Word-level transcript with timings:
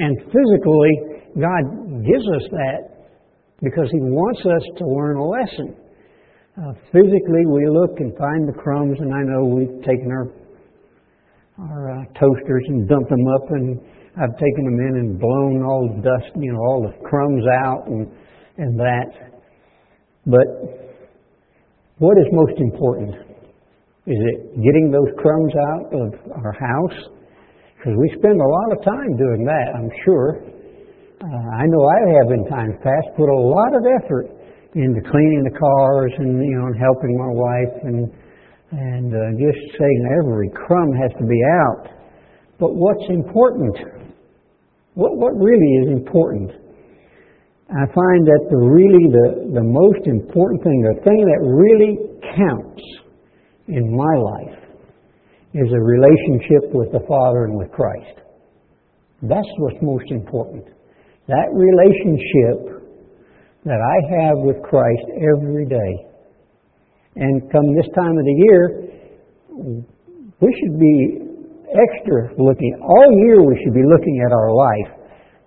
and 0.00 0.18
physically, 0.30 0.94
God 1.38 1.62
gives 2.04 2.26
us 2.26 2.46
that 2.50 2.80
because 3.62 3.88
He 3.90 4.00
wants 4.00 4.40
us 4.40 4.62
to 4.78 4.84
learn 4.86 5.16
a 5.16 5.26
lesson. 5.26 5.76
Uh, 6.56 6.72
physically, 6.92 7.46
we 7.50 7.66
look 7.68 7.98
and 7.98 8.16
find 8.16 8.46
the 8.48 8.52
crumbs, 8.52 8.98
and 9.00 9.12
I 9.12 9.22
know 9.22 9.44
we've 9.44 9.82
taken 9.82 10.10
our 10.10 10.30
our 11.58 11.90
uh, 11.90 12.04
toasters 12.18 12.64
and 12.68 12.88
dumped 12.88 13.10
them 13.10 13.26
up, 13.28 13.50
and 13.50 13.80
I've 14.16 14.36
taken 14.38 14.64
them 14.64 14.78
in 14.78 14.94
and 14.98 15.20
blown 15.20 15.62
all 15.62 15.88
the 15.94 16.02
dust, 16.02 16.34
you 16.36 16.52
know, 16.52 16.58
all 16.58 16.82
the 16.82 17.08
crumbs 17.08 17.44
out 17.64 17.86
and 17.86 18.06
and 18.58 18.78
that. 18.78 19.34
But 20.26 20.46
what 21.98 22.16
is 22.18 22.26
most 22.32 22.58
important? 22.58 23.14
Is 24.06 24.18
it 24.18 24.62
getting 24.62 24.90
those 24.92 25.08
crumbs 25.18 25.52
out 25.56 25.94
of 25.94 26.42
our 26.44 26.52
house? 26.52 26.98
Because 27.84 28.00
we 28.00 28.08
spend 28.16 28.40
a 28.40 28.48
lot 28.48 28.72
of 28.72 28.80
time 28.80 29.12
doing 29.20 29.44
that, 29.44 29.76
I'm 29.76 29.92
sure. 30.08 30.40
Uh, 31.20 31.48
I 31.52 31.68
know 31.68 31.84
I 31.84 32.00
have 32.16 32.32
in 32.32 32.48
times 32.48 32.80
past 32.80 33.12
put 33.12 33.28
a 33.28 33.40
lot 33.44 33.76
of 33.76 33.84
effort 34.00 34.24
into 34.72 35.04
cleaning 35.04 35.44
the 35.44 35.52
cars 35.52 36.12
and 36.16 36.40
you 36.40 36.56
know 36.56 36.72
and 36.72 36.80
helping 36.80 37.12
my 37.12 37.28
wife 37.28 37.74
and 37.84 38.08
and 38.72 39.12
uh, 39.12 39.36
just 39.36 39.60
saying 39.76 40.00
every 40.16 40.48
crumb 40.56 40.96
has 40.96 41.12
to 41.20 41.26
be 41.28 41.36
out. 41.60 41.92
But 42.58 42.72
what's 42.72 43.04
important? 43.10 43.76
What 44.94 45.20
what 45.20 45.36
really 45.36 45.84
is 45.84 45.92
important? 45.92 46.56
I 47.68 47.84
find 47.92 48.24
that 48.24 48.48
the 48.48 48.60
really 48.64 49.12
the, 49.12 49.60
the 49.60 49.66
most 49.68 50.08
important 50.08 50.64
thing, 50.64 50.80
the 50.88 51.04
thing 51.04 51.20
that 51.20 51.40
really 51.44 52.00
counts 52.32 52.82
in 53.68 53.92
my 53.94 54.14
life 54.16 54.63
is 55.54 55.70
a 55.70 55.80
relationship 55.80 56.74
with 56.74 56.90
the 56.90 57.00
Father 57.06 57.46
and 57.46 57.56
with 57.56 57.70
Christ. 57.70 58.18
That's 59.22 59.48
what's 59.58 59.78
most 59.80 60.10
important. 60.10 60.66
That 61.28 61.48
relationship 61.54 62.84
that 63.64 63.80
I 63.80 63.96
have 64.20 64.36
with 64.44 64.60
Christ 64.62 65.06
every 65.16 65.64
day. 65.64 65.92
And 67.16 67.50
come 67.50 67.74
this 67.74 67.88
time 67.94 68.18
of 68.18 68.24
the 68.26 68.38
year, 68.50 68.62
we 70.40 70.50
should 70.58 70.76
be 70.78 71.24
extra 71.70 72.34
looking. 72.36 72.74
All 72.82 73.08
year 73.24 73.40
we 73.40 73.56
should 73.62 73.72
be 73.72 73.86
looking 73.86 74.20
at 74.26 74.32
our 74.34 74.52
life. 74.52 74.90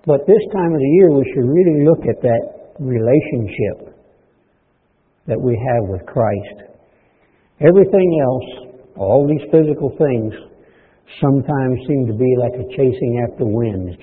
But 0.08 0.26
this 0.26 0.42
time 0.56 0.72
of 0.72 0.80
the 0.80 0.94
year 0.98 1.12
we 1.12 1.24
should 1.36 1.46
really 1.46 1.84
look 1.84 2.08
at 2.08 2.24
that 2.24 2.44
relationship 2.80 3.94
that 5.28 5.40
we 5.40 5.54
have 5.54 5.90
with 5.92 6.06
Christ. 6.08 6.72
Everything 7.60 8.10
else, 8.24 8.67
all 8.98 9.28
these 9.28 9.46
physical 9.52 9.96
things, 9.98 10.34
sometimes 11.22 11.80
seem 11.88 12.08
to 12.08 12.14
be 12.14 12.36
like 12.40 12.54
a 12.54 12.68
chasing 12.76 13.26
after 13.30 13.46
wind. 13.46 13.98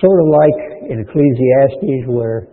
Sort 0.00 0.20
of 0.20 0.28
like 0.28 0.90
in 0.90 1.00
Ecclesiastes 1.00 2.06
where 2.06 2.48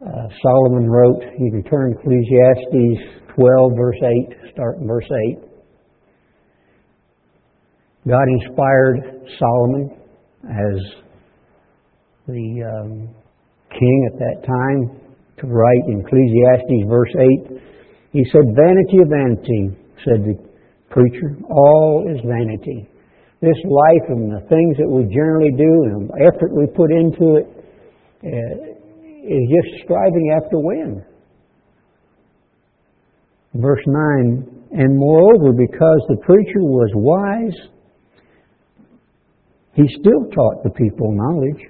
uh, 0.00 0.28
Solomon 0.42 0.88
wrote, 0.88 1.22
you 1.38 1.50
can 1.50 1.64
turn 1.64 1.92
Ecclesiastes 1.98 3.26
12, 3.34 3.72
verse 3.76 4.00
8, 4.02 4.52
start 4.52 4.78
in 4.78 4.86
verse 4.86 5.08
8. 5.30 5.38
God 8.08 8.28
inspired 8.40 9.26
Solomon 9.38 9.90
as 10.44 11.02
the 12.28 12.62
um, 12.62 13.08
king 13.70 14.10
at 14.12 14.18
that 14.18 14.46
time 14.46 15.00
to 15.38 15.46
write 15.46 15.84
in 15.88 16.00
Ecclesiastes 16.00 16.88
verse 16.88 17.14
8. 17.50 17.60
He 18.12 18.24
said, 18.32 18.54
Vanity 18.54 19.02
of 19.02 19.08
vanity, 19.08 19.76
said 20.04 20.24
the 20.24 20.46
preacher, 20.96 21.36
all 21.50 22.08
is 22.08 22.20
vanity 22.24 22.88
this 23.40 23.56
life 23.64 24.08
and 24.08 24.32
the 24.32 24.40
things 24.48 24.76
that 24.78 24.88
we 24.88 25.04
generally 25.12 25.52
do 25.52 25.72
and 25.84 26.08
the 26.08 26.32
effort 26.32 26.50
we 26.56 26.66
put 26.66 26.90
into 26.90 27.36
it 27.36 27.46
uh, 28.24 28.72
is 29.28 29.44
just 29.52 29.84
striving 29.84 30.32
after 30.34 30.58
wind. 30.58 31.04
Verse 33.54 33.82
9, 33.86 34.66
and 34.72 34.98
moreover, 34.98 35.52
because 35.52 36.00
the 36.08 36.16
preacher 36.24 36.60
was 36.60 36.90
wise, 36.94 37.68
he 39.74 39.84
still 40.00 40.24
taught 40.34 40.64
the 40.64 40.70
people 40.70 41.12
knowledge. 41.12 41.62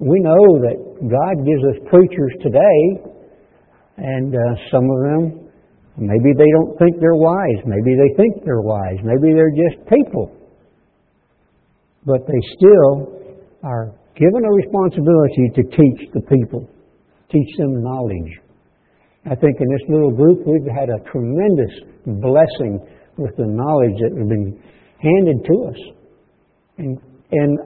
We 0.00 0.20
know 0.20 0.58
that 0.66 0.76
God 1.00 1.46
gives 1.46 1.62
us 1.70 1.88
preachers 1.88 2.32
today, 2.42 3.12
and 3.96 4.34
uh, 4.34 4.38
some 4.72 4.90
of 4.90 4.98
them 5.02 5.43
Maybe 5.96 6.34
they 6.36 6.50
don't 6.58 6.76
think 6.78 6.98
they're 6.98 7.14
wise. 7.14 7.60
Maybe 7.64 7.94
they 7.94 8.14
think 8.16 8.44
they're 8.44 8.62
wise. 8.62 8.98
Maybe 9.04 9.32
they're 9.32 9.54
just 9.54 9.86
people. 9.88 10.34
But 12.04 12.26
they 12.26 12.40
still 12.58 13.14
are 13.62 13.94
given 14.16 14.44
a 14.44 14.52
responsibility 14.52 15.50
to 15.54 15.62
teach 15.62 16.10
the 16.12 16.20
people, 16.28 16.68
teach 17.30 17.56
them 17.58 17.82
knowledge. 17.82 18.30
I 19.26 19.34
think 19.34 19.56
in 19.60 19.68
this 19.70 19.88
little 19.88 20.10
group 20.10 20.46
we've 20.46 20.70
had 20.76 20.90
a 20.90 20.98
tremendous 21.10 21.72
blessing 22.06 22.78
with 23.16 23.34
the 23.36 23.46
knowledge 23.46 23.96
that 24.02 24.12
has 24.18 24.28
been 24.28 24.60
handed 24.98 25.44
to 25.46 25.54
us. 25.70 25.80
And, 26.78 26.98
and 27.30 27.58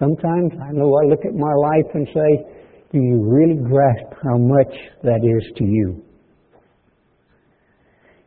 sometimes 0.00 0.52
I 0.60 0.72
know 0.72 0.88
I 0.88 1.06
look 1.08 1.24
at 1.24 1.34
my 1.34 1.52
life 1.52 1.94
and 1.94 2.08
say, 2.08 2.44
do 2.92 2.98
you 2.98 3.22
really 3.22 3.60
grasp 3.62 4.14
how 4.22 4.38
much 4.38 4.72
that 5.02 5.20
is 5.22 5.52
to 5.58 5.64
you? 5.64 6.02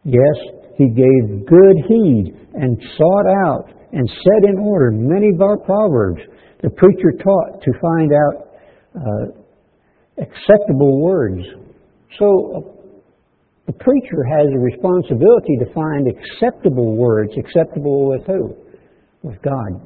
Yes, 0.08 0.38
he 0.78 0.88
gave 0.88 1.46
good 1.46 1.78
heed 1.86 2.34
and 2.54 2.82
sought 2.98 3.28
out 3.46 3.66
and 3.92 4.08
set 4.08 4.50
in 4.50 4.58
order 4.58 4.92
many 4.92 5.32
of 5.36 5.42
our 5.42 5.58
proverbs. 5.58 6.22
The 6.64 6.70
preacher 6.70 7.12
taught 7.12 7.62
to 7.62 7.72
find 7.82 8.12
out 8.14 8.48
uh, 8.96 10.24
acceptable 10.24 11.02
words. 11.02 11.44
So 12.18 12.26
uh, 12.56 12.90
the 13.66 13.74
preacher 13.74 14.24
has 14.32 14.48
a 14.48 14.60
responsibility 14.60 15.58
to 15.60 15.74
find 15.74 16.08
acceptable 16.08 16.96
words. 16.96 17.34
Acceptable 17.38 18.08
with 18.08 18.26
who? 18.26 18.56
With 19.24 19.42
God. 19.42 19.86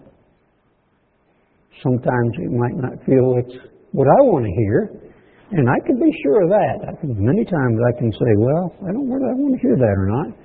Sometimes 1.82 2.32
it 2.38 2.52
might 2.52 2.78
not 2.78 3.04
feel 3.08 3.38
it's 3.40 3.58
what 3.92 4.08
I 4.08 4.22
want 4.22 4.46
to 4.46 4.52
hear, 4.52 5.11
and 5.52 5.68
I 5.70 5.80
can 5.86 6.00
be 6.00 6.12
sure 6.24 6.44
of 6.44 6.50
that. 6.50 7.04
Many 7.04 7.44
times 7.44 7.78
I 7.84 8.00
can 8.00 8.12
say, 8.12 8.32
well, 8.38 8.76
I 8.88 8.92
don't 8.92 9.10
whether 9.10 9.26
I 9.26 9.36
want 9.36 9.56
to 9.56 9.62
hear 9.62 9.76
that 9.76 9.96
or 9.98 10.08
not. 10.08 10.38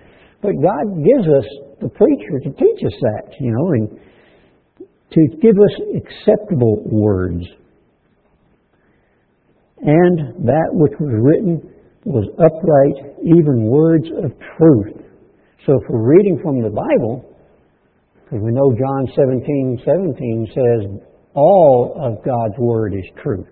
But 0.42 0.52
God 0.58 0.98
gives 0.98 1.26
us 1.26 1.46
the 1.80 1.88
preacher 1.88 2.38
to 2.42 2.50
teach 2.50 2.80
us 2.84 2.96
that, 3.00 3.34
you 3.40 3.52
know, 3.52 3.66
and 3.72 4.00
to 5.12 5.36
give 5.40 5.54
us 5.54 5.74
acceptable 6.02 6.82
words. 6.86 7.44
And 9.78 10.44
that 10.44 10.68
which 10.72 10.92
was 10.98 11.14
written 11.22 11.62
was 12.04 12.26
upright, 12.38 13.16
even 13.22 13.66
words 13.66 14.06
of 14.24 14.32
truth. 14.58 15.04
So 15.66 15.72
if 15.74 15.82
we're 15.88 16.16
reading 16.16 16.38
from 16.42 16.62
the 16.62 16.70
Bible, 16.70 17.24
because 18.24 18.40
we 18.42 18.52
know 18.52 18.72
John 18.72 19.06
17, 19.14 19.82
17 19.84 20.46
says, 20.54 21.00
all 21.34 21.94
of 22.00 22.24
God's 22.24 22.58
word 22.58 22.94
is 22.94 23.04
truth. 23.22 23.46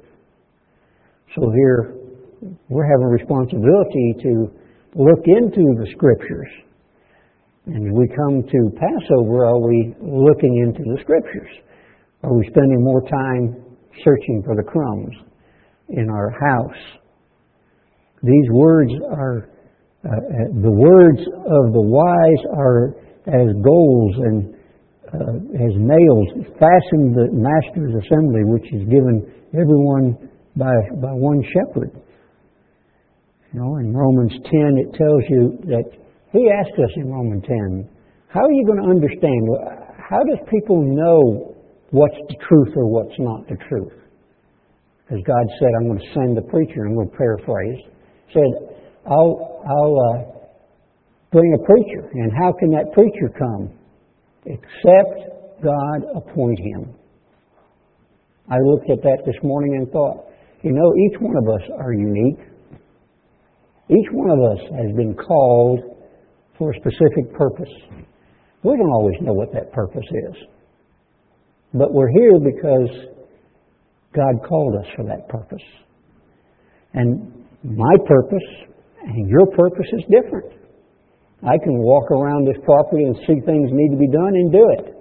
So 1.33 1.51
here, 1.51 1.95
we're 2.69 2.87
having 2.87 3.07
a 3.07 3.15
responsibility 3.17 4.15
to 4.23 4.53
look 4.95 5.25
into 5.27 5.75
the 5.81 5.87
Scriptures. 5.97 6.49
And 7.67 7.89
as 7.89 7.93
we 7.97 8.07
come 8.09 8.43
to 8.43 8.61
Passover, 8.77 9.47
are 9.47 9.61
we 9.61 9.95
looking 10.01 10.63
into 10.63 10.85
the 10.85 11.01
Scriptures? 11.01 11.51
Are 12.23 12.37
we 12.37 12.47
spending 12.47 12.85
more 12.85 13.01
time 13.03 13.57
searching 14.05 14.43
for 14.45 14.55
the 14.55 14.63
crumbs 14.63 15.15
in 15.89 16.09
our 16.11 16.31
house? 16.31 17.01
These 18.23 18.49
words 18.53 18.93
are, 19.11 19.49
uh, 20.05 20.09
uh 20.09 20.63
the 20.63 20.71
words 20.71 21.21
of 21.21 21.73
the 21.73 21.85
wise 21.85 22.43
are 22.57 22.95
as 23.27 23.49
goals 23.65 24.15
and 24.25 24.55
uh, 25.15 25.37
as 25.57 25.73
nails 25.79 26.29
fastened 26.59 27.15
the 27.15 27.29
master's 27.33 27.95
assembly, 28.05 28.43
which 28.45 28.67
is 28.73 28.83
given 28.89 29.25
everyone 29.55 30.17
by, 30.57 30.73
by 31.01 31.13
one 31.13 31.43
shepherd. 31.53 31.91
You 33.53 33.61
know, 33.61 33.77
in 33.77 33.95
Romans 33.95 34.33
10, 34.33 34.43
it 34.79 34.91
tells 34.99 35.23
you 35.29 35.59
that 35.71 35.85
he 36.33 36.51
asked 36.51 36.75
us 36.75 36.91
in 36.97 37.13
Romans 37.13 37.45
10, 37.47 37.89
how 38.29 38.41
are 38.41 38.53
you 38.53 38.67
going 38.67 38.83
to 38.83 38.91
understand? 38.91 39.47
How 40.11 40.23
does 40.25 40.39
people 40.51 40.83
know 40.83 41.55
what's 41.91 42.19
the 42.29 42.35
truth 42.49 42.75
or 42.77 42.91
what's 42.91 43.15
not 43.19 43.47
the 43.47 43.57
truth? 43.69 43.95
Because 45.07 45.23
God 45.25 45.47
said, 45.61 45.69
I'm 45.79 45.87
going 45.87 46.01
to 46.01 46.13
send 46.15 46.37
the 46.37 46.43
preacher, 46.51 46.85
I'm 46.87 46.97
going 46.97 47.11
to 47.11 47.17
paraphrase, 47.17 47.79
said, 48.33 48.51
I'll, 49.07 49.63
I'll 49.63 49.97
uh, 50.11 50.35
bring 51.31 51.55
a 51.55 51.63
preacher. 51.63 52.11
And 52.13 52.33
how 52.37 52.53
can 52.59 52.71
that 52.71 52.93
preacher 52.93 53.31
come? 53.39 53.71
Except 54.47 55.63
God 55.63 55.99
appoint 56.17 56.59
him. 56.59 56.95
I 58.51 58.57
looked 58.59 58.91
at 58.91 59.03
that 59.03 59.23
this 59.25 59.37
morning 59.43 59.77
and 59.77 59.91
thought, 59.91 60.27
you 60.65 60.73
know, 60.73 60.95
each 60.97 61.21
one 61.21 61.37
of 61.37 61.45
us 61.45 61.61
are 61.79 61.93
unique. 61.93 62.41
Each 63.91 64.09
one 64.13 64.31
of 64.31 64.41
us 64.53 64.65
has 64.81 64.97
been 64.97 65.15
called 65.15 65.81
for 66.59 66.73
a 66.73 66.75
specific 66.77 67.35
purpose. 67.37 67.69
We 68.63 68.73
don't 68.79 68.91
always 68.91 69.17
know 69.21 69.35
what 69.35 69.53
that 69.53 69.73
purpose 69.73 70.07
is. 70.09 70.37
But 71.75 71.93
we're 71.93 72.09
here 72.09 72.41
because 72.41 72.89
God 74.15 74.49
called 74.49 74.77
us 74.81 74.87
for 74.97 75.05
that 75.05 75.29
purpose. 75.29 75.67
And 76.95 77.45
my 77.63 77.97
purpose 78.07 78.49
and 79.03 79.29
your 79.29 79.47
purpose 79.49 79.87
is 79.93 80.05
different. 80.09 80.51
I 81.43 81.59
can 81.63 81.77
walk 81.77 82.11
around 82.11 82.47
this 82.47 82.57
property 82.65 83.05
and 83.05 83.15
see 83.27 83.45
things 83.45 83.69
need 83.71 83.91
to 83.91 83.99
be 83.99 84.09
done 84.09 84.33
and 84.33 84.51
do 84.51 84.65
it. 84.79 84.97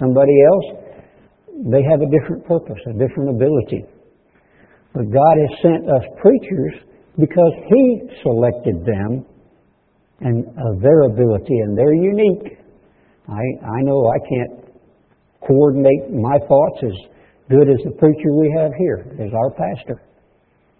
Somebody 0.00 0.34
else, 0.50 0.66
they 1.70 1.84
have 1.88 2.00
a 2.00 2.10
different 2.10 2.44
purpose, 2.46 2.82
a 2.90 2.98
different 2.98 3.30
ability. 3.30 3.84
But 4.98 5.14
God 5.14 5.36
has 5.38 5.62
sent 5.62 5.86
us 5.86 6.02
preachers 6.20 6.74
because 7.20 7.54
He 7.70 8.02
selected 8.26 8.82
them 8.84 9.24
and 10.18 10.42
of 10.42 10.82
their 10.82 11.02
ability, 11.02 11.54
and 11.54 11.78
they're 11.78 11.94
unique. 11.94 12.58
I, 13.28 13.38
I 13.62 13.78
know 13.82 14.10
I 14.10 14.18
can't 14.26 14.74
coordinate 15.46 16.10
my 16.10 16.36
thoughts 16.48 16.82
as 16.82 16.98
good 17.48 17.70
as 17.70 17.78
the 17.84 17.92
preacher 17.92 18.34
we 18.34 18.52
have 18.58 18.72
here, 18.76 19.06
as 19.22 19.30
our 19.32 19.50
pastor. 19.54 20.02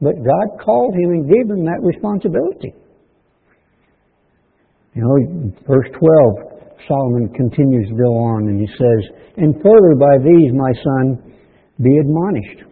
But 0.02 0.14
God 0.16 0.64
called 0.64 0.94
him 0.94 1.10
and 1.10 1.30
gave 1.30 1.48
him 1.48 1.64
that 1.64 1.78
responsibility. 1.80 2.74
You 4.96 5.02
know, 5.06 5.52
verse 5.64 5.86
12, 5.94 6.74
Solomon 6.88 7.28
continues 7.36 7.88
to 7.90 7.94
go 7.94 8.18
on 8.18 8.48
and 8.48 8.58
he 8.58 8.66
says, 8.66 9.14
And 9.36 9.54
further 9.62 9.94
by 9.94 10.18
these, 10.18 10.50
my 10.54 10.72
son, 10.82 11.34
be 11.80 11.98
admonished. 11.98 12.68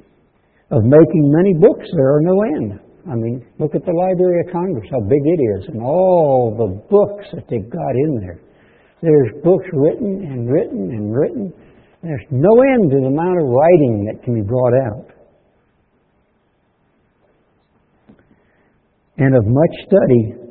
Of 0.71 0.83
making 0.83 1.31
many 1.31 1.55
books 1.55 1.87
there 1.95 2.17
are 2.17 2.21
no 2.21 2.43
end. 2.43 2.81
I 3.07 3.15
mean, 3.15 3.47
look 3.61 3.75
at 3.77 3.85
the 3.85 3.93
Library 3.93 4.43
of 4.47 4.53
Congress, 4.53 4.89
how 4.91 5.01
big 5.01 5.23
it 5.23 5.41
is, 5.59 5.69
and 5.69 5.81
all 5.81 6.55
the 6.59 6.75
books 6.91 7.25
that 7.35 7.47
they've 7.49 7.71
got 7.71 7.95
in 7.95 8.19
there. 8.21 8.41
There's 9.01 9.31
books 9.45 9.67
written 9.73 10.27
and 10.27 10.51
written 10.51 10.91
and 10.91 11.15
written. 11.15 11.53
There's 12.03 12.27
no 12.31 12.51
end 12.75 12.91
to 12.91 12.99
the 12.99 13.07
amount 13.07 13.39
of 13.39 13.47
writing 13.47 14.11
that 14.11 14.25
can 14.25 14.35
be 14.35 14.43
brought 14.43 14.75
out. 14.91 15.07
And 19.19 19.37
of 19.37 19.45
much 19.47 19.75
study 19.87 20.47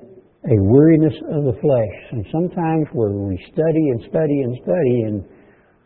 a 0.45 0.55
weariness 0.61 1.13
of 1.33 1.43
the 1.43 1.59
flesh. 1.59 1.97
And 2.11 2.25
sometimes 2.31 2.87
where 2.93 3.11
we 3.11 3.35
study 3.51 3.89
and 3.91 4.01
study 4.09 4.41
and 4.41 4.57
study 4.63 4.97
and 5.07 5.25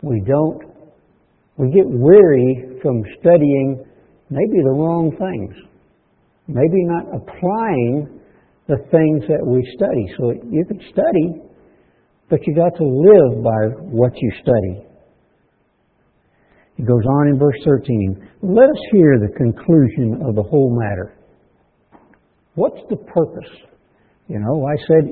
we 0.02 0.22
don't, 0.22 0.62
we 1.58 1.72
get 1.72 1.88
weary 1.88 2.80
from 2.82 3.04
studying 3.20 3.86
maybe 4.30 4.60
the 4.64 4.76
wrong 4.76 5.12
things. 5.12 5.56
Maybe 6.48 6.84
not 6.86 7.06
applying 7.14 8.20
the 8.68 8.78
things 8.92 9.24
that 9.28 9.46
we 9.46 9.62
study. 9.76 10.06
So 10.18 10.32
you 10.50 10.66
can 10.66 10.80
study, 10.92 11.42
but 12.30 12.40
you 12.46 12.56
got 12.56 12.76
to 12.78 12.86
live 12.86 13.44
by 13.44 13.82
what 13.90 14.14
you 14.16 14.32
study. 14.42 14.86
He 16.76 16.84
goes 16.84 17.06
on 17.06 17.28
in 17.28 17.40
verse 17.40 17.60
13. 17.66 18.30
Let 18.42 18.70
us 18.70 18.82
hear 18.92 19.20
the 19.20 19.34
conclusion 19.36 20.22
of 20.28 20.36
the 20.36 20.44
whole 20.44 20.76
matter. 20.80 21.14
What's 22.56 22.82
the 22.90 22.98
purpose 22.98 23.50
you 24.30 24.38
know, 24.38 24.64
I 24.64 24.78
said 24.86 25.10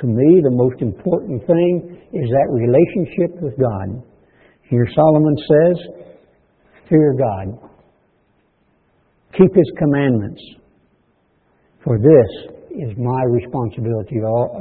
to 0.00 0.06
me 0.06 0.40
the 0.44 0.54
most 0.54 0.80
important 0.80 1.44
thing 1.44 1.98
is 2.14 2.30
that 2.30 2.46
relationship 2.54 3.42
with 3.42 3.58
God. 3.58 4.00
Here 4.70 4.86
Solomon 4.94 5.34
says, 5.36 5.76
fear 6.88 7.16
God. 7.18 7.69
Keep 9.40 9.54
His 9.54 9.72
commandments. 9.78 10.42
For 11.82 11.98
this 11.98 12.52
is 12.76 12.92
my 12.98 13.22
responsibility, 13.24 14.16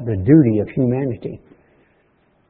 the 0.05 0.15
duty 0.15 0.59
of 0.59 0.69
humanity. 0.69 1.41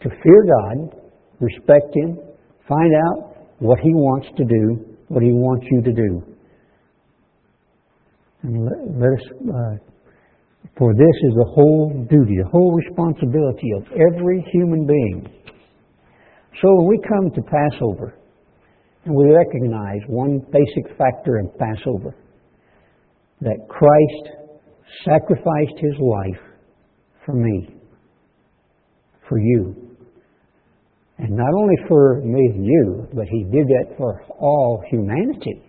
To 0.01 0.09
fear 0.09 0.45
God, 0.45 1.01
respect 1.39 1.95
Him, 1.95 2.19
find 2.67 2.93
out 3.07 3.35
what 3.57 3.79
He 3.79 3.93
wants 3.93 4.27
to 4.37 4.45
do, 4.45 4.95
what 5.07 5.23
He 5.23 5.31
wants 5.31 5.65
you 5.71 5.81
to 5.81 5.91
do. 5.91 6.23
And 8.43 8.63
let, 8.63 8.77
let 8.99 9.13
us 9.19 9.25
uh, 9.49 9.89
for 10.77 10.93
this 10.93 11.15
is 11.23 11.33
the 11.35 11.51
whole 11.55 12.05
duty, 12.09 12.37
the 12.41 12.49
whole 12.51 12.73
responsibility 12.73 13.71
of 13.75 13.83
every 13.95 14.45
human 14.51 14.85
being. 14.85 15.27
So 16.61 16.67
when 16.77 16.87
we 16.87 16.99
come 17.07 17.31
to 17.31 17.41
Passover, 17.41 18.18
and 19.09 19.17
we 19.17 19.33
recognize 19.33 20.01
one 20.07 20.39
basic 20.51 20.95
factor 20.95 21.39
in 21.39 21.49
Passover, 21.57 22.15
that 23.41 23.57
Christ 23.67 24.37
sacrificed 25.03 25.77
his 25.77 25.95
life 25.99 26.41
for 27.25 27.33
me, 27.33 27.75
for 29.27 29.39
you. 29.39 29.73
And 31.17 31.31
not 31.31 31.51
only 31.57 31.75
for 31.87 32.21
me 32.21 32.39
and 32.53 32.65
you, 32.65 33.07
but 33.15 33.25
he 33.27 33.45
did 33.45 33.65
that 33.67 33.97
for 33.97 34.21
all 34.39 34.83
humanity. 34.91 35.63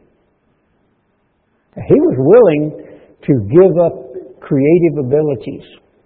He 1.76 1.94
was 1.94 2.16
willing 2.18 3.00
to 3.22 3.32
give 3.48 3.72
up 3.86 4.40
creative 4.42 4.98
abilities. 5.06 5.64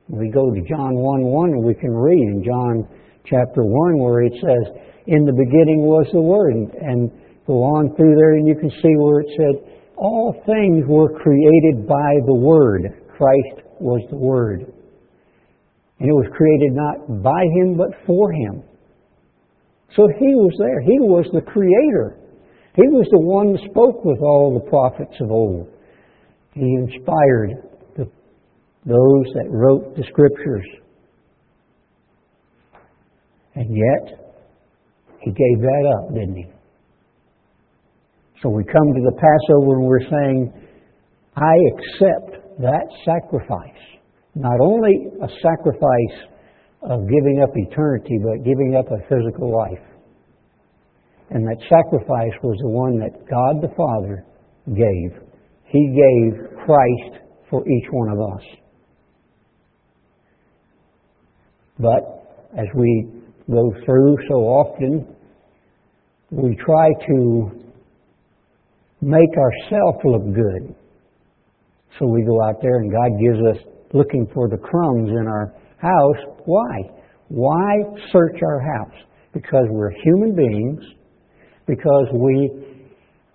We 0.09 0.31
go 0.31 0.53
to 0.55 0.61
John 0.69 0.95
1 0.95 1.21
1 1.25 1.49
and 1.51 1.65
we 1.65 1.75
can 1.75 1.91
read 1.91 2.21
in 2.21 2.45
John 2.45 2.87
chapter 3.25 3.65
1 3.65 3.99
where 3.99 4.23
it 4.23 4.35
says, 4.35 4.73
In 5.07 5.25
the 5.25 5.33
beginning 5.33 5.83
was 5.83 6.07
the 6.13 6.21
Word. 6.21 6.55
And 6.81 7.11
go 7.46 7.62
on 7.62 7.94
through 7.96 8.14
there 8.17 8.35
and 8.35 8.46
you 8.46 8.55
can 8.55 8.70
see 8.70 8.94
where 8.96 9.20
it 9.20 9.29
said, 9.37 9.75
All 9.96 10.35
things 10.46 10.85
were 10.88 11.12
created 11.20 11.87
by 11.87 12.12
the 12.26 12.35
Word. 12.35 12.82
Christ 13.17 13.67
was 13.81 14.00
the 14.11 14.17
Word. 14.17 14.61
And 16.00 16.08
it 16.08 16.12
was 16.12 16.26
created 16.37 16.73
not 16.73 17.23
by 17.23 17.43
Him 17.61 17.76
but 17.76 17.91
for 18.06 18.32
Him. 18.32 18.62
So 19.96 20.08
He 20.19 20.35
was 20.35 20.55
there. 20.58 20.81
He 20.81 20.99
was 21.00 21.26
the 21.32 21.43
Creator. 21.43 22.19
He 22.76 22.88
was 22.88 23.06
the 23.11 23.20
one 23.20 23.52
that 23.52 23.70
spoke 23.70 24.05
with 24.05 24.19
all 24.20 24.58
the 24.58 24.69
prophets 24.69 25.14
of 25.20 25.31
old. 25.31 25.69
He 26.55 26.75
inspired 26.75 27.50
those 28.87 29.25
that 29.35 29.47
wrote 29.49 29.97
the 29.97 30.05
scriptures. 30.11 30.67
And 33.55 33.75
yet, 33.75 34.20
he 35.20 35.31
gave 35.31 35.61
that 35.61 35.94
up, 35.97 36.12
didn't 36.12 36.37
he? 36.37 36.47
So 38.44 38.50
we 38.50 38.62
come 38.62 38.93
to 38.93 39.00
the 39.00 39.17
Passover 39.17 39.79
and 39.81 39.87
we're 39.87 40.00
saying, 40.00 40.52
I 41.35 41.55
accept 41.73 42.61
that 42.61 42.85
sacrifice. 43.02 43.82
Not 44.35 44.61
only 44.61 44.93
a 45.23 45.29
sacrifice 45.41 46.29
of 46.82 47.08
giving 47.08 47.41
up 47.43 47.49
eternity, 47.55 48.19
but 48.23 48.44
giving 48.44 48.76
up 48.79 48.85
a 48.91 49.00
physical 49.08 49.50
life. 49.50 49.82
And 51.31 51.46
that 51.46 51.56
sacrifice 51.70 52.37
was 52.43 52.58
the 52.61 52.69
one 52.69 52.99
that 52.99 53.17
God 53.31 53.62
the 53.62 53.75
Father 53.75 54.26
gave. 54.69 55.23
He 55.64 55.88
gave 55.97 56.50
Christ 56.66 57.25
for 57.49 57.66
each 57.66 57.87
one 57.92 58.11
of 58.11 58.21
us. 58.21 58.42
But 61.78 62.59
as 62.59 62.66
we 62.75 63.09
go 63.50 63.73
through 63.87 64.16
so 64.28 64.35
often, 64.35 65.16
we 66.30 66.54
try 66.57 66.90
to 67.09 67.64
make 69.04 69.37
ourselves 69.37 69.99
look 70.04 70.25
good. 70.34 70.75
So 71.99 72.06
we 72.06 72.25
go 72.25 72.42
out 72.42 72.56
there 72.62 72.76
and 72.78 72.90
God 72.90 73.11
gives 73.20 73.38
us 73.52 73.75
looking 73.92 74.26
for 74.32 74.49
the 74.49 74.56
crumbs 74.56 75.11
in 75.11 75.28
our 75.28 75.54
house. 75.76 76.37
Why? 76.46 76.90
Why 77.28 77.82
search 78.11 78.40
our 78.42 78.61
house? 78.61 78.96
Because 79.32 79.66
we're 79.68 79.92
human 80.02 80.34
beings, 80.34 80.82
because 81.66 82.06
we 82.12 82.50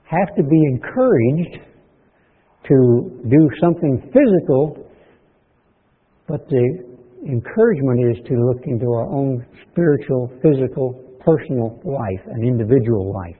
have 0.05 0.35
to 0.35 0.43
be 0.43 0.61
encouraged 0.73 1.61
to 2.67 3.21
do 3.29 3.49
something 3.61 4.01
physical, 4.13 4.89
but 6.27 6.47
the 6.49 6.89
encouragement 7.27 8.11
is 8.11 8.27
to 8.27 8.33
look 8.33 8.63
into 8.65 8.85
our 8.85 9.07
own 9.13 9.45
spiritual, 9.71 10.31
physical, 10.41 10.93
personal 11.19 11.79
life, 11.83 12.25
an 12.27 12.43
individual 12.43 13.13
life. 13.13 13.38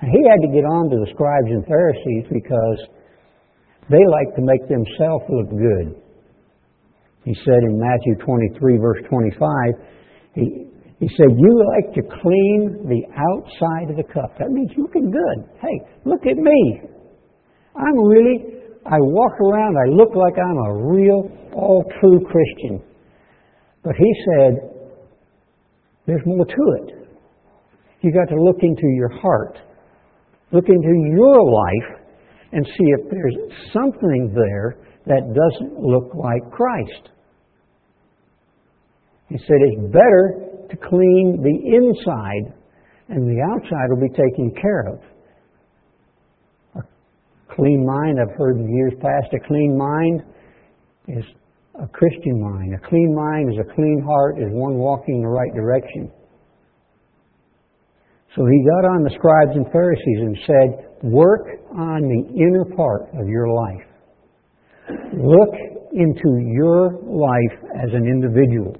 And 0.00 0.10
he 0.12 0.20
had 0.28 0.40
to 0.44 0.50
get 0.52 0.64
on 0.64 0.90
to 0.90 0.96
the 1.00 1.08
scribes 1.14 1.48
and 1.48 1.64
Pharisees 1.66 2.24
because 2.28 2.78
they 3.88 4.02
like 4.12 4.34
to 4.36 4.42
make 4.42 4.62
themselves 4.68 5.24
look 5.30 5.50
good. 5.50 6.02
He 7.24 7.34
said 7.44 7.60
in 7.64 7.80
Matthew 7.80 8.14
23, 8.24 8.78
verse 8.78 9.02
25, 9.08 9.40
he, 10.34 10.68
he 11.00 11.08
said, 11.16 11.32
You 11.32 11.52
like 11.74 11.94
to 11.94 12.02
clean 12.02 12.86
the 12.86 13.02
outside 13.14 13.90
of 13.90 13.96
the 13.96 14.06
cup. 14.12 14.36
That 14.38 14.50
means 14.50 14.70
looking 14.76 15.10
good. 15.10 15.38
Hey, 15.60 15.80
look 16.04 16.26
at 16.26 16.36
me. 16.36 16.80
I'm 17.74 17.98
really 18.06 18.56
I 18.88 18.98
walk 19.00 19.40
around, 19.40 19.76
I 19.76 19.90
look 19.90 20.14
like 20.14 20.34
I'm 20.38 20.58
a 20.58 20.86
real, 20.92 21.28
all 21.54 21.84
true 22.00 22.20
Christian. 22.20 22.82
But 23.82 23.94
he 23.96 24.14
said, 24.24 24.52
there's 26.06 26.22
more 26.24 26.44
to 26.44 26.64
it. 26.82 27.08
You 28.02 28.12
got 28.12 28.32
to 28.32 28.40
look 28.40 28.58
into 28.62 28.86
your 28.94 29.08
heart, 29.08 29.58
look 30.52 30.68
into 30.68 31.12
your 31.14 31.42
life, 31.50 32.06
and 32.52 32.64
see 32.64 32.86
if 32.98 33.10
there's 33.10 33.36
something 33.72 34.32
there 34.34 34.78
that 35.06 35.34
doesn't 35.34 35.78
look 35.78 36.14
like 36.14 36.50
Christ. 36.50 37.10
He 39.28 39.38
said 39.38 39.56
it's 39.60 39.92
better 39.92 40.66
to 40.70 40.76
clean 40.76 41.42
the 41.42 41.56
inside 41.76 42.54
and 43.08 43.28
the 43.28 43.40
outside 43.42 43.88
will 43.90 44.00
be 44.00 44.08
taken 44.08 44.52
care 44.60 44.86
of. 44.88 44.98
A 46.76 47.54
clean 47.54 47.86
mind, 47.86 48.18
I've 48.20 48.36
heard 48.36 48.56
in 48.56 48.74
years 48.74 48.94
past, 49.00 49.32
a 49.32 49.46
clean 49.46 49.78
mind 49.78 50.22
is 51.08 51.24
a 51.80 51.86
Christian 51.86 52.40
mind. 52.40 52.74
A 52.74 52.88
clean 52.88 53.14
mind 53.14 53.52
is 53.52 53.58
a 53.60 53.74
clean 53.74 54.02
heart, 54.04 54.38
is 54.38 54.48
one 54.50 54.74
walking 54.74 55.16
in 55.16 55.22
the 55.22 55.28
right 55.28 55.54
direction. 55.54 56.10
So 58.36 58.44
he 58.44 58.64
got 58.64 58.84
on 58.90 59.02
the 59.02 59.10
scribes 59.16 59.52
and 59.54 59.64
Pharisees 59.72 60.20
and 60.20 60.38
said, 60.46 61.10
Work 61.10 61.46
on 61.74 62.02
the 62.02 62.34
inner 62.36 62.64
part 62.76 63.08
of 63.18 63.26
your 63.28 63.48
life. 63.48 63.86
Look 65.14 65.54
into 65.94 66.44
your 66.52 66.92
life 67.02 67.58
as 67.82 67.90
an 67.94 68.06
individual 68.06 68.76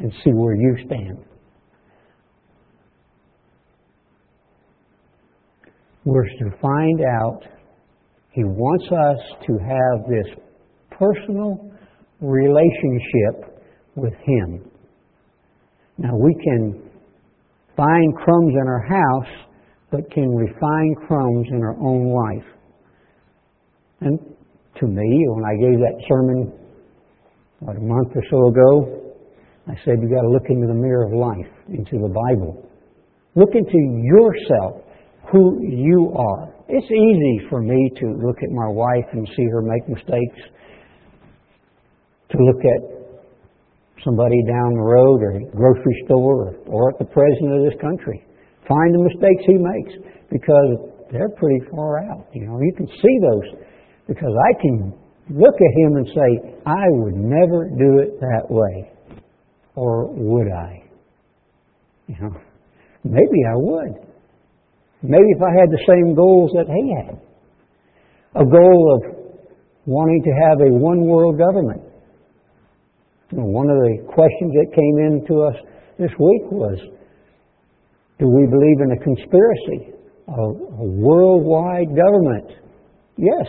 and 0.00 0.12
see 0.22 0.32
where 0.32 0.54
you 0.54 0.76
stand. 0.84 1.24
We're 6.04 6.24
to 6.24 6.50
find 6.60 7.00
out, 7.22 7.40
he 8.32 8.44
wants 8.44 8.84
us 8.84 9.46
to 9.46 9.58
have 9.58 10.08
this 10.08 10.26
personal 10.90 11.70
relationship 12.20 13.64
with 13.96 14.14
him. 14.14 14.70
Now 15.98 16.16
we 16.16 16.34
can 16.34 16.89
find 17.76 18.16
crumbs 18.16 18.54
in 18.54 18.66
our 18.66 18.86
house, 18.86 19.46
but 19.90 20.10
can 20.10 20.34
we 20.34 20.46
find 20.60 20.96
crumbs 21.06 21.48
in 21.50 21.62
our 21.62 21.76
own 21.80 22.12
life? 22.12 22.48
And 24.00 24.18
to 24.78 24.86
me, 24.86 25.24
when 25.28 25.44
I 25.44 25.54
gave 25.60 25.78
that 25.78 26.02
sermon 26.08 26.52
about 27.60 27.76
a 27.76 27.80
month 27.80 28.08
or 28.14 28.22
so 28.30 28.48
ago, 28.48 29.00
I 29.68 29.74
said 29.84 30.00
you've 30.00 30.10
got 30.10 30.22
to 30.22 30.30
look 30.30 30.48
into 30.48 30.66
the 30.66 30.74
mirror 30.74 31.04
of 31.04 31.12
life, 31.12 31.52
into 31.68 31.98
the 31.98 32.08
Bible. 32.08 32.66
Look 33.34 33.50
into 33.54 33.78
yourself, 34.02 34.82
who 35.30 35.60
you 35.62 36.12
are. 36.16 36.54
It's 36.68 36.90
easy 36.90 37.48
for 37.50 37.60
me 37.60 37.90
to 38.00 38.06
look 38.06 38.36
at 38.42 38.50
my 38.50 38.68
wife 38.68 39.06
and 39.12 39.28
see 39.36 39.44
her 39.52 39.60
make 39.62 39.88
mistakes, 39.88 40.40
to 42.30 42.38
look 42.38 42.64
at 42.64 42.99
somebody 44.04 44.42
down 44.46 44.74
the 44.74 44.86
road 44.86 45.22
or 45.22 45.32
grocery 45.54 45.96
store 46.06 46.56
or, 46.66 46.90
at 46.90 46.98
the 46.98 47.04
president 47.04 47.58
of 47.58 47.62
this 47.64 47.78
country. 47.80 48.24
Find 48.68 48.94
the 48.94 49.02
mistakes 49.02 49.42
he 49.46 49.58
makes 49.58 49.92
because 50.30 50.90
they're 51.12 51.32
pretty 51.36 51.60
far 51.70 52.04
out. 52.10 52.28
You 52.32 52.46
know, 52.46 52.58
you 52.60 52.72
can 52.76 52.86
see 52.86 53.16
those 53.20 53.60
because 54.06 54.30
I 54.30 54.52
can 54.60 54.94
look 55.30 55.54
at 55.54 55.72
him 55.84 55.96
and 55.96 56.06
say, 56.06 56.60
I 56.66 56.84
would 56.88 57.14
never 57.14 57.68
do 57.78 57.98
it 57.98 58.20
that 58.20 58.46
way. 58.48 58.92
Or 59.74 60.12
would 60.12 60.52
I? 60.52 60.82
You 62.06 62.16
know, 62.20 62.34
maybe 63.04 63.38
I 63.48 63.54
would. 63.54 63.94
Maybe 65.02 65.30
if 65.30 65.42
I 65.42 65.52
had 65.58 65.70
the 65.70 65.84
same 65.86 66.14
goals 66.14 66.50
that 66.54 66.66
he 66.66 66.94
had. 66.94 67.20
A 68.34 68.44
goal 68.44 68.82
of 68.94 69.20
wanting 69.86 70.22
to 70.22 70.30
have 70.46 70.60
a 70.60 70.70
one 70.70 71.06
world 71.06 71.38
government 71.38 71.82
one 73.32 73.70
of 73.70 73.78
the 73.78 74.02
questions 74.10 74.52
that 74.58 74.74
came 74.74 74.96
in 75.06 75.24
to 75.28 75.42
us 75.46 75.56
this 75.98 76.10
week 76.18 76.44
was 76.50 76.78
Do 78.18 78.26
we 78.26 78.46
believe 78.50 78.78
in 78.82 78.90
a 78.90 79.00
conspiracy, 79.02 79.94
a, 80.26 80.32
a 80.32 80.86
worldwide 80.98 81.94
government? 81.94 82.58
Yes, 83.16 83.46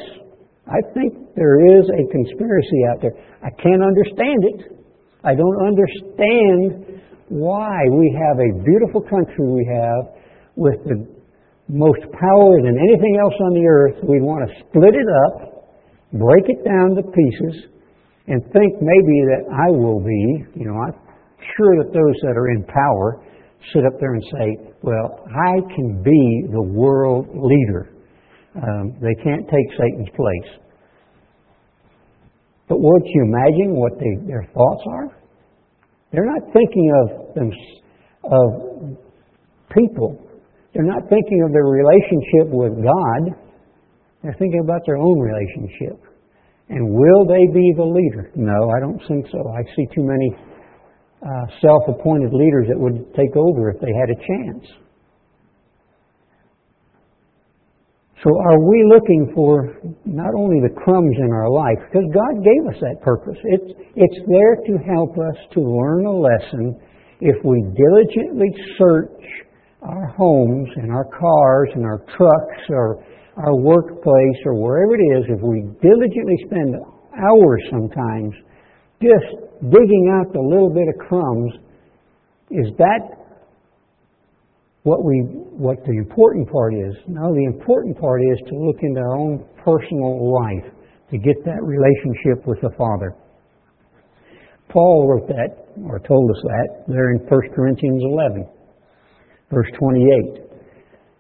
I 0.68 0.80
think 0.94 1.34
there 1.36 1.58
is 1.66 1.86
a 1.90 2.04
conspiracy 2.12 2.80
out 2.94 3.02
there. 3.02 3.16
I 3.42 3.50
can't 3.62 3.82
understand 3.82 4.40
it. 4.54 4.60
I 5.24 5.34
don't 5.34 5.60
understand 5.66 7.02
why 7.30 7.80
we 7.90 8.14
have 8.28 8.38
a 8.38 8.64
beautiful 8.64 9.02
country 9.02 9.48
we 9.48 9.66
have 9.66 10.14
with 10.56 10.78
the 10.86 11.08
most 11.70 12.02
power 12.12 12.54
than 12.62 12.76
anything 12.78 13.18
else 13.22 13.34
on 13.40 13.54
the 13.54 13.66
earth. 13.66 13.98
We 14.04 14.20
want 14.20 14.50
to 14.50 14.54
split 14.68 14.94
it 14.94 15.10
up, 15.26 15.66
break 16.14 16.46
it 16.50 16.66
down 16.66 16.96
to 16.96 17.04
pieces, 17.04 17.72
and 18.28 18.42
think 18.54 18.74
maybe 18.82 19.18
that 19.34 19.44
I 19.50 19.72
will 19.72 20.00
be, 20.00 20.46
you 20.56 20.66
know, 20.68 20.78
I'm 20.78 20.94
sure 21.58 21.84
that 21.84 21.92
those 21.92 22.16
that 22.22 22.38
are 22.38 22.50
in 22.50 22.64
power 22.66 23.24
sit 23.74 23.86
up 23.86 24.00
there 24.00 24.14
and 24.14 24.24
say, 24.32 24.74
well, 24.82 25.26
I 25.30 25.60
can 25.76 26.02
be 26.04 26.48
the 26.52 26.62
world 26.62 27.28
leader. 27.34 27.94
Um, 28.56 28.94
they 29.02 29.16
can't 29.24 29.46
take 29.48 29.68
Satan's 29.78 30.10
place. 30.16 30.62
But 32.68 32.80
would 32.80 33.04
you 33.06 33.24
imagine 33.24 33.76
what 33.76 33.94
they, 34.00 34.28
their 34.28 34.48
thoughts 34.54 34.84
are? 34.88 35.18
They're 36.12 36.26
not 36.26 36.54
thinking 36.54 36.92
of 37.04 37.36
them, 37.36 37.52
of 38.24 38.98
people. 39.76 40.18
They're 40.74 40.86
not 40.86 41.04
thinking 41.10 41.44
of 41.46 41.52
their 41.52 41.66
relationship 41.66 42.48
with 42.52 42.74
God. 42.84 43.36
They're 44.24 44.36
thinking 44.40 44.62
about 44.64 44.82
their 44.86 44.98
own 44.98 45.20
relationship. 45.20 46.00
And 46.72 46.88
will 46.88 47.28
they 47.28 47.52
be 47.52 47.74
the 47.76 47.84
leader? 47.84 48.32
No, 48.34 48.72
I 48.72 48.80
don't 48.80 49.02
think 49.06 49.28
so. 49.30 49.44
I 49.52 49.62
see 49.76 49.86
too 49.94 50.08
many 50.08 50.32
uh, 51.22 51.46
self 51.60 51.84
appointed 51.90 52.32
leaders 52.32 52.68
that 52.70 52.80
would 52.80 53.14
take 53.14 53.36
over 53.36 53.70
if 53.70 53.82
they 53.82 53.92
had 53.92 54.08
a 54.08 54.16
chance. 54.16 54.66
So, 58.24 58.30
are 58.30 58.60
we 58.64 58.86
looking 58.88 59.34
for 59.36 59.76
not 60.06 60.32
only 60.38 60.62
the 60.62 60.74
crumbs 60.80 61.18
in 61.20 61.34
our 61.34 61.50
life, 61.50 61.78
because 61.92 62.08
God 62.14 62.40
gave 62.40 62.64
us 62.72 62.80
that 62.80 63.02
purpose, 63.04 63.36
it's, 63.44 63.74
it's 63.96 64.20
there 64.32 64.56
to 64.56 64.74
help 64.96 65.18
us 65.18 65.36
to 65.54 65.60
learn 65.60 66.06
a 66.06 66.16
lesson 66.16 66.80
if 67.20 67.36
we 67.44 67.68
diligently 67.76 68.48
search 68.78 69.12
our 69.82 70.08
homes 70.16 70.70
and 70.78 70.92
our 70.92 71.06
cars 71.06 71.70
and 71.76 71.84
our 71.84 72.00
trucks 72.16 72.62
or 72.70 73.04
our 73.42 73.56
workplace 73.56 74.40
or 74.46 74.54
wherever 74.54 74.94
it 74.96 75.04
is, 75.18 75.26
if 75.30 75.42
we 75.42 75.66
diligently 75.82 76.38
spend 76.46 76.76
hours 77.18 77.62
sometimes 77.72 78.34
just 79.02 79.30
digging 79.70 80.06
out 80.14 80.32
the 80.34 80.40
little 80.40 80.70
bit 80.70 80.88
of 80.88 81.08
crumbs, 81.08 81.54
is 82.52 82.70
that 82.78 83.18
what 84.84 85.04
we 85.04 85.22
what 85.58 85.78
the 85.86 85.98
important 85.98 86.50
part 86.50 86.74
is? 86.74 86.96
No, 87.08 87.34
the 87.34 87.46
important 87.46 87.98
part 88.00 88.22
is 88.22 88.38
to 88.50 88.56
look 88.56 88.78
into 88.82 89.00
our 89.00 89.18
own 89.18 89.46
personal 89.64 90.34
life 90.34 90.74
to 91.12 91.18
get 91.18 91.44
that 91.46 91.62
relationship 91.62 92.46
with 92.48 92.60
the 92.62 92.72
Father. 92.78 93.16
Paul 94.70 95.10
wrote 95.10 95.28
that, 95.28 95.68
or 95.86 96.00
told 96.00 96.32
us 96.32 96.42
that, 96.44 96.86
there 96.88 97.12
in 97.12 97.20
1 97.28 97.42
Corinthians 97.54 98.02
11, 98.06 98.48
verse 99.52 99.68
28. 99.78 100.48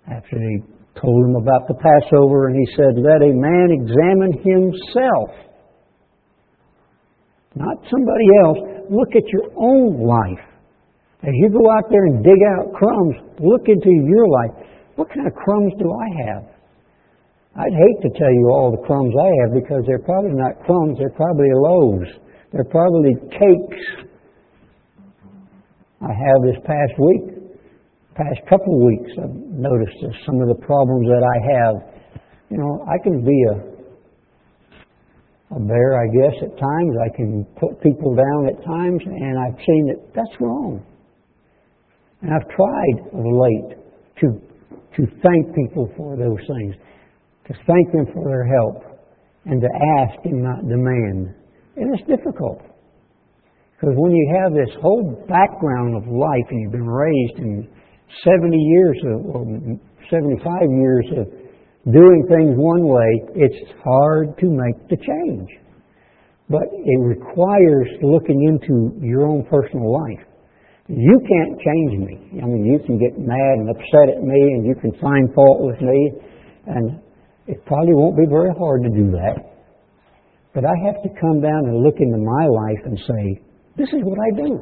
After 0.09 0.39
he 0.39 0.59
told 1.01 1.25
him 1.25 1.35
about 1.35 1.67
the 1.67 1.73
Passover, 1.73 2.47
and 2.47 2.55
he 2.55 2.67
said, 2.77 2.93
Let 2.95 3.25
a 3.25 3.33
man 3.33 3.73
examine 3.73 4.33
himself, 4.37 5.29
not 7.55 7.77
somebody 7.89 8.27
else. 8.45 8.57
Look 8.89 9.15
at 9.15 9.27
your 9.33 9.49
own 9.57 10.05
life. 10.05 10.45
As 11.23 11.33
you 11.33 11.49
go 11.49 11.69
out 11.69 11.89
there 11.89 12.05
and 12.05 12.23
dig 12.23 12.41
out 12.57 12.73
crumbs, 12.73 13.15
look 13.39 13.67
into 13.67 13.89
your 13.89 14.27
life. 14.27 14.67
What 14.95 15.09
kind 15.09 15.27
of 15.27 15.33
crumbs 15.33 15.73
do 15.77 15.91
I 15.91 16.07
have? 16.27 16.43
I'd 17.55 17.73
hate 17.73 17.99
to 18.01 18.09
tell 18.17 18.31
you 18.31 18.49
all 18.53 18.71
the 18.71 18.85
crumbs 18.87 19.13
I 19.19 19.29
have 19.43 19.53
because 19.53 19.83
they're 19.85 19.99
probably 19.99 20.33
not 20.33 20.63
crumbs, 20.65 20.97
they're 20.97 21.09
probably 21.11 21.49
loaves. 21.51 22.07
They're 22.51 22.63
probably 22.65 23.15
cakes. 23.31 23.83
I 26.01 26.11
have 26.11 26.41
this 26.43 26.59
past 26.65 26.93
week 26.97 27.40
past 28.21 28.39
couple 28.49 28.77
of 28.77 28.81
weeks, 28.85 29.11
I've 29.17 29.35
noticed 29.57 29.97
some 30.25 30.41
of 30.41 30.47
the 30.47 30.59
problems 30.65 31.07
that 31.09 31.25
I 31.25 31.37
have. 31.57 31.75
You 32.49 32.57
know, 32.57 32.85
I 32.85 33.01
can 33.01 33.25
be 33.25 33.37
a 33.49 33.71
a 35.51 35.59
bear, 35.59 35.99
I 35.99 36.07
guess, 36.07 36.35
at 36.43 36.57
times. 36.57 36.93
I 37.03 37.15
can 37.15 37.45
put 37.59 37.81
people 37.81 38.15
down 38.15 38.47
at 38.47 38.63
times, 38.63 39.01
and 39.05 39.37
I've 39.37 39.59
seen 39.59 39.83
that 39.91 39.99
that's 40.15 40.35
wrong. 40.39 40.81
And 42.21 42.31
I've 42.31 42.47
tried 42.55 42.97
of 43.11 43.25
late 43.25 43.77
to 44.21 44.27
to 44.95 45.07
thank 45.23 45.55
people 45.55 45.91
for 45.97 46.15
those 46.15 46.39
things, 46.47 46.75
to 47.47 47.53
thank 47.65 47.91
them 47.91 48.05
for 48.13 48.27
their 48.27 48.45
help, 48.45 48.83
and 49.45 49.61
to 49.61 49.67
ask 49.99 50.19
and 50.25 50.43
not 50.43 50.61
demand. 50.67 51.35
And 51.75 51.95
it's 51.95 52.07
difficult. 52.07 52.61
Because 53.79 53.95
when 53.97 54.11
you 54.11 54.37
have 54.43 54.53
this 54.53 54.69
whole 54.79 55.25
background 55.27 55.95
of 55.95 56.07
life 56.07 56.45
and 56.51 56.61
you've 56.61 56.71
been 56.71 56.87
raised 56.87 57.39
in 57.39 57.67
70 58.23 58.57
years 58.57 58.97
of, 59.13 59.25
or 59.25 59.45
75 60.09 60.43
years 60.69 61.05
of 61.17 61.25
doing 61.91 62.21
things 62.29 62.53
one 62.57 62.85
way, 62.85 63.09
it's 63.35 63.71
hard 63.83 64.37
to 64.39 64.45
make 64.45 64.77
the 64.89 64.97
change. 64.97 65.49
But 66.49 66.67
it 66.71 66.99
requires 66.99 67.87
looking 68.03 68.43
into 68.43 68.99
your 69.05 69.25
own 69.25 69.45
personal 69.49 69.91
life. 69.91 70.27
You 70.87 71.17
can't 71.23 71.55
change 71.63 71.93
me. 72.03 72.41
I 72.43 72.45
mean, 72.45 72.65
you 72.65 72.79
can 72.85 72.99
get 72.99 73.17
mad 73.17 73.53
and 73.63 73.69
upset 73.69 74.11
at 74.11 74.21
me 74.21 74.35
and 74.35 74.65
you 74.67 74.75
can 74.75 74.91
find 74.99 75.33
fault 75.33 75.61
with 75.61 75.79
me, 75.79 76.11
and 76.67 76.99
it 77.47 77.65
probably 77.65 77.95
won't 77.95 78.17
be 78.17 78.27
very 78.29 78.51
hard 78.59 78.83
to 78.83 78.89
do 78.89 79.11
that. 79.11 79.39
But 80.53 80.65
I 80.65 80.75
have 80.85 81.01
to 81.03 81.09
come 81.21 81.39
down 81.39 81.63
and 81.71 81.81
look 81.81 81.95
into 81.99 82.19
my 82.19 82.45
life 82.45 82.83
and 82.83 82.99
say, 83.07 83.41
this 83.77 83.87
is 83.87 84.03
what 84.03 84.19
I 84.19 84.35
do. 84.35 84.59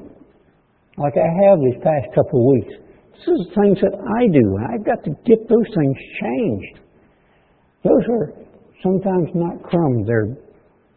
Like 0.97 1.17
I 1.17 1.25
have 1.49 1.57
these 1.65 1.81
past 1.81 2.13
couple 2.13 2.45
of 2.45 2.45
weeks 2.53 2.88
This 3.19 3.35
is 3.35 3.47
the 3.47 3.61
things 3.61 3.77
that 3.81 3.99
I 3.99 4.31
do. 4.31 4.57
I've 4.71 4.85
got 4.85 5.03
to 5.03 5.11
get 5.27 5.43
those 5.49 5.67
things 5.75 5.97
changed. 6.23 6.79
Those 7.83 8.05
are 8.15 8.33
sometimes 8.81 9.27
not 9.35 9.61
crumbs. 9.63 10.07
They're 10.07 10.39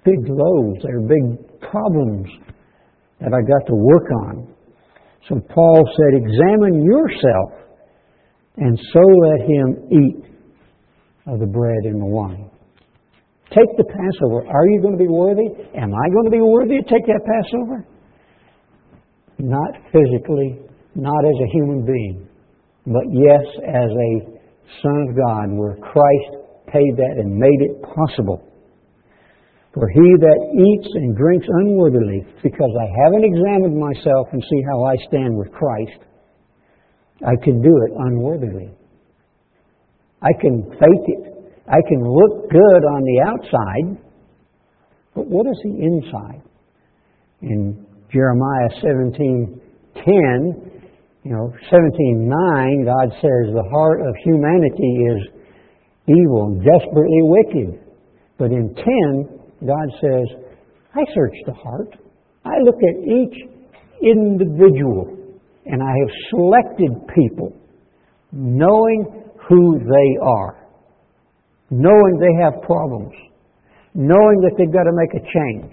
big 0.05 0.23
loaves. 0.29 0.79
They're 0.85 1.02
big 1.02 1.61
problems 1.61 2.31
that 3.21 3.35
I 3.35 3.43
got 3.43 3.67
to 3.67 3.75
work 3.75 4.07
on. 4.29 4.55
So 5.29 5.41
Paul 5.52 5.83
said, 5.99 6.23
examine 6.23 6.85
yourself 6.85 7.62
and 8.57 8.79
so 8.93 9.00
let 9.00 9.41
him 9.41 9.88
eat 9.91 10.25
of 11.26 11.41
the 11.41 11.47
bread 11.47 11.85
and 11.85 12.00
the 12.00 12.07
wine. 12.07 12.50
Take 13.50 13.76
the 13.76 13.85
Passover. 13.85 14.47
Are 14.47 14.67
you 14.69 14.81
going 14.81 14.97
to 14.97 15.02
be 15.02 15.09
worthy? 15.09 15.47
Am 15.76 15.93
I 15.95 16.09
going 16.12 16.25
to 16.25 16.31
be 16.31 16.41
worthy 16.41 16.79
to 16.79 16.85
take 16.85 17.07
that 17.07 17.21
Passover? 17.25 17.87
Not 19.38 19.75
physically, 19.93 20.61
not 20.95 21.25
as 21.25 21.35
a 21.41 21.53
human 21.53 21.85
being, 21.85 22.29
but 22.87 23.05
yes, 23.13 23.45
as 23.67 23.91
a 23.91 24.13
Son 24.83 25.09
of 25.09 25.17
God, 25.17 25.51
where 25.53 25.77
Christ 25.77 26.37
paid 26.67 26.97
that 26.97 27.15
and 27.19 27.37
made 27.37 27.61
it 27.61 27.83
possible. 27.83 28.49
For 29.75 29.89
he 29.89 30.01
that 30.21 30.41
eats 30.53 30.89
and 30.95 31.17
drinks 31.17 31.47
unworthily, 31.49 32.27
because 32.43 32.71
I 32.79 32.87
haven't 33.05 33.25
examined 33.25 33.79
myself 33.79 34.29
and 34.33 34.43
see 34.43 34.63
how 34.69 34.85
I 34.85 34.97
stand 35.09 35.37
with 35.37 35.51
Christ, 35.53 35.99
I 37.27 37.37
can 37.43 37.63
do 37.63 37.73
it 37.87 37.93
unworthily. 37.97 38.71
I 40.21 40.33
can 40.41 40.63
fake 40.73 41.09
it. 41.09 41.33
I 41.69 41.81
can 41.89 42.03
look 42.03 42.51
good 42.51 42.85
on 42.85 43.03
the 43.03 43.21
outside, 43.27 43.97
but 45.15 45.27
what 45.27 45.47
is 45.47 45.59
the 45.63 45.79
inside? 45.81 46.43
In 47.41 47.87
Jeremiah 48.13 48.69
17:10, 48.83 50.72
you 51.25 51.33
know, 51.33 51.52
17:9, 51.71 52.85
God 52.85 53.09
says 53.21 53.55
the 53.55 53.69
heart 53.71 54.00
of 54.00 54.14
humanity 54.25 55.07
is 55.11 55.21
evil 56.07 56.59
desperately 56.59 57.23
wicked. 57.23 57.81
But 58.38 58.50
in 58.50 58.75
10, 58.75 59.67
God 59.67 59.88
says, 60.00 60.26
I 60.95 61.05
search 61.14 61.35
the 61.47 61.55
heart. 61.55 61.97
I 62.45 62.59
look 62.64 62.76
at 62.83 62.97
each 63.07 63.37
individual 64.02 65.17
and 65.64 65.81
I 65.83 65.93
have 66.00 66.11
selected 66.31 66.91
people 67.14 67.52
knowing 68.33 69.07
who 69.49 69.79
they 69.79 70.26
are 70.26 70.62
knowing 71.73 72.21
they 72.21 72.45
have 72.45 72.62
problems, 72.62 73.12
knowing 73.95 74.41
that 74.45 74.52
they've 74.59 74.73
got 74.73 74.85
to 74.85 74.93
make 74.93 75.14
a 75.17 75.25
change. 75.25 75.73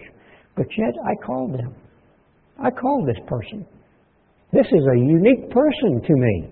But 0.55 0.67
yet, 0.77 0.95
I 1.05 1.13
called 1.25 1.53
them. 1.53 1.75
I 2.57 2.71
called 2.71 3.07
this 3.07 3.19
person. 3.27 3.67
This 4.51 4.65
is 4.65 4.83
a 4.93 4.97
unique 4.97 5.49
person 5.51 6.01
to 6.05 6.13
me. 6.13 6.49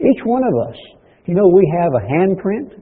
Each 0.00 0.22
one 0.24 0.42
of 0.42 0.68
us. 0.68 0.76
You 1.26 1.34
know, 1.34 1.48
we 1.48 1.64
have 1.80 1.92
a 1.94 2.06
handprint, 2.06 2.80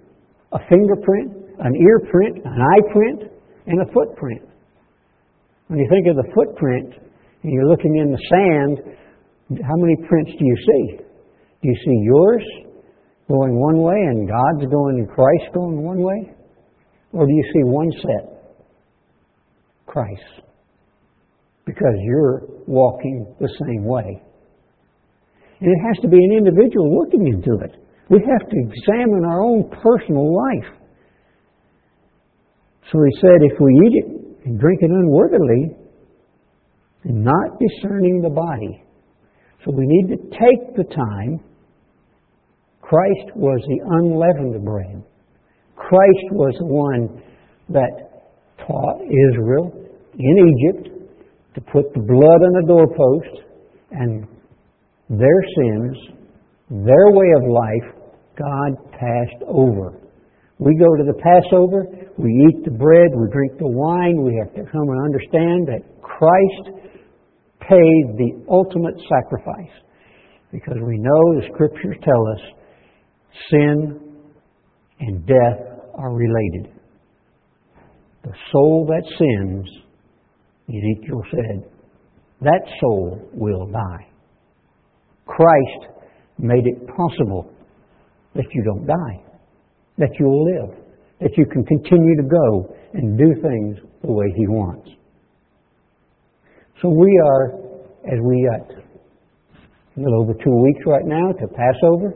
a 0.53 0.59
fingerprint, 0.69 1.33
an 1.59 1.73
earprint, 1.75 2.45
an 2.45 2.59
eye 2.61 2.93
print, 2.93 3.33
and 3.67 3.83
a 3.83 3.93
footprint. 3.93 4.43
When 5.67 5.79
you 5.79 5.89
think 5.91 6.07
of 6.09 6.17
the 6.17 6.33
footprint 6.35 6.95
and 7.43 7.53
you're 7.53 7.69
looking 7.69 7.97
in 7.97 8.11
the 8.11 8.23
sand, 8.31 8.97
how 9.63 9.77
many 9.77 9.97
prints 10.09 10.31
do 10.39 10.45
you 10.45 10.57
see? 10.57 10.97
Do 11.63 11.69
you 11.69 11.77
see 11.85 12.01
yours? 12.05 12.45
going 13.29 13.61
one 13.61 13.83
way 13.83 13.95
and 13.95 14.27
God's 14.27 14.71
going 14.73 14.99
and 15.01 15.09
Christ 15.09 15.53
going 15.55 15.83
one 15.83 16.03
way? 16.03 16.35
Or 17.13 17.27
do 17.27 17.33
you 17.33 17.45
see 17.53 17.63
one 17.65 17.91
set? 17.93 18.55
Christ. 19.87 20.48
Because 21.69 21.97
you're 22.01 22.49
walking 22.67 23.29
the 23.39 23.53
same 23.61 23.85
way. 23.85 24.23
And 25.61 25.69
it 25.69 25.81
has 25.87 26.01
to 26.01 26.09
be 26.09 26.17
an 26.17 26.33
individual 26.39 26.89
looking 26.97 27.27
into 27.27 27.61
it. 27.63 27.77
We 28.09 28.25
have 28.25 28.49
to 28.49 28.57
examine 28.57 29.25
our 29.29 29.43
own 29.43 29.69
personal 29.83 30.35
life. 30.35 30.73
So 32.91 32.99
he 33.05 33.21
said, 33.21 33.45
if 33.45 33.61
we 33.61 33.71
eat 33.85 33.95
it 34.01 34.47
and 34.47 34.59
drink 34.59 34.81
it 34.81 34.91
unworthily, 34.91 35.77
and 37.05 37.23
not 37.23 37.59
discerning 37.61 38.23
the 38.23 38.31
body. 38.31 38.83
So 39.65 39.73
we 39.73 39.85
need 39.87 40.09
to 40.09 40.17
take 40.17 40.75
the 40.75 40.85
time 40.95 41.41
Christ 42.81 43.37
was 43.37 43.61
the 43.69 43.81
unleavened 44.01 44.65
bread. 44.65 45.05
Christ 45.77 46.33
was 46.33 46.55
the 46.59 46.67
one 46.67 47.23
that 47.69 48.25
taught 48.67 49.03
Israel 49.03 49.71
in 50.19 50.55
Egypt 50.57 50.98
to 51.55 51.61
put 51.61 51.93
the 51.95 52.01
blood 52.01 52.41
on 52.45 52.53
the 52.61 52.67
doorpost 52.67 53.45
and 53.91 54.27
their 55.09 55.41
sins, 55.57 55.97
their 56.71 57.11
way 57.11 57.29
of 57.37 57.49
life, 57.49 57.89
God 58.37 58.93
passed 58.93 59.43
over. 59.49 60.01
We 60.59 60.77
go 60.77 60.97
to 60.97 61.05
the 61.07 61.19
Passover, 61.23 61.87
we 62.19 62.31
eat 62.51 62.65
the 62.65 62.71
bread, 62.71 63.11
we 63.15 63.31
drink 63.33 63.59
the 63.59 63.69
wine, 63.69 64.23
we 64.23 64.37
have 64.43 64.53
to 64.55 64.71
come 64.71 64.89
and 64.91 65.05
understand 65.05 65.69
that 65.69 65.83
Christ 66.03 66.95
paid 67.61 68.05
the 68.19 68.45
ultimate 68.51 68.95
sacrifice. 69.09 69.75
Because 70.51 70.77
we 70.83 70.99
know 70.99 71.41
the 71.41 71.49
scriptures 71.53 71.97
tell 72.03 72.27
us 72.35 72.59
Sin 73.51 74.01
and 75.01 75.27
death 75.27 75.61
are 75.95 76.13
related. 76.13 76.75
The 78.25 78.33
soul 78.53 78.87
that 78.89 79.05
sins, 79.19 79.69
Ezekiel 80.69 81.23
said, 81.31 81.71
that 82.41 82.61
soul 82.81 83.21
will 83.33 83.67
die. 83.67 84.07
Christ 85.27 85.93
made 86.39 86.67
it 86.67 86.87
possible 86.89 87.51
that 88.35 88.45
you 88.53 88.63
don't 88.65 88.87
die, 88.87 89.23
that 89.99 90.11
you'll 90.19 90.45
live, 90.45 90.79
that 91.21 91.31
you 91.37 91.47
can 91.47 91.65
continue 91.65 92.17
to 92.17 92.29
go 92.29 92.75
and 92.95 93.19
do 93.19 93.35
things 93.43 93.79
the 94.03 94.13
way 94.13 94.27
He 94.37 94.47
wants. 94.47 94.89
So 96.81 96.89
we 96.89 97.11
are, 97.27 97.59
as 98.07 98.21
we 98.23 98.47
got 98.47 98.71
a 98.77 100.01
little 100.01 100.23
over 100.23 100.35
two 100.35 100.63
weeks 100.63 100.81
right 100.87 101.05
now 101.05 101.33
to 101.33 101.49
Passover, 101.49 102.15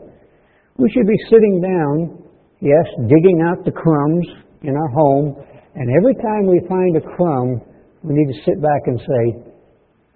we 0.77 0.89
should 0.89 1.05
be 1.05 1.19
sitting 1.29 1.59
down, 1.59 2.23
yes, 2.61 2.85
digging 3.09 3.41
out 3.45 3.65
the 3.65 3.71
crumbs 3.71 4.25
in 4.61 4.75
our 4.75 4.89
home, 4.89 5.35
and 5.75 5.89
every 5.99 6.15
time 6.15 6.47
we 6.47 6.61
find 6.69 6.95
a 6.95 7.01
crumb, 7.01 7.61
we 8.03 8.13
need 8.13 8.33
to 8.33 8.39
sit 8.45 8.61
back 8.61 8.81
and 8.85 8.99
say, 8.99 9.51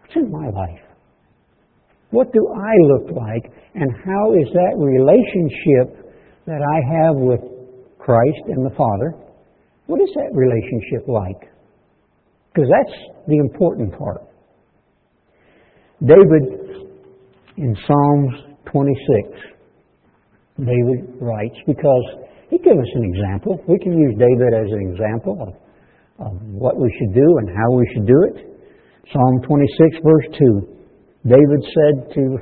What's 0.02 0.16
in 0.16 0.32
my 0.32 0.48
life? 0.50 0.84
What 2.12 2.32
do 2.32 2.48
I 2.56 2.74
look 2.88 3.12
like? 3.16 3.52
And 3.76 3.92
how 4.06 4.34
is 4.34 4.48
that 4.54 4.74
relationship 4.78 6.16
that 6.46 6.62
I 6.64 6.78
have 7.04 7.16
with 7.16 7.42
Christ 8.00 8.44
and 8.48 8.66
the 8.66 8.76
Father? 8.76 9.14
What 9.88 10.02
is 10.02 10.10
that 10.16 10.32
relationship 10.34 11.08
like? 11.08 11.50
Because 12.54 12.70
that's 12.72 12.98
the 13.28 13.38
important 13.38 13.98
part. 13.98 14.24
David, 16.02 16.88
in 17.58 17.76
Psalms 17.86 18.56
26, 18.72 19.58
David 20.60 21.22
writes 21.22 21.58
because 21.66 22.06
he 22.50 22.58
gives 22.58 22.80
us 22.80 22.92
an 22.96 23.04
example. 23.14 23.60
We 23.68 23.78
can 23.80 23.98
use 23.98 24.16
David 24.18 24.54
as 24.54 24.72
an 24.72 24.92
example 24.92 25.38
of, 25.42 25.54
of 26.20 26.34
what 26.42 26.78
we 26.78 26.94
should 26.98 27.14
do 27.14 27.38
and 27.40 27.50
how 27.50 27.72
we 27.76 27.86
should 27.94 28.08
do 28.08 28.20
it. 28.30 28.48
Psalm 29.14 29.42
26, 29.48 29.98
verse 30.04 30.38
2. 30.38 30.78
David 31.26 31.62
said 31.64 32.14
to, 32.14 32.38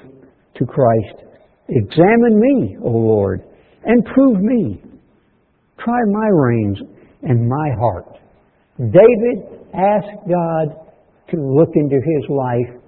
to 0.58 0.66
Christ, 0.66 1.26
Examine 1.70 2.40
me, 2.40 2.78
O 2.84 2.90
Lord, 2.90 3.42
and 3.86 4.06
prove 4.06 4.40
me. 4.42 4.82
Try 5.80 6.00
my 6.12 6.28
reins 6.28 6.78
and 7.24 7.48
my 7.48 7.70
heart. 7.80 8.18
David 8.78 9.66
asked 9.74 10.30
God 10.30 10.86
to 11.32 11.38
look 11.38 11.70
into 11.76 11.96
his 11.96 12.30
life 12.30 12.82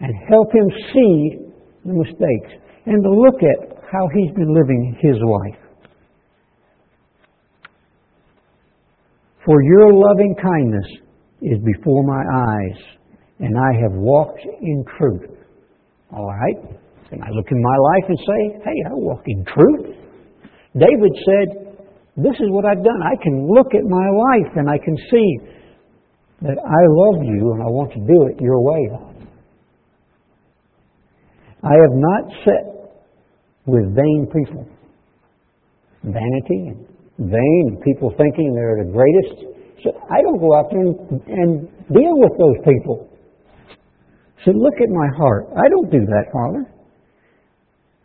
and 0.00 0.12
help 0.28 0.52
him 0.52 0.68
see 0.92 1.38
the 1.84 1.92
mistakes 1.92 2.52
and 2.86 3.02
to 3.02 3.10
look 3.10 3.42
at 3.42 3.78
how 3.90 4.08
he's 4.14 4.32
been 4.34 4.54
living 4.54 4.96
his 5.00 5.16
life. 5.22 5.67
For 9.44 9.62
your 9.62 9.92
loving 9.92 10.34
kindness 10.40 10.86
is 11.42 11.58
before 11.64 12.02
my 12.04 12.22
eyes, 12.22 12.78
and 13.40 13.56
I 13.56 13.80
have 13.80 13.92
walked 13.92 14.40
in 14.60 14.84
truth. 14.98 15.30
All 16.12 16.26
right? 16.26 16.78
Can 17.10 17.22
I 17.22 17.30
look 17.30 17.46
in 17.50 17.62
my 17.62 17.76
life 17.76 18.04
and 18.08 18.18
say, 18.18 18.60
hey, 18.64 18.78
I 18.90 18.94
walk 18.94 19.22
in 19.26 19.44
truth? 19.44 19.96
David 20.74 21.12
said, 21.24 21.68
this 22.16 22.34
is 22.34 22.50
what 22.50 22.64
I've 22.64 22.82
done. 22.82 23.00
I 23.02 23.16
can 23.22 23.48
look 23.48 23.74
at 23.74 23.84
my 23.84 24.08
life 24.10 24.52
and 24.56 24.68
I 24.68 24.76
can 24.76 24.96
see 25.10 25.38
that 26.42 26.58
I 26.58 26.82
love 26.90 27.24
you 27.24 27.52
and 27.52 27.62
I 27.62 27.66
want 27.66 27.92
to 27.92 28.00
do 28.00 28.26
it 28.26 28.40
your 28.40 28.60
way. 28.60 28.90
I 31.62 31.74
have 31.74 31.94
not 31.94 32.24
set 32.44 32.78
with 33.66 33.94
vain 33.94 34.26
people. 34.32 34.66
Vanity 36.02 36.74
and 36.74 36.86
vain, 37.18 37.82
people 37.84 38.14
thinking 38.16 38.54
they're 38.54 38.84
the 38.84 38.90
greatest. 38.90 39.58
So 39.82 39.90
I 40.10 40.22
don't 40.22 40.38
go 40.38 40.54
out 40.56 40.70
there 40.70 40.80
and, 40.80 40.96
and 41.26 41.50
deal 41.90 42.14
with 42.18 42.32
those 42.38 42.58
people. 42.64 43.08
So 44.44 44.52
look 44.52 44.74
at 44.80 44.88
my 44.90 45.08
heart. 45.16 45.46
I 45.56 45.68
don't 45.68 45.90
do 45.90 46.00
that, 46.06 46.24
Father. 46.32 46.64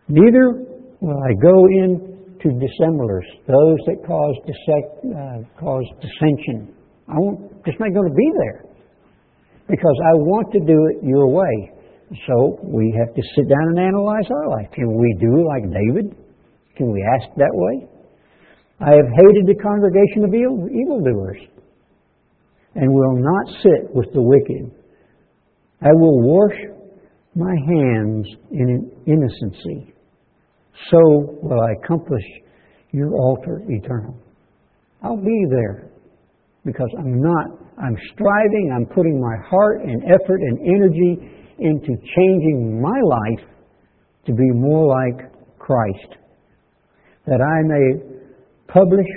Neither 0.09 0.65
will 0.99 1.21
I 1.21 1.33
go 1.41 1.65
in 1.67 2.13
to 2.41 2.49
dissemblers, 2.59 3.25
those 3.47 3.79
that 3.87 4.03
cause, 4.05 4.35
dissect, 4.43 4.89
uh, 5.05 5.39
cause 5.59 5.85
dissension. 6.01 6.75
I 7.07 7.15
won't, 7.15 7.63
just 7.65 7.79
not 7.79 7.93
going 7.93 8.09
to 8.09 8.15
be 8.15 8.29
there 8.43 8.65
because 9.69 9.97
I 10.03 10.13
want 10.13 10.51
to 10.53 10.59
do 10.59 10.77
it 10.91 11.05
your 11.07 11.27
way. 11.27 11.71
So 12.27 12.59
we 12.61 12.93
have 12.99 13.15
to 13.15 13.21
sit 13.35 13.47
down 13.47 13.77
and 13.77 13.79
analyze 13.79 14.27
our 14.29 14.49
life. 14.49 14.69
Can 14.73 14.93
we 14.99 15.15
do 15.19 15.47
like 15.47 15.63
David? 15.71 16.15
Can 16.75 16.91
we 16.91 17.01
ask 17.15 17.29
that 17.37 17.53
way? 17.53 17.87
I 18.83 18.89
have 18.89 19.09
hated 19.15 19.47
the 19.47 19.55
congregation 19.61 20.25
of 20.25 20.33
evil, 20.33 20.67
evildoers 20.69 21.37
and 22.75 22.91
will 22.91 23.15
not 23.15 23.61
sit 23.61 23.95
with 23.95 24.11
the 24.13 24.21
wicked. 24.21 24.71
I 25.81 25.91
will 25.93 26.21
wash 26.21 26.57
my 27.35 27.53
hands 27.67 28.27
in 28.51 28.91
innocency. 29.05 29.93
So 30.91 30.99
will 31.41 31.61
I 31.61 31.73
accomplish 31.83 32.23
your 32.91 33.13
altar 33.15 33.61
eternal. 33.67 34.15
I'll 35.01 35.17
be 35.17 35.45
there 35.49 35.89
because 36.65 36.89
I'm 36.99 37.21
not, 37.21 37.45
I'm 37.81 37.97
striving, 38.13 38.71
I'm 38.73 38.85
putting 38.85 39.19
my 39.19 39.35
heart 39.49 39.81
and 39.81 40.03
effort 40.03 40.41
and 40.41 40.59
energy 40.59 41.17
into 41.59 41.95
changing 42.15 42.81
my 42.81 42.99
life 43.03 43.49
to 44.25 44.33
be 44.33 44.49
more 44.51 44.87
like 44.87 45.31
Christ. 45.57 46.17
That 47.25 47.41
I 47.41 47.61
may 47.63 48.13
publish 48.67 49.07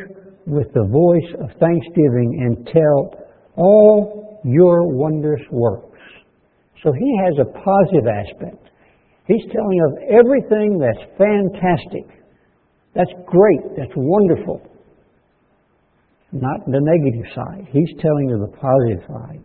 with 0.47 0.73
the 0.75 0.87
voice 0.87 1.31
of 1.43 1.51
thanksgiving 1.59 2.39
and 2.41 2.67
tell 2.67 3.27
all 3.57 4.41
your 4.45 4.87
wondrous 4.87 5.43
works. 5.51 5.99
So 6.83 6.93
he 6.93 7.19
has 7.25 7.35
a 7.41 7.53
positive 7.53 8.07
aspect. 8.07 8.71
He's 9.27 9.43
telling 9.53 9.81
of 9.89 9.99
everything 10.09 10.79
that's 10.79 11.05
fantastic. 11.19 12.07
That's 12.95 13.11
great. 13.27 13.77
That's 13.77 13.93
wonderful. 13.97 14.63
Not 16.33 16.65
the 16.67 16.81
negative 16.81 17.27
side. 17.35 17.67
He's 17.73 17.91
telling 18.01 18.33
of 18.33 18.51
the 18.51 18.57
positive 18.57 19.03
side. 19.09 19.45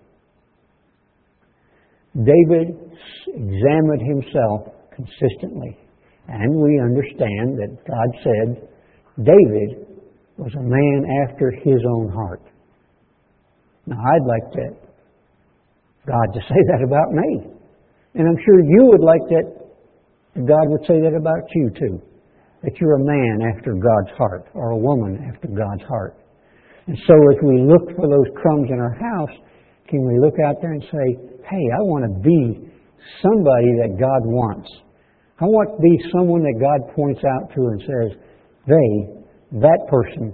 David 2.16 2.76
examined 3.28 4.02
himself 4.06 4.68
consistently. 4.94 5.78
And 6.28 6.56
we 6.62 6.80
understand 6.80 7.58
that 7.58 7.78
God 7.88 8.10
said 8.24 8.68
David 9.18 9.91
was 10.38 10.54
a 10.56 10.64
man 10.64 11.06
after 11.28 11.52
his 11.52 11.80
own 11.98 12.10
heart. 12.10 12.42
Now, 13.86 13.98
I'd 13.98 14.26
like 14.26 14.54
that 14.54 14.76
God 16.08 16.28
to 16.34 16.40
say 16.42 16.62
that 16.74 16.84
about 16.84 17.12
me. 17.12 17.52
And 18.16 18.28
I'm 18.28 18.38
sure 18.44 18.60
you 18.60 18.90
would 18.92 19.02
like 19.02 19.22
that 19.30 19.62
God 20.36 20.66
would 20.72 20.86
say 20.88 21.02
that 21.02 21.16
about 21.16 21.44
you 21.54 21.70
too. 21.78 22.02
That 22.64 22.72
you're 22.80 22.96
a 22.96 23.04
man 23.04 23.54
after 23.56 23.74
God's 23.74 24.18
heart 24.18 24.48
or 24.54 24.72
a 24.72 24.78
woman 24.78 25.18
after 25.34 25.48
God's 25.48 25.84
heart. 25.88 26.16
And 26.88 26.98
so 27.08 27.14
as 27.14 27.38
we 27.44 27.62
look 27.62 27.96
for 27.96 28.08
those 28.08 28.30
crumbs 28.42 28.70
in 28.70 28.80
our 28.80 28.94
house, 28.94 29.36
can 29.88 30.06
we 30.08 30.18
look 30.20 30.36
out 30.46 30.56
there 30.62 30.72
and 30.72 30.84
say, 30.84 31.08
hey, 31.44 31.64
I 31.76 31.82
want 31.84 32.06
to 32.06 32.14
be 32.24 32.72
somebody 33.22 33.72
that 33.84 34.00
God 34.00 34.24
wants. 34.24 34.70
I 35.42 35.46
want 35.46 35.74
to 35.76 35.82
be 35.82 36.12
someone 36.14 36.42
that 36.44 36.58
God 36.62 36.96
points 36.96 37.22
out 37.26 37.50
to 37.56 37.62
and 37.74 37.80
says, 37.82 38.10
they, 38.68 39.21
that 39.52 39.80
person, 39.90 40.34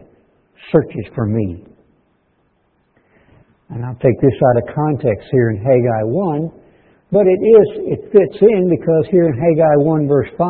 searches 0.71 1.05
for 1.15 1.25
me. 1.25 1.65
And 3.69 3.83
I'll 3.83 3.95
take 3.95 4.19
this 4.21 4.39
out 4.49 4.57
of 4.57 4.75
context 4.75 5.27
here 5.31 5.49
in 5.49 5.57
Haggai 5.57 6.03
1, 6.05 6.51
but 7.11 7.25
it 7.25 7.41
is, 7.41 7.67
it 7.97 8.11
fits 8.11 8.37
in 8.41 8.69
because 8.69 9.05
here 9.11 9.27
in 9.27 9.33
Haggai 9.33 9.75
1 9.83 10.07
verse 10.07 10.29
5 10.37 10.47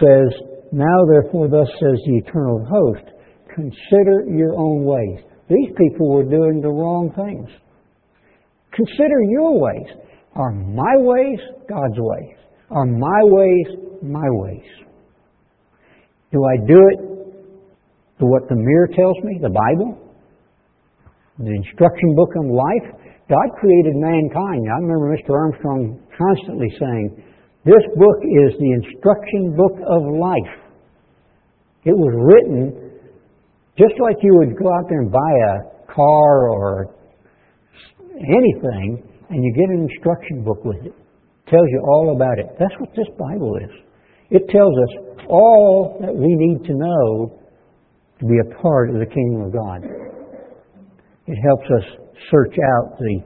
says, 0.00 0.28
Now 0.72 0.98
therefore 1.10 1.48
thus 1.48 1.68
says 1.80 1.98
the 2.06 2.20
eternal 2.26 2.66
host, 2.68 3.08
consider 3.54 4.24
your 4.28 4.54
own 4.56 4.84
ways. 4.84 5.24
These 5.48 5.70
people 5.78 6.12
were 6.12 6.24
doing 6.24 6.60
the 6.60 6.68
wrong 6.68 7.10
things. 7.16 7.48
Consider 8.72 9.22
your 9.30 9.58
ways. 9.58 9.88
Are 10.34 10.52
my 10.52 10.94
ways 10.98 11.38
God's 11.68 11.96
ways? 11.96 12.36
Are 12.70 12.84
my 12.84 13.20
ways 13.22 13.66
my 14.02 14.28
ways? 14.28 14.68
Do 16.32 16.44
I 16.44 16.56
do 16.66 16.76
it 16.76 17.17
to 18.18 18.26
what 18.26 18.48
the 18.48 18.56
mirror 18.56 18.88
tells 18.94 19.16
me, 19.24 19.38
the 19.40 19.50
Bible? 19.50 20.08
the 21.38 21.54
instruction 21.54 22.14
book 22.14 22.34
of 22.34 22.50
life. 22.50 22.86
God 23.30 23.48
created 23.60 23.94
mankind. 23.94 24.66
I 24.66 24.78
remember 24.82 25.14
Mr. 25.14 25.30
Armstrong 25.30 26.00
constantly 26.16 26.68
saying, 26.80 27.22
This 27.64 27.84
book 27.94 28.18
is 28.26 28.58
the 28.58 28.70
instruction 28.82 29.54
book 29.54 29.76
of 29.86 30.02
life. 30.18 30.54
It 31.84 31.94
was 31.94 32.12
written 32.16 32.90
just 33.78 33.94
like 34.02 34.16
you 34.22 34.34
would 34.42 34.58
go 34.58 34.66
out 34.74 34.88
there 34.88 35.00
and 35.00 35.12
buy 35.12 35.34
a 35.54 35.94
car 35.94 36.50
or 36.50 36.94
anything, 38.18 39.06
and 39.30 39.44
you 39.44 39.54
get 39.54 39.70
an 39.70 39.86
instruction 39.88 40.42
book 40.42 40.64
with 40.64 40.78
it. 40.82 40.90
it 40.90 41.50
tells 41.50 41.68
you 41.70 41.80
all 41.86 42.16
about 42.16 42.38
it. 42.40 42.46
That's 42.58 42.74
what 42.80 42.90
this 42.96 43.06
Bible 43.16 43.54
is. 43.62 43.70
It 44.30 44.48
tells 44.50 44.74
us 44.74 45.24
all 45.28 45.98
that 46.00 46.12
we 46.12 46.34
need 46.34 46.66
to 46.66 46.74
know 46.74 47.38
to 48.20 48.26
be 48.26 48.38
a 48.38 48.60
part 48.60 48.90
of 48.90 48.96
the 48.96 49.06
kingdom 49.06 49.42
of 49.42 49.52
God. 49.52 49.84
It 51.26 51.36
helps 51.46 51.66
us 51.70 51.84
search 52.30 52.54
out 52.74 52.98
the 52.98 53.20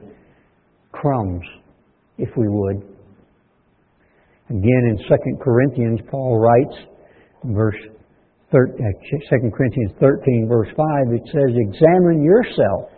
crumbs, 0.91 1.43
if 2.17 2.29
we 2.37 2.47
would. 2.47 2.77
Again, 4.49 4.83
in 4.91 4.97
2 4.97 5.37
Corinthians, 5.41 5.99
Paul 6.11 6.37
writes, 6.37 6.75
verse 7.45 7.79
2 8.51 8.57
uh, 8.57 9.49
Corinthians 9.55 9.93
13, 9.99 10.47
verse 10.47 10.67
5, 10.75 11.13
it 11.13 11.23
says, 11.31 11.55
Examine 11.55 12.23
yourself. 12.23 12.91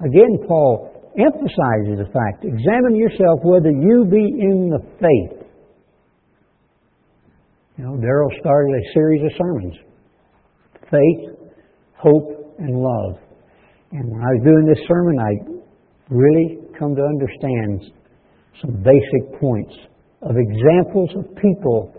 Again, 0.00 0.36
Paul 0.46 0.92
emphasizes 1.18 2.04
the 2.04 2.10
fact, 2.12 2.44
examine 2.44 2.96
yourself 2.96 3.40
whether 3.42 3.70
you 3.70 4.04
be 4.04 4.18
in 4.18 4.68
the 4.68 4.80
faith. 5.00 5.46
You 7.78 7.84
know, 7.84 7.92
Darryl 7.92 8.28
started 8.40 8.74
a 8.74 8.92
series 8.92 9.22
of 9.22 9.30
sermons 9.38 9.85
faith, 10.90 11.50
hope, 11.96 12.56
and 12.58 12.76
love. 12.76 13.20
And 13.92 14.10
when 14.10 14.20
I 14.20 14.30
was 14.34 14.42
doing 14.44 14.66
this 14.66 14.82
sermon, 14.88 15.16
I 15.18 15.32
really 16.10 16.58
come 16.78 16.94
to 16.94 17.02
understand 17.02 17.92
some 18.60 18.82
basic 18.82 19.40
points 19.40 19.74
of 20.22 20.34
examples 20.36 21.10
of 21.16 21.24
people 21.36 21.92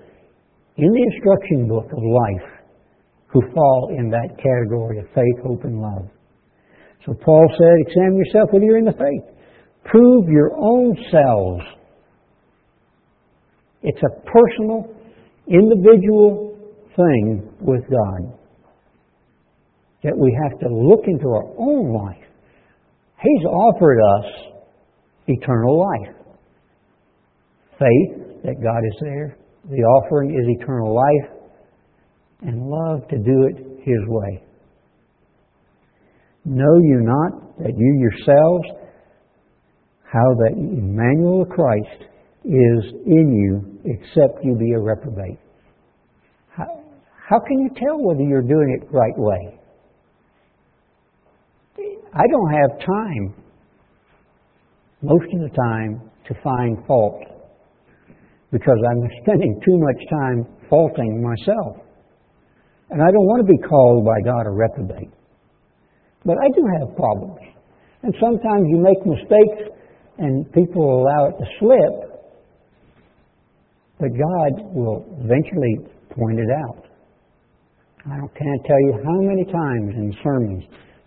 in 0.77 0.91
the 0.91 1.03
instruction 1.13 1.67
book 1.67 1.85
of 1.85 1.99
life 2.03 2.49
who 3.27 3.41
fall 3.53 3.95
in 3.97 4.09
that 4.09 4.29
category 4.37 4.99
of 4.99 5.05
faith, 5.13 5.43
hope, 5.43 5.63
and 5.63 5.79
love. 5.81 6.07
So 7.05 7.13
Paul 7.13 7.45
said, 7.57 7.73
examine 7.87 8.17
yourself 8.17 8.49
whether 8.51 8.65
you're 8.65 8.77
in 8.77 8.85
the 8.85 8.91
faith. 8.91 9.35
Prove 9.85 10.27
your 10.27 10.51
own 10.57 10.95
selves. 11.11 11.63
It's 13.83 14.01
a 14.01 14.21
personal, 14.25 14.93
individual 15.47 16.57
thing 16.95 17.49
with 17.61 17.81
God 17.89 18.36
that 20.03 20.17
we 20.17 20.37
have 20.43 20.59
to 20.59 20.67
look 20.69 21.01
into 21.07 21.27
our 21.27 21.45
own 21.57 21.93
life. 21.93 22.23
He's 23.21 23.45
offered 23.45 23.99
us 23.99 24.25
eternal 25.27 25.79
life. 25.79 26.15
Faith 27.79 28.43
that 28.43 28.61
God 28.61 28.79
is 28.85 28.97
there. 29.01 29.37
The 29.69 29.81
offering 29.81 30.31
is 30.31 30.61
eternal 30.61 30.95
life. 30.95 31.31
And 32.41 32.69
love 32.69 33.07
to 33.09 33.17
do 33.17 33.49
it 33.49 33.81
His 33.83 33.99
way. 34.07 34.43
Know 36.45 36.77
you 36.77 37.01
not 37.01 37.57
that 37.59 37.73
you 37.75 37.99
yourselves, 37.99 38.67
how 40.03 40.33
that 40.45 40.53
Emmanuel 40.55 41.45
Christ 41.45 42.03
is 42.45 42.93
in 43.05 43.33
you, 43.33 43.79
except 43.83 44.45
you 44.45 44.55
be 44.55 44.71
a 44.71 44.79
reprobate? 44.79 45.39
How, 46.55 46.65
how 47.27 47.39
can 47.39 47.59
you 47.59 47.69
tell 47.75 48.01
whether 48.01 48.21
you're 48.21 48.41
doing 48.41 48.79
it 48.79 48.87
right 48.91 49.17
way? 49.17 49.56
I 52.13 52.23
don't 52.31 52.51
have 52.51 52.79
time, 52.85 53.43
most 55.01 55.25
of 55.33 55.41
the 55.41 55.55
time, 55.55 56.09
to 56.27 56.33
find 56.43 56.77
fault 56.85 57.23
because 58.51 58.77
I'm 58.91 59.09
spending 59.23 59.59
too 59.65 59.77
much 59.77 60.09
time 60.09 60.45
faulting 60.69 61.21
myself. 61.21 61.77
And 62.89 63.01
I 63.01 63.11
don't 63.11 63.27
want 63.27 63.45
to 63.45 63.51
be 63.51 63.59
called 63.67 64.05
by 64.05 64.21
God 64.23 64.47
a 64.47 64.51
reprobate. 64.51 65.11
But 66.25 66.37
I 66.43 66.47
do 66.47 66.63
have 66.79 66.95
problems. 66.95 67.39
And 68.03 68.13
sometimes 68.21 68.63
you 68.67 68.77
make 68.77 69.05
mistakes 69.05 69.75
and 70.17 70.51
people 70.53 71.01
allow 71.01 71.27
it 71.27 71.35
to 71.39 71.45
slip, 71.59 72.07
but 73.99 74.09
God 74.09 74.73
will 74.73 75.05
eventually 75.23 75.91
point 76.15 76.39
it 76.39 76.49
out. 76.67 76.85
I 78.05 78.19
can't 78.19 78.63
tell 78.65 78.79
you 78.79 78.93
how 79.03 79.19
many 79.19 79.43
times 79.43 79.93
in 79.95 80.15
sermons 80.23 80.63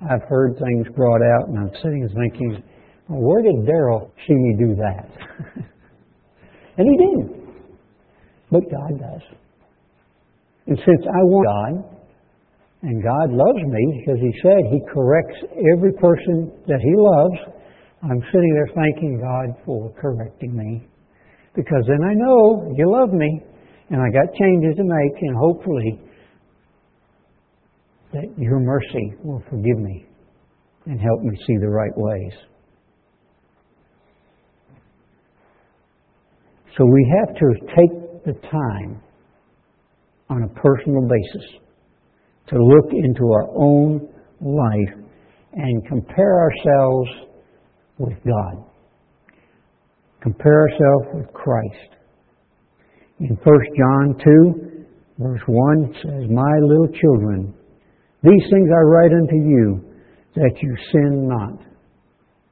I've 0.09 0.23
heard 0.29 0.57
things 0.59 0.87
brought 0.97 1.21
out, 1.23 1.49
and 1.49 1.59
I'm 1.59 1.71
sitting 1.83 2.09
thinking, 2.09 2.63
where 3.09 3.43
did 3.43 3.67
Darryl 3.67 4.11
see 4.27 4.35
me 4.35 4.57
do 4.59 4.75
that? 4.77 5.11
and 6.79 6.89
he 6.89 6.97
didn't. 6.97 7.55
but 8.51 8.63
God 8.71 8.99
does. 8.99 9.23
And 10.67 10.79
since 10.79 11.03
I 11.05 11.23
want 11.25 11.85
God, 11.85 12.01
and 12.83 13.03
God 13.03 13.29
loves 13.29 13.61
me 13.67 14.01
because 14.01 14.21
He 14.21 14.33
said 14.41 14.57
He 14.73 14.81
corrects 14.89 15.37
every 15.77 15.93
person 15.93 16.51
that 16.67 16.81
He 16.81 16.95
loves, 16.97 17.61
I'm 18.03 18.23
sitting 18.33 18.53
there 18.55 18.73
thanking 18.73 19.21
God 19.21 19.53
for 19.67 19.93
correcting 20.01 20.57
me. 20.57 20.87
Because 21.55 21.85
then 21.87 22.01
I 22.01 22.15
know 22.15 22.73
you 22.77 22.89
love 22.89 23.13
me, 23.13 23.43
and 23.91 24.01
I 24.01 24.09
got 24.09 24.33
changes 24.33 24.77
to 24.77 24.85
make, 24.85 25.21
and 25.21 25.37
hopefully 25.37 26.01
that 28.13 28.27
your 28.37 28.59
mercy 28.59 29.15
will 29.23 29.43
forgive 29.49 29.79
me 29.79 30.07
and 30.87 31.01
help 31.01 31.23
me 31.23 31.37
see 31.47 31.57
the 31.61 31.69
right 31.69 31.93
ways. 31.97 32.33
So 36.77 36.85
we 36.85 37.15
have 37.19 37.37
to 37.37 37.47
take 37.77 38.25
the 38.25 38.49
time 38.49 39.03
on 40.29 40.45
a 40.45 40.49
personal 40.61 41.03
basis 41.03 41.61
to 42.49 42.57
look 42.57 42.93
into 42.93 43.25
our 43.33 43.49
own 43.57 44.09
life 44.41 45.05
and 45.53 45.87
compare 45.89 46.41
ourselves 46.41 47.11
with 47.99 48.17
God. 48.25 48.65
Compare 50.23 50.63
ourselves 50.63 51.07
with 51.15 51.33
Christ. 51.33 51.97
In 53.21 53.37
1 53.37 53.37
John 53.77 54.15
2, 54.25 54.85
verse 55.19 55.41
1 55.47 55.95
says, 56.03 56.31
My 56.31 56.59
little 56.63 56.89
children, 56.89 57.55
these 58.23 58.45
things 58.51 58.69
I 58.69 58.83
write 58.85 59.13
unto 59.13 59.37
you, 59.37 59.85
that 60.37 60.55
you 60.61 60.77
sin 60.93 61.29
not. 61.29 61.59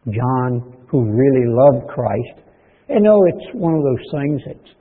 John, 0.09 0.76
who 0.88 1.04
really 1.04 1.46
loved 1.46 1.88
Christ, 1.88 2.48
and 2.88 3.04
know 3.04 3.24
it's 3.26 3.54
one 3.54 3.74
of 3.74 3.83
those 3.83 4.07
things 4.12 4.42
that 4.46 4.78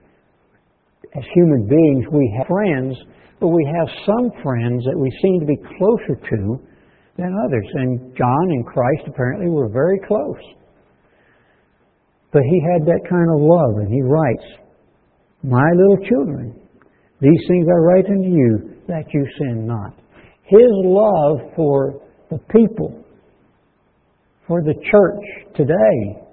as 1.17 1.23
human 1.34 1.67
beings 1.67 2.06
we 2.12 2.34
have 2.38 2.47
friends, 2.47 2.95
but 3.39 3.50
we 3.50 3.65
have 3.65 3.88
some 4.06 4.32
friends 4.43 4.84
that 4.86 4.97
we 4.97 5.10
seem 5.21 5.39
to 5.39 5.45
be 5.45 5.58
closer 5.78 6.15
to 6.15 6.60
than 7.17 7.34
others. 7.45 7.67
And 7.73 8.15
John 8.15 8.45
and 8.52 8.65
Christ 8.65 9.08
apparently 9.08 9.50
were 9.50 9.69
very 9.69 10.00
close. 10.08 10.43
But 12.32 12.43
he 12.43 12.62
had 12.73 12.86
that 12.86 13.02
kind 13.10 13.30
of 13.34 13.41
love, 13.41 13.82
and 13.82 13.93
he 13.93 14.02
writes, 14.02 14.45
My 15.43 15.67
little 15.76 16.06
children, 16.08 16.60
these 17.19 17.43
things 17.47 17.67
I 17.67 17.80
write 17.80 18.06
unto 18.06 18.30
you, 18.30 18.78
that 18.88 19.06
you 19.13 19.26
sin 19.39 19.65
not. 19.65 19.93
His 20.48 20.72
love 20.72 21.40
for 21.56 22.02
the 22.30 22.40
people, 22.50 23.04
for 24.48 24.62
the 24.62 24.74
church 24.74 25.56
today, 25.56 26.24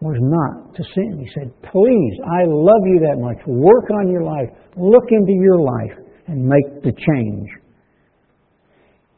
was 0.00 0.16
not 0.20 0.74
to 0.74 0.82
sin. 0.94 1.18
He 1.18 1.30
said, 1.34 1.52
Please, 1.60 2.14
I 2.24 2.44
love 2.46 2.82
you 2.86 3.00
that 3.00 3.20
much. 3.20 3.36
Work 3.46 3.90
on 3.90 4.10
your 4.10 4.22
life. 4.22 4.48
Look 4.76 5.04
into 5.10 5.32
your 5.32 5.60
life 5.60 5.98
and 6.26 6.46
make 6.46 6.82
the 6.82 6.92
change. 6.92 7.48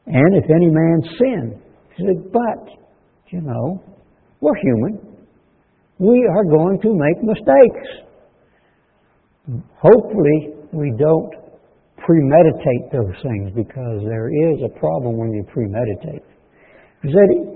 And 0.06 0.36
if 0.36 0.50
any 0.50 0.66
man 0.66 1.02
sin, 1.18 1.62
he 1.96 2.04
said, 2.04 2.32
But, 2.32 2.68
you 3.28 3.40
know, 3.40 3.80
we're 4.40 4.56
human. 4.60 4.98
We 5.98 6.28
are 6.28 6.44
going 6.44 6.80
to 6.80 6.88
make 6.92 7.22
mistakes. 7.22 7.88
Hopefully, 9.80 10.54
we 10.72 10.92
don't 10.98 11.41
premeditate 12.06 12.92
those 12.92 13.14
things 13.22 13.50
because 13.54 14.02
there 14.04 14.28
is 14.28 14.60
a 14.64 14.78
problem 14.78 15.16
when 15.16 15.32
you 15.32 15.44
premeditate. 15.52 16.22
He 17.02 17.12
said, 17.12 17.52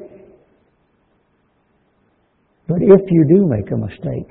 but 2.68 2.78
if 2.80 3.00
you 3.10 3.24
do 3.28 3.46
make 3.46 3.70
a 3.70 3.76
mistake, 3.76 4.30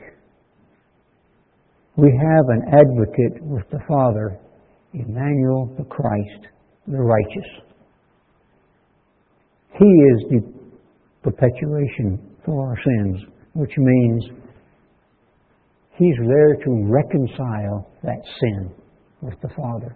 we 1.98 2.12
have 2.12 2.46
an 2.50 2.64
advocate 2.74 3.42
with 3.42 3.64
the 3.72 3.80
Father, 3.88 4.38
Emmanuel 4.94 5.74
the 5.78 5.86
Christ, 5.86 6.48
the 6.88 6.98
righteous. 6.98 7.50
He 9.80 9.86
is 9.86 10.26
the 10.30 10.54
perpetuation 11.24 12.36
for 12.46 12.68
our 12.68 12.78
sins, 12.84 13.22
which 13.54 13.72
means 13.78 14.26
He's 15.98 16.18
there 16.28 16.56
to 16.56 16.90
reconcile 16.90 17.90
that 18.04 18.20
sin 18.42 18.72
with 19.22 19.36
the 19.42 19.50
Father. 19.56 19.96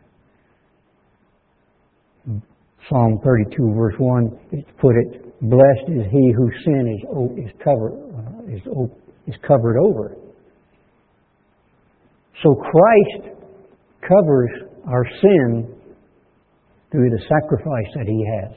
Psalm 2.90 3.20
32, 3.24 3.74
verse 3.76 3.96
1, 3.98 4.40
it 4.52 4.66
put 4.80 4.96
it, 4.96 5.26
Blessed 5.42 5.90
is 5.90 6.06
he 6.12 6.34
whose 6.36 6.54
sin 6.66 6.88
is, 6.88 7.46
is, 7.46 7.52
covered, 7.64 7.94
uh, 7.94 8.52
is, 8.52 8.62
is 9.28 9.36
covered 9.48 9.78
over. 9.78 10.16
So 12.44 12.56
Christ 12.56 13.36
covers 14.02 14.50
our 14.88 15.06
sin 15.22 15.76
through 16.92 17.10
the 17.10 17.22
sacrifice 17.28 17.92
that 17.96 18.08
he 18.08 18.26
has. 18.42 18.56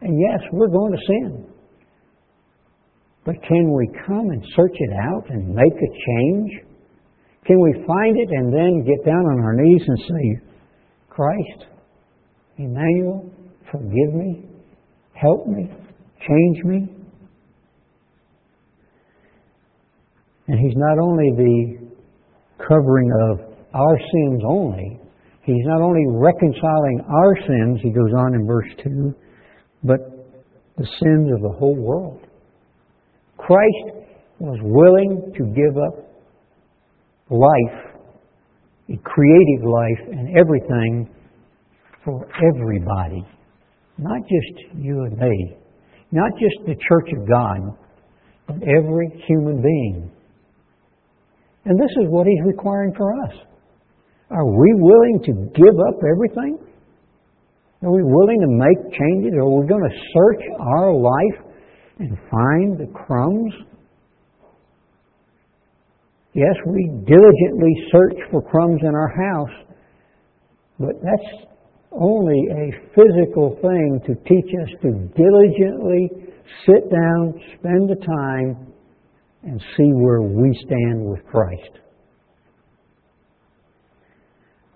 And 0.00 0.18
yes, 0.18 0.40
we're 0.52 0.68
going 0.68 0.92
to 0.92 0.98
sin. 1.06 1.46
But 3.24 3.34
can 3.42 3.72
we 3.72 3.88
come 4.06 4.30
and 4.30 4.42
search 4.54 4.74
it 4.74 4.92
out 4.92 5.30
and 5.30 5.48
make 5.48 5.74
a 5.74 5.90
change? 5.90 6.50
Can 7.44 7.60
we 7.60 7.72
find 7.86 8.16
it 8.16 8.28
and 8.30 8.52
then 8.52 8.84
get 8.84 9.04
down 9.04 9.24
on 9.26 9.44
our 9.44 9.54
knees 9.54 9.82
and 9.86 9.98
say, 9.98 10.40
Christ, 11.08 11.75
Emmanuel, 12.58 13.30
forgive 13.70 14.14
me, 14.14 14.44
help 15.12 15.46
me, 15.46 15.70
change 16.26 16.64
me. 16.64 16.88
And 20.48 20.58
He's 20.58 20.76
not 20.76 20.98
only 20.98 21.30
the 21.36 21.86
covering 22.66 23.10
of 23.30 23.40
our 23.74 23.98
sins 23.98 24.42
only, 24.48 25.00
He's 25.42 25.64
not 25.64 25.80
only 25.80 26.04
reconciling 26.08 27.00
our 27.08 27.36
sins, 27.46 27.80
He 27.82 27.90
goes 27.90 28.12
on 28.16 28.34
in 28.34 28.46
verse 28.46 28.68
2, 28.82 29.14
but 29.84 29.98
the 30.76 30.86
sins 31.02 31.30
of 31.34 31.42
the 31.42 31.56
whole 31.58 31.76
world. 31.76 32.20
Christ 33.36 34.06
was 34.38 34.58
willing 34.62 35.32
to 35.36 35.44
give 35.54 35.76
up 35.76 36.06
life, 37.30 37.96
a 38.88 38.96
creative 39.02 39.64
life, 39.64 40.18
and 40.18 40.36
everything 40.36 41.08
for 42.06 42.26
everybody. 42.54 43.26
Not 43.98 44.22
just 44.22 44.74
you 44.78 45.02
and 45.02 45.18
me, 45.18 45.56
not 46.12 46.30
just 46.38 46.54
the 46.64 46.76
church 46.88 47.08
of 47.18 47.28
God, 47.28 47.76
but 48.46 48.56
every 48.62 49.08
human 49.26 49.60
being. 49.60 50.10
And 51.64 51.78
this 51.78 51.90
is 52.00 52.06
what 52.08 52.26
He's 52.26 52.46
requiring 52.46 52.94
for 52.96 53.12
us. 53.24 53.34
Are 54.30 54.46
we 54.46 54.72
willing 54.76 55.20
to 55.24 55.32
give 55.54 55.74
up 55.88 56.00
everything? 56.14 56.58
Are 57.82 57.92
we 57.92 58.02
willing 58.02 58.40
to 58.40 58.48
make 58.48 58.98
changes? 58.98 59.32
Are 59.36 59.60
we 59.60 59.66
going 59.66 59.82
to 59.82 59.96
search 60.14 60.42
our 60.60 60.94
life 60.94 61.54
and 61.98 62.16
find 62.30 62.78
the 62.78 62.92
crumbs? 62.92 63.52
Yes, 66.34 66.54
we 66.66 66.90
diligently 67.06 67.74
search 67.90 68.18
for 68.30 68.42
crumbs 68.42 68.80
in 68.82 68.94
our 68.94 69.08
house, 69.08 69.74
but 70.78 70.94
that's 71.02 71.46
only 71.98 72.40
a 72.50 72.72
physical 72.94 73.58
thing 73.60 74.00
to 74.06 74.14
teach 74.28 74.50
us 74.62 74.70
to 74.82 74.90
diligently 75.16 76.10
sit 76.66 76.90
down, 76.90 77.34
spend 77.58 77.90
the 77.90 77.96
time, 78.04 78.72
and 79.42 79.60
see 79.76 79.90
where 79.92 80.22
we 80.22 80.52
stand 80.66 81.04
with 81.04 81.24
Christ. 81.26 81.80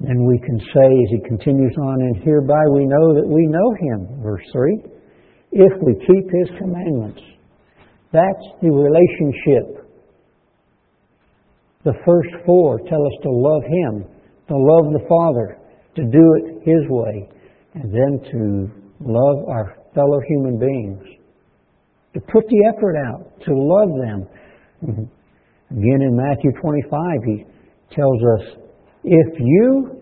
Then 0.00 0.24
we 0.26 0.38
can 0.38 0.58
say, 0.58 0.86
as 0.86 1.10
he 1.10 1.28
continues 1.28 1.74
on, 1.76 2.00
and 2.00 2.24
hereby 2.24 2.64
we 2.72 2.86
know 2.86 3.14
that 3.14 3.26
we 3.26 3.46
know 3.46 3.74
him, 3.80 4.22
verse 4.22 4.44
3, 4.52 4.82
if 5.52 5.72
we 5.82 5.94
keep 6.06 6.24
his 6.32 6.58
commandments. 6.58 7.20
That's 8.12 8.46
the 8.62 8.70
relationship. 8.70 9.86
The 11.84 11.94
first 12.06 12.30
four 12.46 12.78
tell 12.78 13.06
us 13.06 13.22
to 13.22 13.30
love 13.30 13.62
him, 13.62 14.04
to 14.48 14.56
love 14.56 14.92
the 14.92 15.06
Father, 15.08 15.59
to 15.96 16.02
do 16.02 16.34
it 16.38 16.62
His 16.64 16.88
way, 16.88 17.28
and 17.74 17.92
then 17.92 18.30
to 18.32 18.70
love 19.00 19.48
our 19.48 19.76
fellow 19.94 20.20
human 20.28 20.58
beings, 20.58 21.02
to 22.14 22.20
put 22.20 22.44
the 22.48 22.72
effort 22.74 22.96
out, 22.96 23.40
to 23.46 23.52
love 23.54 23.88
them. 23.98 25.08
Again, 25.70 26.02
in 26.02 26.16
Matthew 26.16 26.52
25, 26.60 27.00
He 27.26 27.44
tells 27.94 28.20
us, 28.38 28.56
If 29.04 29.38
you 29.38 30.00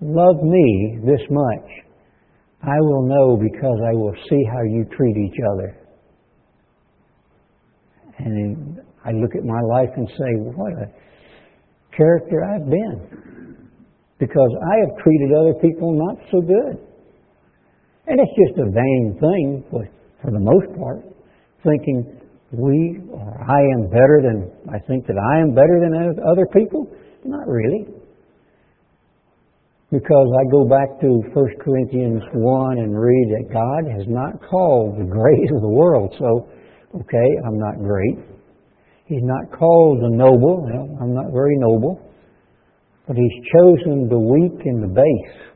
love 0.00 0.42
me 0.42 0.98
this 1.04 1.20
much, 1.30 1.70
I 2.62 2.80
will 2.80 3.06
know 3.06 3.36
because 3.36 3.78
I 3.86 3.92
will 3.94 4.14
see 4.28 4.44
how 4.52 4.62
you 4.62 4.84
treat 4.96 5.16
each 5.16 5.38
other. 5.52 5.76
And 8.18 8.80
I 9.04 9.12
look 9.12 9.36
at 9.36 9.44
my 9.44 9.60
life 9.60 9.90
and 9.96 10.08
say, 10.08 10.34
what 10.54 10.72
a 10.72 11.96
character 11.96 12.44
I've 12.44 12.68
been 12.68 13.27
because 14.18 14.50
I 14.60 14.74
have 14.86 15.02
treated 15.02 15.30
other 15.32 15.54
people 15.62 15.94
not 15.94 16.18
so 16.30 16.40
good. 16.40 16.76
And 18.06 18.20
it's 18.20 18.36
just 18.46 18.58
a 18.58 18.70
vain 18.70 19.18
thing, 19.20 19.64
for 19.70 19.86
for 20.22 20.30
the 20.32 20.40
most 20.40 20.66
part, 20.78 21.04
thinking 21.62 22.18
we 22.50 22.98
or 23.12 23.38
I 23.44 23.60
am 23.76 23.88
better 23.90 24.20
than, 24.22 24.50
I 24.72 24.78
think 24.86 25.06
that 25.06 25.16
I 25.18 25.40
am 25.40 25.54
better 25.54 25.78
than 25.80 25.94
other 26.26 26.46
people. 26.52 26.88
Not 27.24 27.46
really. 27.46 27.86
Because 29.90 30.28
I 30.40 30.50
go 30.50 30.68
back 30.68 31.00
to 31.00 31.08
1 31.32 31.48
Corinthians 31.60 32.22
1 32.32 32.78
and 32.78 32.98
read 32.98 33.26
that 33.36 33.52
God 33.52 33.90
has 33.90 34.06
not 34.08 34.40
called 34.48 34.98
the 34.98 35.04
great 35.04 35.50
of 35.54 35.60
the 35.62 35.68
world. 35.68 36.14
So, 36.18 36.48
okay, 37.00 37.28
I'm 37.46 37.58
not 37.58 37.78
great. 37.78 38.18
He's 39.06 39.24
not 39.24 39.50
called 39.58 40.00
the 40.02 40.10
noble. 40.10 40.68
Well, 40.68 40.98
I'm 41.00 41.14
not 41.14 41.32
very 41.32 41.56
noble. 41.56 42.00
But 43.08 43.16
He's 43.16 43.44
chosen 43.56 44.06
the 44.08 44.18
weak 44.20 44.66
and 44.66 44.82
the 44.82 44.94
base. 44.94 45.48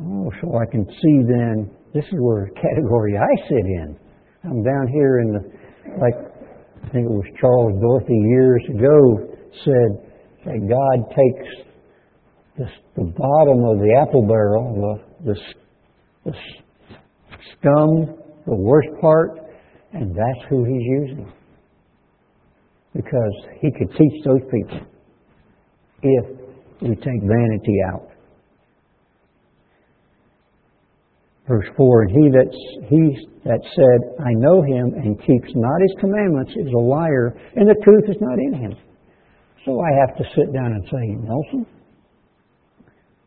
Oh, 0.00 0.32
so 0.40 0.58
I 0.58 0.64
can 0.72 0.86
see 0.86 1.22
then, 1.28 1.70
this 1.92 2.04
is 2.06 2.18
where 2.18 2.48
category 2.56 3.16
I 3.18 3.48
sit 3.48 3.66
in. 3.66 3.96
I'm 4.44 4.64
down 4.64 4.88
here 4.88 5.20
in 5.20 5.32
the, 5.32 5.40
like, 6.00 6.14
I 6.82 6.88
think 6.88 7.04
it 7.04 7.10
was 7.10 7.24
Charles 7.38 7.80
Dorothy 7.80 8.18
years 8.28 8.62
ago 8.70 9.36
said 9.64 10.12
that 10.46 10.58
God 10.66 11.14
takes 11.14 11.64
the, 12.56 12.66
the 12.96 13.12
bottom 13.12 13.64
of 13.64 13.78
the 13.78 13.94
apple 14.00 14.26
barrel, 14.26 14.98
the, 15.24 15.32
the, 15.32 16.30
the 16.30 16.36
scum, 17.52 18.16
the 18.46 18.56
worst 18.56 18.88
part, 19.00 19.38
and 19.92 20.10
that's 20.10 20.48
who 20.48 20.64
He's 20.64 20.82
using. 20.82 21.32
Because 22.94 23.34
He 23.60 23.70
could 23.70 23.90
teach 23.90 24.24
those 24.24 24.42
people 24.50 24.80
if 26.02 26.43
we 26.80 26.94
take 26.96 27.22
vanity 27.22 27.76
out. 27.92 28.08
Verse 31.46 31.66
4, 31.76 32.02
and 32.02 32.10
he 32.10 32.30
that, 32.32 32.50
he 32.88 33.28
that 33.44 33.60
said, 33.76 34.24
I 34.24 34.32
know 34.32 34.62
him 34.62 34.94
and 34.96 35.18
keeps 35.20 35.52
not 35.54 35.80
his 35.82 35.94
commandments 36.00 36.52
is 36.56 36.72
a 36.72 36.80
liar, 36.80 37.36
and 37.56 37.68
the 37.68 37.76
truth 37.84 38.04
is 38.08 38.16
not 38.20 38.38
in 38.38 38.54
him. 38.54 38.72
So 39.66 39.78
I 39.80 39.90
have 40.00 40.16
to 40.16 40.24
sit 40.34 40.52
down 40.54 40.72
and 40.72 40.84
say, 40.88 41.04
Nelson, 41.20 41.66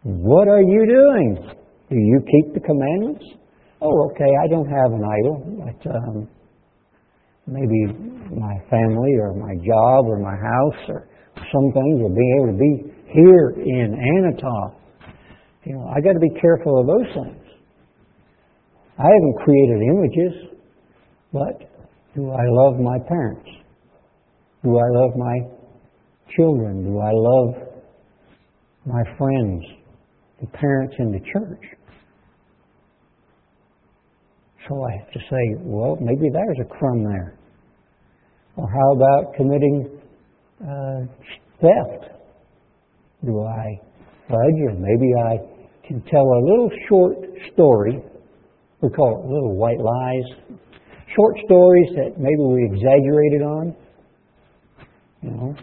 what 0.01 0.47
are 0.47 0.61
you 0.61 0.85
doing? 0.87 1.53
Do 1.89 1.95
you 1.95 2.19
keep 2.25 2.53
the 2.53 2.59
commandments? 2.59 3.23
Oh, 3.81 4.09
okay, 4.09 4.31
I 4.43 4.47
don't 4.47 4.67
have 4.67 4.91
an 4.93 5.03
idol, 5.05 5.37
but 5.61 5.91
um, 5.93 6.27
maybe 7.45 7.93
my 8.33 8.55
family 8.69 9.13
or 9.21 9.33
my 9.33 9.53
job 9.61 10.05
or 10.05 10.17
my 10.17 10.35
house 10.35 10.89
or 10.89 11.07
some 11.37 11.71
things 11.71 12.01
or 12.01 12.09
being 12.09 12.33
able 12.41 12.51
to 12.53 12.57
be 12.57 12.96
here 13.13 13.49
in 13.57 13.93
Anatah. 13.93 14.75
You 15.65 15.73
know, 15.73 15.91
I 15.95 15.99
got 16.01 16.13
to 16.13 16.19
be 16.19 16.39
careful 16.39 16.79
of 16.79 16.87
those 16.87 17.13
things. 17.13 17.43
I 18.97 19.03
haven't 19.03 19.35
created 19.43 19.81
images, 19.81 20.57
but 21.31 21.69
do 22.15 22.31
I 22.31 22.43
love 22.49 22.79
my 22.79 22.97
parents? 23.07 23.47
Do 24.63 24.77
I 24.77 24.89
love 24.99 25.11
my 25.15 25.37
children? 26.35 26.83
Do 26.83 26.99
I 26.99 27.11
love 27.13 27.67
my 28.85 29.03
friends, 29.17 29.63
the 30.41 30.47
parents 30.47 30.95
in 30.99 31.11
the 31.11 31.19
church? 31.19 31.63
So 34.67 34.83
I 34.83 34.91
have 34.99 35.11
to 35.11 35.19
say, 35.19 35.55
well, 35.59 35.97
maybe 36.01 36.29
there's 36.33 36.57
a 36.61 36.65
crumb 36.65 37.03
there. 37.03 37.37
Or 38.57 38.67
how 38.69 38.93
about 38.95 39.35
committing 39.35 39.99
uh, 40.61 41.05
theft? 41.61 42.16
Do 43.27 43.43
I 43.43 43.77
fudge? 44.27 44.59
Or 44.65 44.73
maybe 44.73 45.11
I 45.13 45.37
can 45.85 46.01
tell 46.09 46.23
a 46.23 46.41
little 46.47 46.71
short 46.87 47.17
story 47.53 48.01
we 48.81 48.89
call 48.89 49.19
it 49.19 49.25
little 49.25 49.55
white 49.57 49.79
lies. 49.79 50.59
Short 51.15 51.35
stories 51.45 51.89
that 51.95 52.19
maybe 52.19 52.37
we 52.37 52.65
exaggerated 52.65 53.41
on. 53.41 53.75
You 55.23 55.31
know. 55.31 55.55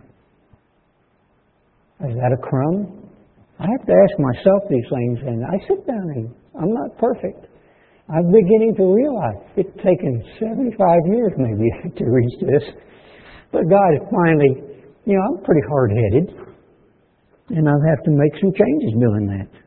Is 2.11 2.17
that 2.19 2.33
a 2.35 2.41
crumb? 2.43 3.09
I 3.61 3.67
have 3.71 3.87
to 3.87 3.95
ask 3.95 4.19
myself 4.19 4.67
these 4.69 4.85
things, 4.91 5.19
and 5.25 5.45
I 5.47 5.57
sit 5.69 5.87
down 5.87 6.11
and 6.11 6.35
I'm 6.59 6.75
not 6.75 6.99
perfect. 6.99 7.47
I'm 8.11 8.27
beginning 8.27 8.75
to 8.77 8.85
realize 8.93 9.41
it's 9.57 9.77
taken 9.79 10.21
75 10.41 10.75
years 11.07 11.33
maybe 11.39 11.71
to 11.97 12.05
reach 12.05 12.35
this. 12.41 12.65
But 13.53 13.63
God 13.71 13.91
is 13.95 14.03
finally, 14.11 14.83
you 15.07 15.15
know, 15.15 15.23
I'm 15.23 15.45
pretty 15.45 15.63
hard 15.71 15.93
headed, 15.95 16.54
and 17.51 17.69
I'll 17.69 17.89
have 17.89 18.03
to 18.05 18.11
make 18.11 18.33
some 18.41 18.53
changes 18.53 18.93
doing 19.01 19.27
that. 19.39 19.65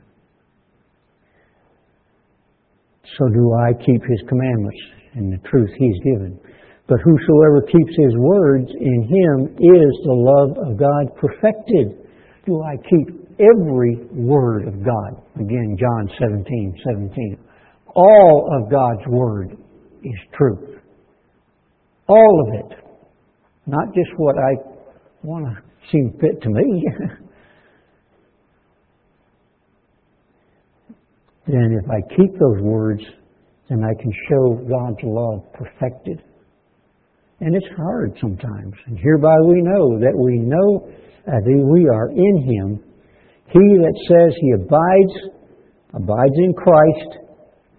so 3.17 3.27
do 3.29 3.53
I 3.53 3.73
keep 3.73 4.01
his 4.03 4.21
commandments 4.29 4.79
and 5.15 5.33
the 5.33 5.41
truth 5.49 5.69
he's 5.77 5.99
given. 6.03 6.39
But 6.87 6.99
whosoever 7.03 7.61
keeps 7.61 7.93
his 7.97 8.13
words 8.17 8.69
in 8.69 9.01
him 9.03 9.55
is 9.57 9.91
the 10.05 10.13
love 10.13 10.57
of 10.69 10.77
God 10.77 11.15
perfected. 11.17 12.07
Do 12.45 12.61
I 12.61 12.75
keep 12.89 13.09
every 13.39 13.97
word 14.11 14.67
of 14.67 14.85
God? 14.85 15.21
Again, 15.35 15.75
John 15.79 16.09
17, 16.19 16.75
17. 16.93 17.37
All 17.95 18.49
of 18.55 18.71
God's 18.71 19.05
word 19.07 19.57
is 20.03 20.19
truth. 20.37 20.79
All 22.07 22.47
of 22.47 22.53
it. 22.53 22.77
Not 23.65 23.87
just 23.93 24.11
what 24.17 24.35
I 24.37 24.53
want 25.23 25.45
to 25.45 25.61
seem 25.91 26.13
fit 26.21 26.41
to 26.43 26.49
me. 26.49 26.85
then 31.47 31.79
if 31.83 31.89
I 31.89 32.01
keep 32.15 32.31
those 32.33 32.61
words, 32.61 33.01
then 33.69 33.83
I 33.83 33.93
can 34.01 34.11
show 34.29 34.55
God's 34.69 35.03
love 35.03 35.53
perfected. 35.53 36.21
And 37.39 37.55
it's 37.55 37.67
hard 37.77 38.17
sometimes. 38.19 38.73
And 38.87 38.97
hereby 38.99 39.35
we 39.45 39.61
know 39.61 39.99
that 39.99 40.15
we 40.15 40.39
know 40.39 40.89
uh, 41.27 41.31
that 41.31 41.63
we 41.71 41.87
are 41.87 42.09
in 42.09 42.35
Him. 42.43 42.83
He 43.47 43.59
that 43.59 43.95
says 44.09 44.33
he 44.41 44.51
abides, 44.53 45.37
abides 45.93 46.35
in 46.37 46.53
Christ, 46.53 47.17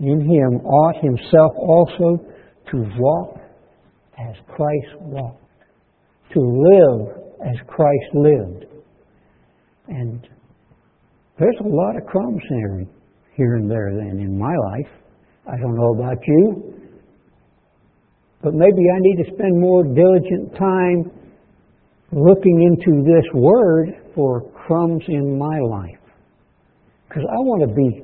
in 0.01 0.21
Him, 0.21 0.61
ought 0.65 1.03
himself 1.03 1.53
also 1.57 2.25
to 2.71 2.91
walk 2.99 3.41
as 4.19 4.37
Christ 4.47 5.01
walked, 5.01 5.43
to 6.33 6.41
live 6.41 7.17
as 7.47 7.57
Christ 7.67 8.15
lived. 8.15 8.65
And 9.89 10.27
there's 11.39 11.57
a 11.61 11.69
lot 11.69 11.97
of 11.97 12.07
crumbs 12.07 12.43
there 12.51 12.87
here 13.39 13.55
and 13.55 13.71
there 13.71 13.93
then 13.95 14.19
in 14.19 14.37
my 14.37 14.55
life. 14.73 14.93
I 15.47 15.57
don't 15.57 15.77
know 15.77 15.95
about 15.95 16.19
you. 16.27 16.75
But 18.43 18.53
maybe 18.53 18.83
I 18.95 18.99
need 19.01 19.25
to 19.25 19.31
spend 19.35 19.59
more 19.59 19.83
diligent 19.85 20.55
time 20.59 21.11
looking 22.13 22.63
into 22.63 23.03
this 23.05 23.25
word 23.33 23.95
for 24.15 24.43
crumbs 24.53 25.05
in 25.09 25.39
my 25.39 25.59
life. 25.61 26.01
Because 27.09 27.25
I 27.31 27.39
want 27.39 27.69
to 27.69 27.75
be 27.75 28.03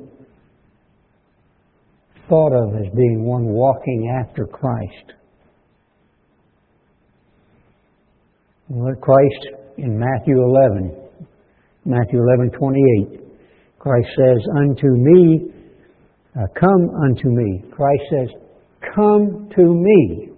thought 2.28 2.52
of 2.52 2.74
as 2.76 2.90
being 2.96 3.24
one 3.24 3.44
walking 3.44 4.16
after 4.22 4.46
Christ. 4.46 5.12
Christ 9.02 9.46
in 9.76 9.98
Matthew 9.98 10.42
11, 10.42 10.96
Matthew 11.84 12.20
11, 12.22 12.50
28. 12.58 13.23
Christ 13.84 14.08
says, 14.16 14.40
Unto 14.56 14.88
me, 14.96 15.52
uh, 16.34 16.46
come 16.58 16.88
unto 17.04 17.28
me. 17.28 17.62
Christ 17.70 18.02
says, 18.10 18.28
Come 18.96 19.50
to 19.54 19.62
me. 19.62 20.30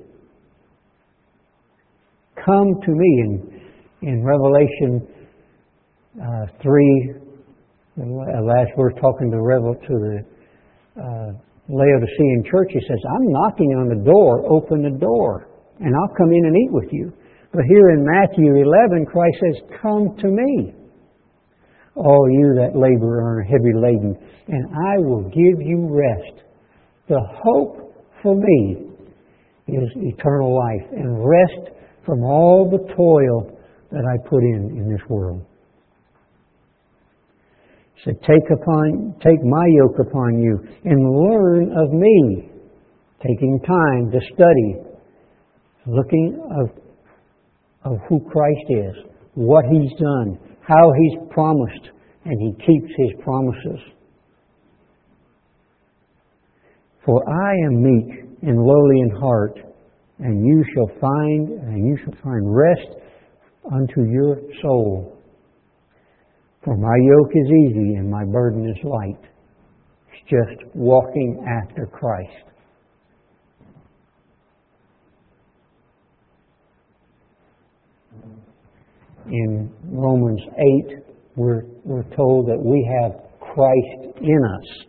Come 2.45 2.75
to 2.85 2.91
me. 2.91 3.23
In, 3.23 3.63
in 4.03 4.25
Revelation 4.25 5.07
uh, 6.21 6.47
3, 6.61 7.15
the 7.99 8.05
last 8.43 8.71
verse 8.77 8.95
talking 9.01 9.31
to, 9.31 9.41
Revel, 9.41 9.75
to 9.75 9.95
the 9.95 10.19
uh, 11.01 11.31
Laodicean 11.69 12.43
church, 12.51 12.71
he 12.73 12.81
says, 12.81 12.99
I'm 13.15 13.31
knocking 13.31 13.71
on 13.79 13.89
the 13.97 14.05
door, 14.05 14.43
open 14.51 14.83
the 14.83 14.99
door, 14.99 15.47
and 15.79 15.95
I'll 15.95 16.17
come 16.17 16.33
in 16.33 16.47
and 16.47 16.57
eat 16.57 16.73
with 16.73 16.89
you. 16.91 17.13
But 17.53 17.63
here 17.69 17.91
in 17.91 18.05
Matthew 18.05 18.57
11, 18.57 19.07
Christ 19.07 19.37
says, 19.39 19.79
Come 19.81 20.17
to 20.19 20.27
me 20.27 20.75
all 21.97 22.29
you 22.31 22.55
that 22.55 22.79
labor 22.79 23.19
and 23.19 23.27
are 23.27 23.43
heavy 23.43 23.73
laden, 23.75 24.17
and 24.49 24.67
I 24.69 24.99
will 24.99 25.23
give 25.25 25.61
you 25.61 25.89
rest. 25.91 26.45
The 27.09 27.21
hope 27.43 27.95
for 28.23 28.35
me 28.37 28.87
is 29.69 29.89
eternal 29.97 30.57
life 30.57 30.91
and 30.93 31.27
rest 31.27 31.75
from 32.05 32.23
all 32.23 32.69
the 32.71 32.95
toil 32.95 33.59
that 33.91 34.05
I 34.05 34.29
put 34.29 34.43
in 34.43 34.77
in 34.77 34.91
this 34.91 35.01
world. 35.09 35.45
So 38.05 38.13
take 38.13 38.51
upon, 38.53 39.17
take 39.25 39.43
my 39.43 39.67
yoke 39.69 39.99
upon 40.07 40.39
you 40.39 40.61
and 40.85 41.31
learn 41.31 41.73
of 41.77 41.93
me, 41.93 42.51
taking 43.21 43.59
time 43.67 44.13
to 44.13 44.21
study, 44.35 44.77
looking 45.87 46.39
of, 46.61 46.71
of 47.91 47.99
who 48.09 48.21
Christ 48.31 48.67
is, 48.69 48.95
what 49.35 49.65
He's 49.65 49.91
done, 49.99 50.39
how 50.67 50.93
He's 50.99 51.29
promised, 51.31 51.91
and 52.25 52.41
He 52.41 52.53
keeps 52.65 52.93
His 52.97 53.23
promises. 53.23 53.81
For 57.05 57.23
I 57.29 57.53
am 57.67 57.83
meek 57.83 58.25
and 58.43 58.59
lowly 58.59 59.01
in 59.01 59.11
heart, 59.21 59.59
and 60.19 60.45
you 60.45 60.65
shall 60.75 60.89
find 61.01 61.51
and 61.51 61.87
you 61.87 61.97
shall 62.05 62.15
find 62.23 62.43
rest 62.55 62.89
unto 63.73 64.11
your 64.11 64.39
soul. 64.63 65.17
For 66.65 66.77
my 66.77 66.97
yoke 67.01 67.31
is 67.33 67.47
easy 67.47 67.95
and 67.95 68.11
my 68.11 68.25
burden 68.25 68.69
is 68.69 68.77
light. 68.83 69.21
It's 70.11 70.31
just 70.31 70.75
walking 70.75 71.47
after 71.47 71.87
Christ. 71.87 72.56
In 79.29 79.73
Romans 79.85 80.41
8, 80.89 81.07
we're, 81.37 81.63
we're 81.85 82.09
told 82.15 82.47
that 82.47 82.59
we 82.59 82.89
have 83.03 83.13
Christ 83.41 84.19
in 84.21 84.41
us. 84.45 84.87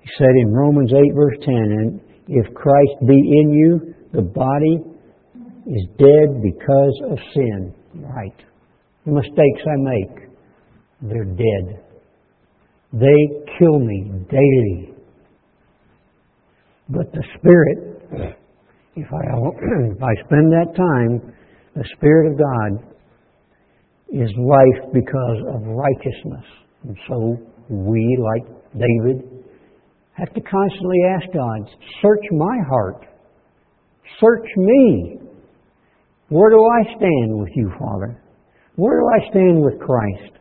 He 0.00 0.10
said 0.18 0.30
in 0.42 0.52
Romans 0.52 0.92
8, 0.92 1.14
verse 1.14 1.36
10, 1.42 1.54
and 1.54 2.00
if 2.28 2.52
Christ 2.54 2.92
be 3.06 3.14
in 3.14 3.50
you, 3.52 3.94
the 4.12 4.22
body 4.22 4.82
is 5.66 5.86
dead 5.98 6.42
because 6.42 7.00
of 7.10 7.18
sin. 7.34 7.74
Right. 7.94 8.36
The 9.04 9.12
mistakes 9.12 9.62
I 9.64 9.76
make, 9.78 10.28
they're 11.02 11.24
dead. 11.24 11.84
They 12.92 13.54
kill 13.58 13.78
me 13.78 14.10
daily. 14.30 14.94
But 16.88 17.12
the 17.12 17.22
Spirit, 17.38 18.00
if 18.96 19.06
I, 19.12 19.22
if 19.92 20.02
I 20.02 20.14
spend 20.24 20.52
that 20.52 20.74
time, 20.76 21.34
the 21.74 21.84
Spirit 21.96 22.32
of 22.32 22.38
God 22.38 22.95
is 24.12 24.30
life 24.38 24.92
because 24.92 25.38
of 25.54 25.62
righteousness. 25.62 26.44
And 26.84 26.96
so 27.08 27.36
we, 27.68 28.18
like 28.20 28.46
David, 28.72 29.36
have 30.12 30.32
to 30.34 30.40
constantly 30.40 30.98
ask 31.08 31.26
God, 31.32 31.68
search 32.00 32.24
my 32.32 32.56
heart. 32.68 33.06
Search 34.20 34.46
me. 34.56 35.18
Where 36.28 36.50
do 36.50 36.62
I 36.64 36.96
stand 36.96 37.38
with 37.38 37.50
you, 37.54 37.70
Father? 37.78 38.22
Where 38.76 39.00
do 39.00 39.06
I 39.06 39.30
stand 39.30 39.62
with 39.62 39.78
Christ? 39.80 40.38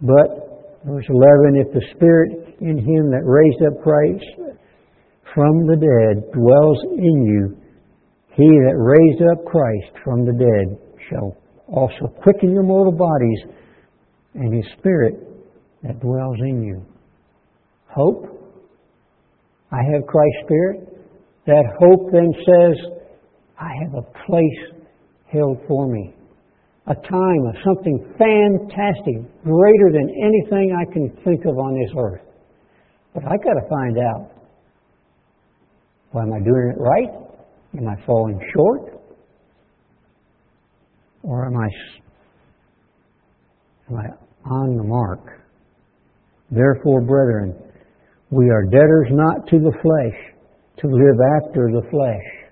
But, 0.00 0.80
verse 0.84 1.06
11, 1.08 1.56
if 1.56 1.72
the 1.72 1.82
Spirit 1.94 2.56
in 2.60 2.78
him 2.78 3.10
that 3.10 3.22
raised 3.24 3.62
up 3.66 3.82
Christ 3.82 4.24
from 5.34 5.66
the 5.66 5.76
dead 5.76 6.30
dwells 6.32 6.78
in 6.98 7.24
you, 7.24 7.56
he 8.34 8.48
that 8.48 8.76
raised 8.76 9.22
up 9.32 9.44
Christ 9.44 9.92
from 10.04 10.24
the 10.24 10.32
dead 10.32 10.78
shall 11.08 11.36
also 11.72 12.06
quicken 12.22 12.52
your 12.52 12.62
mortal 12.62 12.92
bodies 12.92 13.56
and 14.34 14.54
his 14.54 14.64
Spirit 14.78 15.14
that 15.82 16.00
dwells 16.00 16.38
in 16.40 16.62
you. 16.62 16.84
Hope. 17.88 18.26
I 19.70 19.78
have 19.92 20.06
Christ's 20.06 20.38
Spirit. 20.44 20.88
That 21.46 21.64
hope 21.80 22.12
then 22.12 22.32
says, 22.46 22.76
I 23.58 23.70
have 23.82 23.94
a 23.94 24.02
place 24.26 24.82
held 25.32 25.58
for 25.66 25.88
me. 25.88 26.14
A 26.86 26.94
time 26.94 27.46
of 27.48 27.54
something 27.64 28.14
fantastic, 28.18 29.14
greater 29.44 29.90
than 29.92 30.08
anything 30.10 30.76
I 30.76 30.92
can 30.92 31.10
think 31.24 31.44
of 31.46 31.56
on 31.56 31.74
this 31.74 31.90
earth. 31.96 32.22
But 33.14 33.24
I 33.24 33.36
got 33.36 33.54
to 33.54 33.68
find 33.68 33.98
out. 33.98 34.30
Well, 36.12 36.24
am 36.24 36.32
I 36.32 36.40
doing 36.40 36.74
it 36.76 36.80
right? 36.80 37.08
Am 37.78 37.88
I 37.88 37.94
falling 38.04 38.38
short? 38.54 39.01
Or 41.22 41.46
am 41.46 41.56
I, 41.56 41.68
am 43.90 43.96
I 43.96 44.48
on 44.50 44.76
the 44.76 44.84
mark? 44.84 45.20
Therefore, 46.50 47.00
brethren, 47.00 47.54
we 48.30 48.50
are 48.50 48.64
debtors 48.64 49.08
not 49.10 49.46
to 49.48 49.58
the 49.58 49.72
flesh, 49.82 50.18
to 50.78 50.86
live 50.88 51.18
after 51.40 51.70
the 51.70 51.86
flesh. 51.90 52.42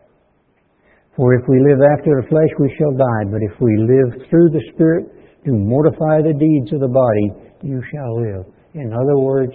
For 1.17 1.35
if 1.35 1.43
we 1.49 1.59
live 1.61 1.81
after 1.99 2.23
the 2.23 2.29
flesh, 2.29 2.49
we 2.59 2.75
shall 2.79 2.93
die. 2.93 3.25
But 3.31 3.43
if 3.43 3.61
we 3.61 3.77
live 3.77 4.29
through 4.31 4.51
the 4.51 4.63
Spirit, 4.73 5.07
to 5.45 5.53
mortify 5.53 6.23
the 6.23 6.35
deeds 6.39 6.73
of 6.73 6.81
the 6.81 6.89
body, 6.89 7.57
you 7.63 7.83
shall 7.93 8.21
live. 8.21 8.47
In 8.75 8.93
other 8.93 9.19
words, 9.19 9.53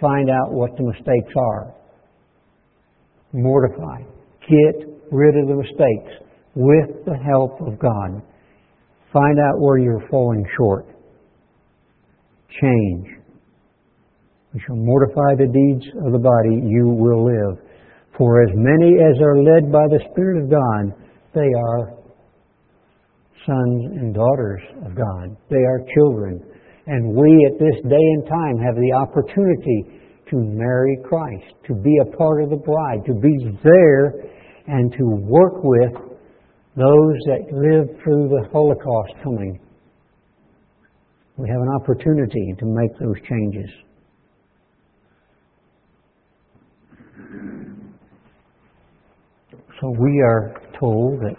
find 0.00 0.28
out 0.30 0.52
what 0.52 0.76
the 0.76 0.84
mistakes 0.84 1.32
are. 1.36 1.74
Mortify. 3.32 4.02
Get 4.48 4.88
rid 5.10 5.36
of 5.36 5.48
the 5.48 5.56
mistakes 5.56 6.24
with 6.54 7.04
the 7.04 7.16
help 7.16 7.60
of 7.60 7.78
God. 7.78 8.22
Find 9.12 9.38
out 9.38 9.58
where 9.58 9.78
you're 9.78 10.06
falling 10.10 10.44
short. 10.56 10.86
Change. 12.60 13.06
We 14.52 14.60
shall 14.66 14.76
mortify 14.76 15.36
the 15.36 15.46
deeds 15.46 15.86
of 16.06 16.12
the 16.12 16.18
body, 16.18 16.62
you 16.66 16.88
will 16.88 17.24
live. 17.24 17.64
For 18.16 18.42
as 18.42 18.50
many 18.54 18.96
as 18.98 19.20
are 19.20 19.38
led 19.42 19.70
by 19.70 19.86
the 19.88 20.00
Spirit 20.10 20.42
of 20.42 20.50
God, 20.50 20.92
they 21.34 21.48
are 21.56 21.94
sons 23.46 23.84
and 23.96 24.14
daughters 24.14 24.60
of 24.84 24.96
God. 24.96 25.36
They 25.50 25.62
are 25.64 25.80
children. 25.94 26.40
And 26.86 27.14
we 27.14 27.30
at 27.52 27.58
this 27.58 27.80
day 27.88 28.06
and 28.16 28.26
time 28.26 28.58
have 28.58 28.74
the 28.74 28.92
opportunity 28.96 30.00
to 30.30 30.36
marry 30.36 30.98
Christ, 31.04 31.54
to 31.66 31.74
be 31.74 31.96
a 32.02 32.16
part 32.16 32.42
of 32.42 32.50
the 32.50 32.56
bride, 32.56 33.04
to 33.06 33.14
be 33.14 33.32
there 33.62 34.14
and 34.66 34.92
to 34.92 35.04
work 35.24 35.62
with 35.62 36.07
those 36.78 37.18
that 37.26 37.40
lived 37.50 38.00
through 38.04 38.28
the 38.28 38.48
Holocaust 38.52 39.12
coming. 39.24 39.58
We 41.36 41.48
have 41.48 41.60
an 41.60 41.68
opportunity 41.80 42.54
to 42.58 42.66
make 42.66 42.96
those 43.00 43.16
changes. 43.28 43.70
So 49.80 49.90
we 49.98 50.20
are 50.20 50.54
told 50.78 51.20
that 51.20 51.36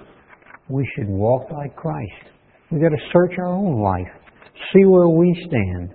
we 0.69 0.85
should 0.95 1.07
walk 1.07 1.49
like 1.51 1.75
Christ. 1.75 2.33
We've 2.69 2.81
got 2.81 2.89
to 2.89 3.03
search 3.13 3.37
our 3.39 3.47
own 3.47 3.81
life, 3.81 4.13
see 4.73 4.85
where 4.85 5.07
we 5.07 5.33
stand, 5.47 5.93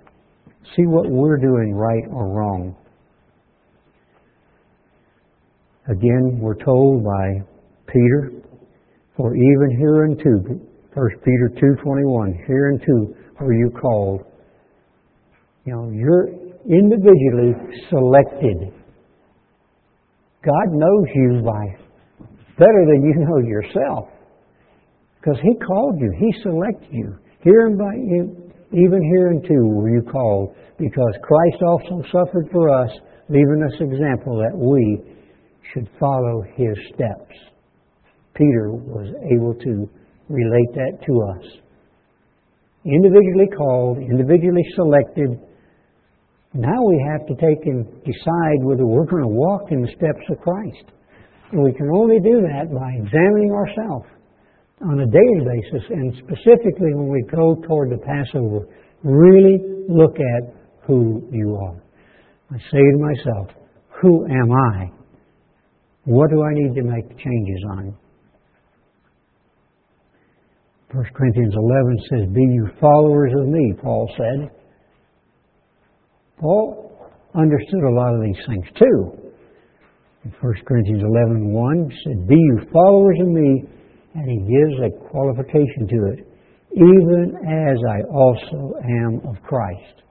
see 0.75 0.85
what 0.87 1.09
we're 1.09 1.37
doing 1.37 1.73
right 1.73 2.03
or 2.11 2.29
wrong. 2.29 2.75
Again, 5.87 6.39
we're 6.41 6.63
told 6.63 7.03
by 7.03 7.45
Peter, 7.87 8.31
for 9.17 9.35
even 9.35 9.77
hereunto, 9.79 10.59
1 10.93 11.09
Peter 11.23 11.49
2.21, 11.55 12.45
hereunto 12.47 13.15
are 13.39 13.53
you 13.53 13.71
called. 13.81 14.21
You 15.65 15.73
know, 15.73 15.91
you're 15.91 16.27
individually 16.69 17.53
selected. 17.89 18.73
God 20.43 20.67
knows 20.71 21.07
you 21.15 21.41
by 21.43 21.85
better 22.57 22.85
than 22.85 23.03
you 23.03 23.25
know 23.25 23.39
yourself. 23.47 24.09
Because 25.19 25.39
He 25.41 25.55
called 25.65 25.99
you, 25.99 26.13
He 26.19 26.41
selected 26.43 26.89
you. 26.91 27.17
Here 27.41 27.67
and 27.67 27.77
by 27.77 27.95
you, 27.95 28.51
even 28.71 29.01
hereunto 29.15 29.55
were 29.67 29.89
you 29.89 30.01
called, 30.01 30.55
because 30.77 31.13
Christ 31.23 31.63
also 31.63 32.03
suffered 32.11 32.49
for 32.51 32.69
us, 32.69 32.91
leaving 33.29 33.63
us 33.65 33.79
example 33.79 34.37
that 34.37 34.55
we 34.55 35.01
should 35.73 35.89
follow 35.99 36.43
His 36.55 36.77
steps. 36.93 37.54
Peter 38.35 38.71
was 38.71 39.07
able 39.31 39.53
to 39.55 39.89
relate 40.29 40.71
that 40.75 40.99
to 41.05 41.13
us. 41.35 41.45
Individually 42.85 43.49
called, 43.57 43.97
individually 43.97 44.63
selected. 44.75 45.39
Now 46.53 46.83
we 46.87 47.03
have 47.11 47.25
to 47.27 47.35
take 47.35 47.65
and 47.65 47.85
decide 48.03 48.59
whether 48.61 48.85
we're 48.85 49.05
going 49.05 49.23
to 49.23 49.27
walk 49.27 49.71
in 49.71 49.81
the 49.81 49.87
steps 49.87 50.23
of 50.29 50.39
Christ. 50.41 50.91
And 51.51 51.63
we 51.63 51.73
can 51.73 51.89
only 51.95 52.19
do 52.19 52.41
that 52.41 52.67
by 52.73 52.91
examining 52.99 53.51
ourselves 53.51 54.05
on 54.81 54.99
a 54.99 55.05
daily 55.05 55.41
basis, 55.45 55.89
and 55.89 56.13
specifically 56.17 56.93
when 56.93 57.07
we 57.07 57.23
go 57.31 57.55
toward 57.65 57.91
the 57.91 57.97
Passover, 57.97 58.67
really 59.03 59.59
look 59.87 60.15
at 60.19 60.53
who 60.85 61.27
you 61.31 61.55
are. 61.55 61.81
I 62.51 62.57
say 62.57 62.77
to 62.77 62.97
myself, 62.99 63.47
who 64.01 64.25
am 64.25 64.51
I? 64.51 64.91
What 66.03 66.29
do 66.29 66.43
I 66.43 66.53
need 66.53 66.75
to 66.75 66.83
make 66.83 67.09
changes 67.09 67.63
on? 67.71 67.95
1 70.95 71.03
Corinthians 71.13 71.53
11 71.53 71.97
says, 72.09 72.33
Be 72.33 72.39
you 72.39 72.69
followers 72.79 73.33
of 73.37 73.47
me, 73.47 73.73
Paul 73.83 74.09
said. 74.15 74.49
Paul 76.39 77.11
understood 77.35 77.83
a 77.83 77.95
lot 77.95 78.15
of 78.15 78.21
these 78.23 78.39
things 78.47 78.65
too. 78.79 79.31
In 80.23 80.31
1 80.39 80.53
Corinthians 80.65 81.03
11 81.03 81.51
1 81.51 81.91
said, 82.05 82.27
Be 82.29 82.35
you 82.35 82.61
followers 82.71 83.17
of 83.19 83.27
me, 83.27 83.65
and 84.15 84.23
he 84.23 84.39
gives 84.47 84.87
a 84.87 85.09
qualification 85.09 85.83
to 85.83 85.99
it, 86.15 86.19
even 86.71 87.43
as 87.43 87.77
I 87.91 87.99
also 88.15 88.79
am 89.03 89.19
of 89.27 89.35
Christ. 89.43 90.01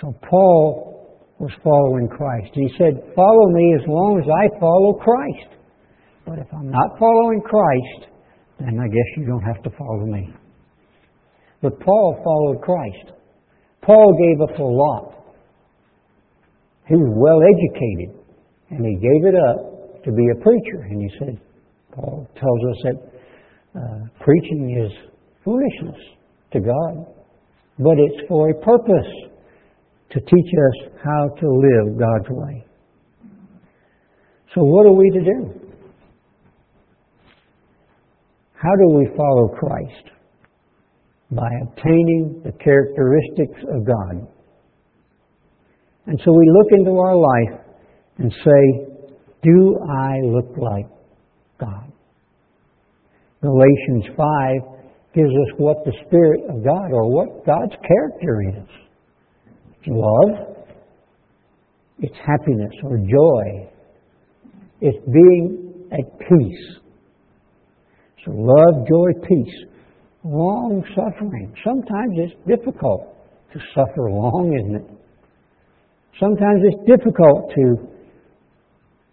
So 0.00 0.14
Paul 0.30 1.28
was 1.38 1.52
following 1.62 2.08
Christ. 2.08 2.48
He 2.54 2.70
said, 2.78 2.94
Follow 3.14 3.50
me 3.52 3.74
as 3.78 3.86
long 3.86 4.18
as 4.18 4.24
I 4.32 4.58
follow 4.58 4.94
Christ. 4.94 5.60
But 6.24 6.38
if 6.38 6.46
I'm 6.54 6.70
not 6.70 6.98
following 6.98 7.42
Christ, 7.42 8.09
then 8.60 8.78
I 8.78 8.86
guess 8.88 9.08
you 9.16 9.26
don't 9.26 9.42
have 9.42 9.62
to 9.62 9.70
follow 9.76 10.06
me. 10.06 10.28
But 11.62 11.78
Paul 11.80 12.20
followed 12.24 12.62
Christ. 12.62 13.16
Paul 13.82 14.14
gave 14.18 14.40
up 14.48 14.58
a 14.58 14.62
lot. 14.62 15.14
He 16.88 16.94
was 16.94 17.12
well 17.16 17.40
educated. 17.40 18.20
And 18.70 18.84
he 18.84 18.94
gave 18.96 19.26
it 19.26 19.34
up 19.34 20.04
to 20.04 20.12
be 20.12 20.26
a 20.30 20.42
preacher. 20.42 20.82
And 20.88 21.00
he 21.02 21.18
said, 21.18 21.40
Paul 21.92 22.28
tells 22.34 22.60
us 22.70 22.76
that 22.84 23.10
uh, 23.80 24.24
preaching 24.24 24.84
is 24.84 24.92
foolishness 25.44 26.00
to 26.52 26.60
God. 26.60 27.06
but 27.78 27.96
it's 27.98 28.28
for 28.28 28.50
a 28.50 28.54
purpose 28.60 29.10
to 30.10 30.20
teach 30.20 30.28
us 30.30 30.92
how 31.02 31.28
to 31.40 31.46
live 31.48 31.98
God's 31.98 32.28
way. 32.28 32.66
So, 34.54 34.62
what 34.62 34.86
are 34.86 34.92
we 34.92 35.10
to 35.10 35.20
do? 35.20 35.69
How 38.60 38.76
do 38.76 38.94
we 38.94 39.08
follow 39.16 39.48
Christ? 39.48 40.10
By 41.30 41.48
obtaining 41.62 42.42
the 42.44 42.52
characteristics 42.62 43.62
of 43.72 43.86
God. 43.86 44.28
And 46.06 46.20
so 46.22 46.32
we 46.32 46.50
look 46.52 46.66
into 46.72 46.98
our 46.98 47.16
life 47.16 47.60
and 48.18 48.30
say, 48.44 49.22
Do 49.42 49.78
I 49.88 50.18
look 50.24 50.56
like 50.58 50.86
God? 51.58 51.90
Galatians 53.40 54.04
5 54.14 54.80
gives 55.14 55.30
us 55.30 55.54
what 55.56 55.78
the 55.86 55.92
Spirit 56.06 56.40
of 56.50 56.62
God 56.62 56.92
or 56.92 57.10
what 57.10 57.46
God's 57.46 57.74
character 57.88 58.42
is. 58.58 58.68
It's 59.78 59.88
love, 59.88 60.56
it's 62.00 62.16
happiness 62.26 62.72
or 62.84 62.98
joy, 62.98 63.70
it's 64.82 64.98
being 65.06 65.88
at 65.92 66.18
peace. 66.18 66.80
So 68.24 68.32
love, 68.32 68.86
joy, 68.86 69.12
peace, 69.26 69.54
long 70.24 70.84
suffering. 70.94 71.54
Sometimes 71.64 72.12
it's 72.16 72.34
difficult 72.46 73.16
to 73.52 73.58
suffer 73.74 74.10
long, 74.10 74.56
isn't 74.60 74.76
it? 74.76 75.00
Sometimes 76.20 76.62
it's 76.64 76.86
difficult 76.86 77.50
to 77.54 77.76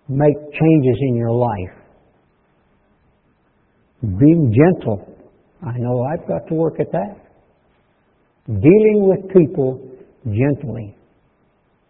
make 0.10 0.36
changes 0.36 0.98
in 1.10 1.16
your 1.16 1.32
life. 1.32 1.76
Being 4.02 4.54
gentle. 4.54 5.16
I 5.66 5.78
know 5.78 6.04
I've 6.04 6.28
got 6.28 6.48
to 6.50 6.54
work 6.54 6.80
at 6.80 6.92
that. 6.92 7.16
Dealing 8.48 9.08
with 9.08 9.34
people 9.34 9.82
gently. 10.26 10.96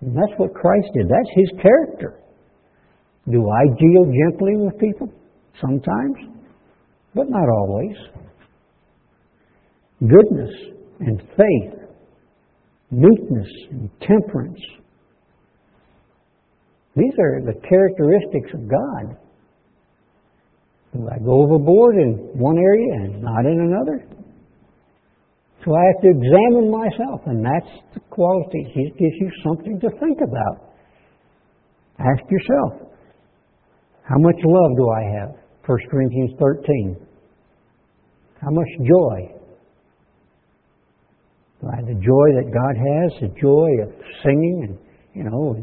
And 0.01 0.15
that's 0.15 0.37
what 0.37 0.53
Christ 0.53 0.87
did. 0.93 1.07
That's 1.07 1.29
His 1.35 1.61
character. 1.61 2.19
Do 3.29 3.49
I 3.49 3.65
deal 3.77 4.05
gently 4.05 4.55
with 4.55 4.79
people? 4.79 5.11
Sometimes, 5.59 6.36
but 7.17 7.29
not 7.29 7.49
always. 7.49 7.97
Goodness 9.99 10.53
and 10.99 11.19
faith, 11.35 11.89
meekness 12.91 13.47
and 13.71 13.89
temperance. 14.01 14.61
These 16.95 17.13
are 17.19 17.41
the 17.41 17.59
characteristics 17.67 18.51
of 18.53 18.69
God. 18.69 19.17
Do 20.93 21.07
I 21.11 21.17
go 21.23 21.43
overboard 21.43 21.95
in 21.95 22.13
one 22.39 22.57
area 22.57 22.93
and 22.93 23.21
not 23.21 23.45
in 23.45 23.59
another? 23.59 24.05
So 25.65 25.75
I 25.75 25.83
have 25.93 26.01
to 26.01 26.09
examine 26.09 26.71
myself, 26.71 27.21
and 27.25 27.43
that's 27.43 27.73
the 27.93 27.99
quality. 28.09 28.71
He 28.73 28.89
gives 28.91 29.15
you 29.19 29.29
something 29.43 29.79
to 29.81 29.89
think 29.99 30.19
about. 30.23 30.73
Ask 31.99 32.23
yourself, 32.29 32.89
how 34.03 34.17
much 34.19 34.37
love 34.45 34.77
do 34.77 34.89
I 34.89 35.19
have? 35.19 35.29
1 35.65 35.77
Corinthians 35.91 36.31
13. 36.39 37.06
How 38.47 38.53
much 38.53 38.67
joy? 38.79 39.35
The 41.59 41.99
joy 41.99 42.27
that 42.39 42.47
God 42.47 42.75
has, 42.79 43.11
the 43.19 43.41
joy 43.41 43.67
of 43.83 43.91
singing, 44.23 44.67
and 44.69 44.77
you 45.13 45.29
know, 45.29 45.55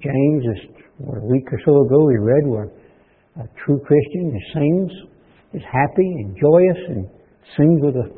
James, 0.00 0.44
just 0.56 0.72
a 1.04 1.26
week 1.26 1.44
or 1.52 1.60
so 1.66 1.84
ago, 1.84 2.06
we 2.06 2.16
read 2.16 2.46
where 2.46 2.70
a 3.36 3.44
true 3.62 3.78
Christian 3.84 4.32
who 4.32 4.40
sings, 4.54 4.92
is 5.52 5.62
happy 5.70 6.08
and 6.24 6.34
joyous, 6.40 6.78
and 6.88 7.08
sings 7.58 7.82
with 7.82 7.96
a. 7.96 8.08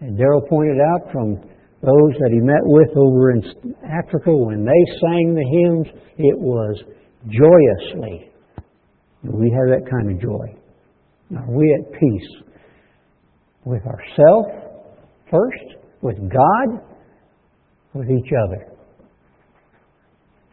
And 0.00 0.18
Darryl 0.18 0.48
pointed 0.48 0.80
out 0.80 1.12
from 1.12 1.36
those 1.82 2.12
that 2.18 2.30
he 2.32 2.40
met 2.40 2.64
with 2.64 2.96
over 2.96 3.30
in 3.30 3.44
Africa 3.84 4.36
when 4.36 4.64
they 4.64 4.98
sang 5.00 5.34
the 5.34 5.46
hymns, 5.62 5.86
it 6.18 6.36
was 6.36 6.82
joyously. 7.30 8.28
We 9.22 9.50
have 9.50 9.68
that 9.70 9.88
kind 9.88 10.10
of 10.10 10.20
joy. 10.20 11.38
Are 11.38 11.50
we 11.50 11.78
at 11.78 11.92
peace 11.92 12.45
with 13.66 13.82
ourselves 13.84 14.48
first, 15.30 15.76
with 16.00 16.16
God, 16.16 16.80
with 17.92 18.08
each 18.08 18.30
other? 18.46 18.72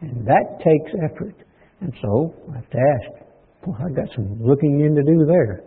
And 0.02 0.26
that 0.26 0.58
takes 0.58 0.92
effort. 1.02 1.34
And 1.80 1.92
so 2.02 2.34
I 2.52 2.56
have 2.56 2.70
to 2.70 2.78
ask, 2.78 3.24
well, 3.66 3.78
I've 3.80 3.96
got 3.96 4.14
some 4.14 4.38
looking 4.42 4.80
in 4.80 4.94
to 4.94 5.02
do 5.02 5.24
there. 5.26 5.62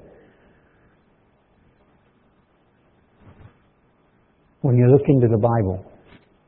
When 4.61 4.75
you 4.75 4.87
look 4.91 5.07
into 5.07 5.27
the 5.27 5.37
Bible, 5.37 5.83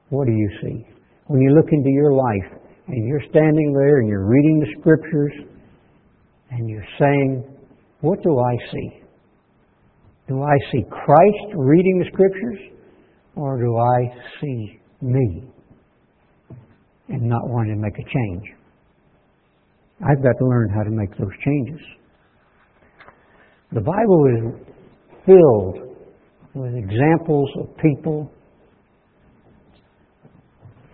what 0.09 0.25
do 0.25 0.33
you 0.33 0.49
see? 0.61 0.85
When 1.27 1.39
you 1.39 1.53
look 1.55 1.71
into 1.71 1.89
your 1.89 2.13
life 2.13 2.59
and 2.87 3.07
you're 3.07 3.21
standing 3.29 3.73
there 3.73 3.99
and 3.99 4.09
you're 4.09 4.25
reading 4.25 4.59
the 4.59 4.79
scriptures 4.79 5.31
and 6.51 6.67
you're 6.67 6.87
saying, 6.99 7.43
What 8.01 8.21
do 8.23 8.39
I 8.39 8.71
see? 8.71 9.03
Do 10.29 10.43
I 10.43 10.55
see 10.71 10.83
Christ 10.91 11.55
reading 11.55 11.97
the 11.97 12.05
scriptures 12.13 12.59
or 13.35 13.57
do 13.57 13.75
I 13.75 14.39
see 14.39 14.79
me 15.01 15.43
and 17.07 17.23
not 17.23 17.49
wanting 17.49 17.73
to 17.73 17.81
make 17.81 17.97
a 17.97 18.03
change? 18.03 18.43
I've 20.07 20.21
got 20.21 20.37
to 20.37 20.45
learn 20.45 20.69
how 20.69 20.83
to 20.83 20.91
make 20.91 21.09
those 21.17 21.33
changes. 21.43 21.81
The 23.71 23.81
Bible 23.81 24.25
is 24.37 24.75
filled 25.25 25.97
with 26.53 26.75
examples 26.75 27.49
of 27.61 27.75
people 27.77 28.31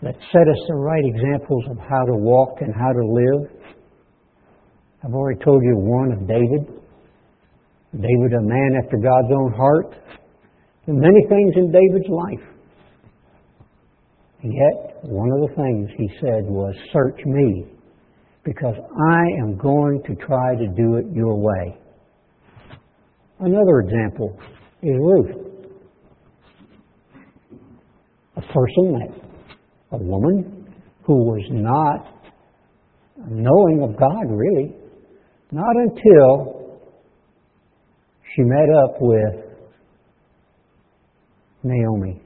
that 0.01 0.15
set 0.31 0.47
us 0.47 0.61
the 0.69 0.75
right 0.75 1.03
examples 1.03 1.65
of 1.71 1.77
how 1.77 2.05
to 2.05 2.15
walk 2.15 2.61
and 2.61 2.73
how 2.73 2.93
to 2.93 3.05
live. 3.05 3.51
I've 5.03 5.13
already 5.13 5.43
told 5.43 5.61
you 5.61 5.75
one 5.75 6.13
of 6.13 6.25
David. 6.25 6.74
David, 8.01 8.33
a 8.33 8.41
man 8.41 8.81
after 8.83 8.97
God's 8.97 9.31
own 9.31 9.53
heart. 9.53 9.95
Many 10.87 11.25
things 11.29 11.53
in 11.55 11.71
David's 11.71 12.09
life. 12.09 12.47
Yet, 14.43 14.97
one 15.03 15.31
of 15.31 15.49
the 15.49 15.55
things 15.55 15.89
he 15.97 16.09
said 16.19 16.43
was, 16.45 16.75
Search 16.93 17.19
me, 17.25 17.65
because 18.43 18.75
I 18.75 19.21
am 19.41 19.57
going 19.57 20.03
to 20.05 20.15
try 20.15 20.55
to 20.55 20.67
do 20.67 20.97
it 20.97 21.05
your 21.13 21.35
way. 21.35 21.77
Another 23.39 23.79
example 23.79 24.37
is 24.83 24.95
Ruth. 24.99 25.45
A 28.37 28.41
person 28.41 29.25
a 29.91 29.97
woman 29.97 30.67
who 31.03 31.13
was 31.13 31.41
not 31.51 32.15
knowing 33.29 33.81
of 33.83 33.97
God 33.97 34.23
really, 34.29 34.75
not 35.51 35.75
until 35.75 36.55
she 38.36 38.41
met 38.43 38.69
up 38.83 38.95
with 38.99 39.45
Naomi. 41.63 42.21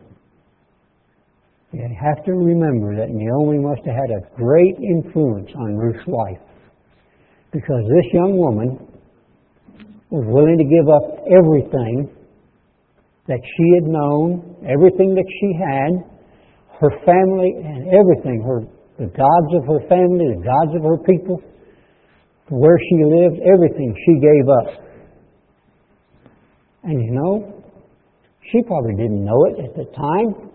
You 1.71 1.85
have 2.01 2.25
to 2.25 2.33
remember 2.33 2.95
that 2.97 3.09
Naomi 3.13 3.59
must 3.59 3.85
have 3.85 3.95
had 3.95 4.09
a 4.09 4.21
great 4.35 4.75
influence 4.81 5.49
on 5.55 5.77
Ruth's 5.77 6.07
life 6.07 6.41
because 7.51 7.83
this 7.85 8.13
young 8.13 8.37
woman 8.37 8.89
was 10.09 10.25
willing 10.25 10.57
to 10.57 10.65
give 10.65 10.89
up 10.89 11.21
everything 11.29 12.09
that 13.27 13.37
she 13.37 13.65
had 13.77 13.85
known, 13.85 14.57
everything 14.65 15.13
that 15.13 15.29
she 15.29 15.53
had, 15.61 15.93
her 16.81 16.89
family 17.05 17.53
and 17.61 17.93
everything, 17.93 18.41
her 18.41 18.65
the 18.97 19.07
gods 19.15 19.51
of 19.55 19.63
her 19.63 19.79
family, 19.87 20.27
the 20.35 20.43
gods 20.43 20.75
of 20.75 20.83
her 20.83 20.97
people, 21.07 21.39
where 22.49 22.77
she 22.89 22.97
lived, 23.05 23.39
everything 23.47 23.95
she 23.95 24.19
gave 24.19 24.45
up. 24.65 24.88
And 26.83 27.03
you 27.03 27.11
know, 27.11 27.63
she 28.51 28.61
probably 28.63 28.95
didn't 28.95 29.23
know 29.23 29.45
it 29.45 29.65
at 29.65 29.75
the 29.75 29.85
time, 29.95 30.49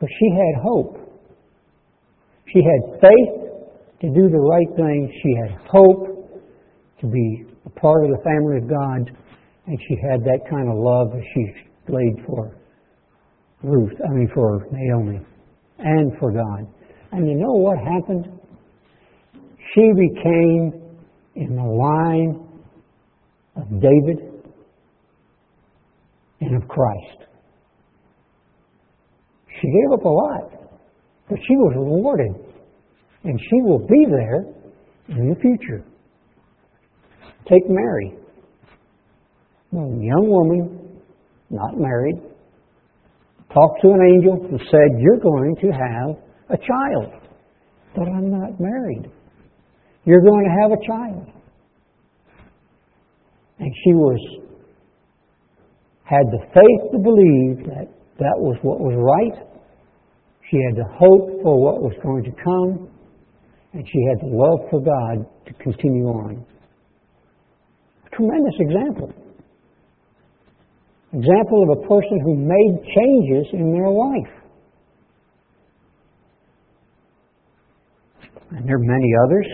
but 0.00 0.08
she 0.18 0.28
had 0.30 0.62
hope. 0.62 0.98
She 2.52 2.60
had 2.60 3.00
faith 3.00 3.42
to 4.00 4.08
do 4.08 4.28
the 4.28 4.38
right 4.38 4.76
thing. 4.76 5.12
She 5.22 5.34
had 5.40 5.58
hope 5.70 6.40
to 7.00 7.06
be 7.06 7.44
a 7.64 7.70
part 7.70 8.04
of 8.04 8.10
the 8.10 8.22
family 8.24 8.58
of 8.58 8.68
God. 8.68 9.16
And 9.66 9.78
she 9.88 9.96
had 10.10 10.20
that 10.24 10.40
kind 10.50 10.68
of 10.68 10.74
love 10.76 11.12
that 11.12 11.22
she 11.32 11.54
laid 11.88 12.26
for 12.26 12.56
Ruth, 13.62 13.92
I 14.04 14.12
mean 14.12 14.28
for 14.34 14.66
Naomi, 14.72 15.20
and 15.78 16.12
for 16.18 16.32
God. 16.32 16.66
And 17.12 17.28
you 17.28 17.36
know 17.36 17.52
what 17.52 17.78
happened? 17.78 18.26
She 19.72 19.88
became 19.94 20.72
in 21.36 21.54
the 21.54 21.62
line 21.62 22.51
of 23.56 23.68
David 23.80 24.32
and 26.40 26.62
of 26.62 26.68
Christ. 26.68 27.28
She 29.60 29.68
gave 29.68 29.98
up 29.98 30.04
a 30.04 30.08
lot, 30.08 30.50
but 31.28 31.38
she 31.46 31.54
was 31.56 31.74
rewarded. 31.76 32.52
And 33.24 33.38
she 33.38 33.62
will 33.62 33.78
be 33.78 34.06
there 34.10 34.44
in 35.08 35.28
the 35.30 35.36
future. 35.40 35.84
Take 37.48 37.62
Mary. 37.68 38.14
A 39.72 39.76
young 39.76 40.26
woman, 40.28 41.00
not 41.50 41.78
married, 41.78 42.16
talked 43.54 43.80
to 43.82 43.88
an 43.88 44.00
angel 44.14 44.46
and 44.50 44.60
said, 44.70 44.98
You're 44.98 45.20
going 45.20 45.56
to 45.62 45.68
have 45.68 46.16
a 46.50 46.56
child. 46.58 47.22
But 47.94 48.08
I'm 48.08 48.30
not 48.30 48.58
married. 48.58 49.10
You're 50.04 50.22
going 50.22 50.44
to 50.44 50.62
have 50.62 50.72
a 50.72 50.86
child. 50.86 51.41
And 53.62 53.70
she 53.84 53.92
was 53.94 54.18
had 56.02 56.26
the 56.34 56.42
faith 56.50 56.82
to 56.90 56.98
believe 56.98 57.64
that 57.70 57.86
that 58.18 58.36
was 58.36 58.58
what 58.62 58.80
was 58.80 58.98
right. 58.98 59.46
She 60.50 60.58
had 60.66 60.76
the 60.76 60.88
hope 60.98 61.40
for 61.46 61.62
what 61.62 61.80
was 61.80 61.94
going 62.02 62.24
to 62.24 62.32
come. 62.42 62.90
And 63.72 63.86
she 63.86 64.02
had 64.10 64.18
the 64.18 64.34
love 64.34 64.68
for 64.68 64.82
God 64.82 65.24
to 65.46 65.52
continue 65.62 66.06
on. 66.10 66.44
A 68.04 68.16
tremendous 68.16 68.58
example. 68.58 69.14
Example 71.14 71.62
of 71.62 71.78
a 71.78 71.86
person 71.86 72.18
who 72.24 72.34
made 72.34 72.82
changes 72.82 73.46
in 73.52 73.72
their 73.72 73.88
life. 73.88 74.34
And 78.50 78.68
there 78.68 78.74
are 78.74 78.84
many 78.84 79.10
others. 79.24 79.46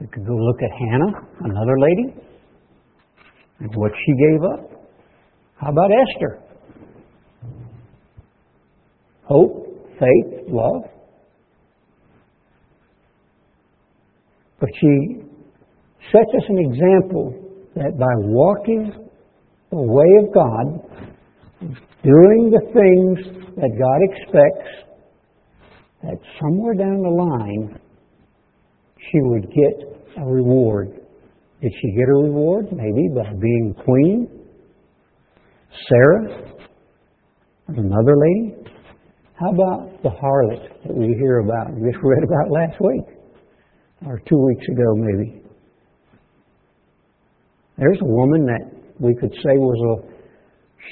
We 0.00 0.08
could 0.08 0.26
go 0.26 0.34
look 0.34 0.60
at 0.62 0.70
Hannah, 0.76 1.28
another 1.40 1.78
lady, 1.78 2.23
and 3.60 3.74
what 3.74 3.92
she 4.04 4.12
gave 4.12 4.42
up. 4.42 4.70
How 5.56 5.70
about 5.70 5.90
Esther? 5.90 6.40
Hope, 9.24 9.88
faith, 9.98 10.48
love. 10.48 10.90
But 14.60 14.68
she 14.80 15.22
sets 16.12 16.30
us 16.36 16.44
an 16.48 16.58
example 16.58 17.34
that 17.74 17.98
by 17.98 18.14
walking 18.18 18.92
the 19.70 19.76
way 19.76 20.06
of 20.22 20.32
God, 20.32 20.80
doing 22.02 22.50
the 22.50 22.60
things 22.72 23.44
that 23.56 23.70
God 23.78 24.00
expects, 24.10 24.84
that 26.02 26.18
somewhere 26.40 26.74
down 26.74 27.00
the 27.00 27.08
line 27.08 27.80
she 28.98 29.20
would 29.22 29.46
get 29.48 30.22
a 30.22 30.26
reward. 30.26 31.00
Did 31.64 31.72
she 31.80 31.92
get 31.92 32.10
a 32.10 32.12
reward? 32.12 32.66
Maybe 32.72 33.08
by 33.16 33.32
being 33.40 33.74
queen. 33.86 34.28
Sarah, 35.88 36.52
another 37.68 38.14
lady. 38.18 38.54
How 39.40 39.50
about 39.50 40.02
the 40.02 40.10
harlot 40.10 40.84
that 40.86 40.94
we 40.94 41.16
hear 41.18 41.38
about, 41.38 41.72
we 41.72 41.90
just 41.90 42.04
read 42.04 42.22
about 42.22 42.50
last 42.50 42.78
week, 42.82 43.16
or 44.06 44.20
two 44.28 44.36
weeks 44.36 44.66
ago 44.68 44.94
maybe? 44.94 45.42
There's 47.78 47.98
a 48.02 48.08
woman 48.08 48.44
that 48.44 48.70
we 49.00 49.14
could 49.14 49.32
say 49.32 49.56
was 49.56 50.02
a, 50.04 50.12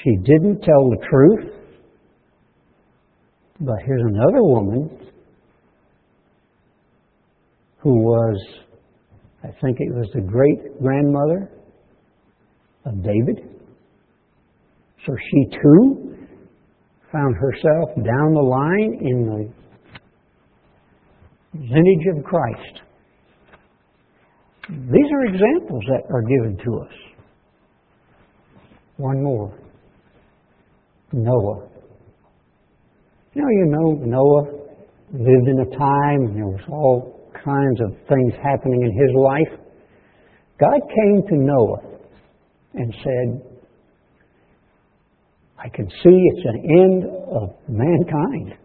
she 0.03 0.15
didn't 0.23 0.61
tell 0.61 0.89
the 0.89 0.97
truth, 1.07 1.53
but 3.59 3.75
here's 3.85 4.01
another 4.07 4.41
woman 4.41 4.89
who 7.77 7.93
was, 8.01 8.62
I 9.43 9.47
think 9.61 9.77
it 9.79 9.93
was 9.93 10.09
the 10.13 10.21
great 10.21 10.81
grandmother 10.81 11.49
of 12.85 13.03
David. 13.03 13.49
So 15.05 15.13
she 15.31 15.57
too 15.61 16.15
found 17.11 17.35
herself 17.35 17.89
down 17.95 18.33
the 18.33 18.41
line 18.41 18.97
in 19.01 19.25
the 19.25 19.53
lineage 21.59 22.17
of 22.17 22.23
Christ. 22.23 22.81
These 24.69 25.11
are 25.11 25.25
examples 25.25 25.83
that 25.87 26.03
are 26.09 26.21
given 26.21 26.57
to 26.65 26.79
us. 26.79 26.93
One 28.97 29.23
more 29.23 29.59
Noah. 31.11 31.67
Know, 33.35 33.49
you 33.49 33.65
know, 33.67 33.91
Noah 34.05 34.43
lived 35.11 35.47
in 35.47 35.59
a 35.59 35.77
time 35.77 36.25
when 36.25 36.35
there 36.35 36.47
was 36.47 36.61
all 36.69 37.12
kinds 37.43 37.81
of 37.81 37.91
things 38.07 38.33
happening 38.43 38.81
in 38.81 38.91
his 38.91 39.15
life. 39.15 39.59
God 40.59 40.79
came 40.79 41.21
to 41.29 41.35
Noah 41.35 41.81
and 42.73 42.93
said, 43.03 43.53
I 45.57 45.69
can 45.69 45.87
see 45.89 46.17
it's 46.33 46.45
an 46.45 46.59
end 46.65 47.03
of 47.31 47.49
mankind 47.69 48.57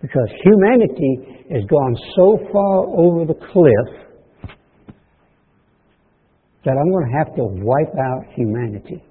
because 0.00 0.28
humanity 0.44 1.44
has 1.50 1.62
gone 1.64 1.96
so 2.16 2.38
far 2.52 2.86
over 2.86 3.24
the 3.24 3.34
cliff 3.34 4.02
that 6.64 6.72
I'm 6.72 6.90
going 6.90 7.10
to 7.10 7.18
have 7.18 7.34
to 7.36 7.44
wipe 7.64 7.94
out 7.98 8.24
humanity. 8.34 9.02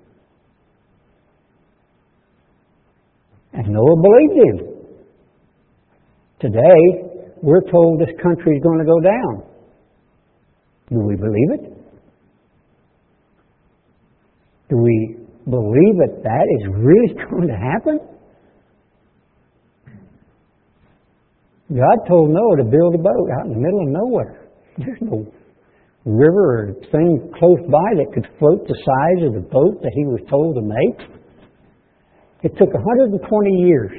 And 3.53 3.67
Noah 3.67 4.01
believed 4.01 4.37
him. 4.47 4.67
Today, 6.39 7.10
we're 7.41 7.61
told 7.71 7.99
this 7.99 8.15
country 8.21 8.57
is 8.57 8.63
going 8.63 8.79
to 8.79 8.85
go 8.85 8.99
down. 8.99 9.43
Do 10.89 10.99
we 10.99 11.15
believe 11.15 11.51
it? 11.53 11.81
Do 14.69 14.77
we 14.77 15.17
believe 15.45 15.95
that 15.99 16.21
that 16.23 16.45
is 16.59 16.67
really 16.71 17.13
going 17.29 17.47
to 17.47 17.57
happen? 17.57 17.99
God 21.71 22.07
told 22.07 22.29
Noah 22.31 22.57
to 22.57 22.63
build 22.63 22.95
a 22.95 22.97
boat 22.97 23.27
out 23.39 23.45
in 23.47 23.53
the 23.53 23.59
middle 23.59 23.81
of 23.81 23.87
nowhere. 23.87 24.49
There's 24.77 24.99
no 25.01 25.25
river 26.03 26.67
or 26.67 26.73
thing 26.91 27.31
close 27.37 27.59
by 27.69 27.89
that 27.95 28.11
could 28.13 28.27
float 28.39 28.67
the 28.67 28.75
size 28.75 29.27
of 29.27 29.33
the 29.33 29.47
boat 29.47 29.81
that 29.81 29.91
he 29.95 30.05
was 30.05 30.19
told 30.29 30.55
to 30.55 30.61
make. 30.61 31.07
It 32.43 32.57
took 32.57 32.73
120 32.73 33.51
years. 33.51 33.91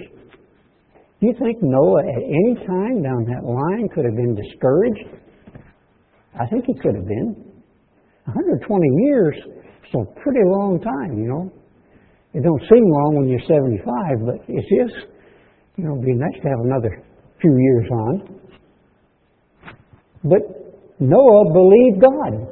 Do 1.22 1.28
you 1.28 1.34
think 1.38 1.62
Noah 1.62 2.02
at 2.02 2.18
any 2.18 2.66
time 2.66 3.00
down 3.00 3.22
that 3.30 3.46
line 3.46 3.88
could 3.94 4.04
have 4.04 4.16
been 4.16 4.34
discouraged? 4.34 5.06
I 6.34 6.46
think 6.50 6.64
he 6.66 6.74
could 6.74 6.96
have 6.96 7.06
been. 7.06 7.30
120 8.26 8.58
years 9.06 9.36
it's 9.84 9.94
a 9.94 10.20
pretty 10.20 10.42
long 10.42 10.80
time, 10.82 11.22
you 11.22 11.28
know. 11.30 11.52
It 12.34 12.42
don't 12.42 12.62
seem 12.62 12.82
long 12.90 13.22
when 13.22 13.28
you're 13.28 13.46
75, 13.46 14.26
but 14.26 14.42
it 14.48 14.66
is, 14.66 14.90
you 15.76 15.84
know, 15.84 15.92
it'd 15.94 16.06
be 16.06 16.14
nice 16.14 16.34
to 16.42 16.48
have 16.48 16.58
another 16.64 17.04
few 17.40 17.54
years 17.54 17.86
on. 17.92 18.40
But 20.24 20.42
Noah 20.98 21.52
believed 21.54 22.02
God. 22.02 22.50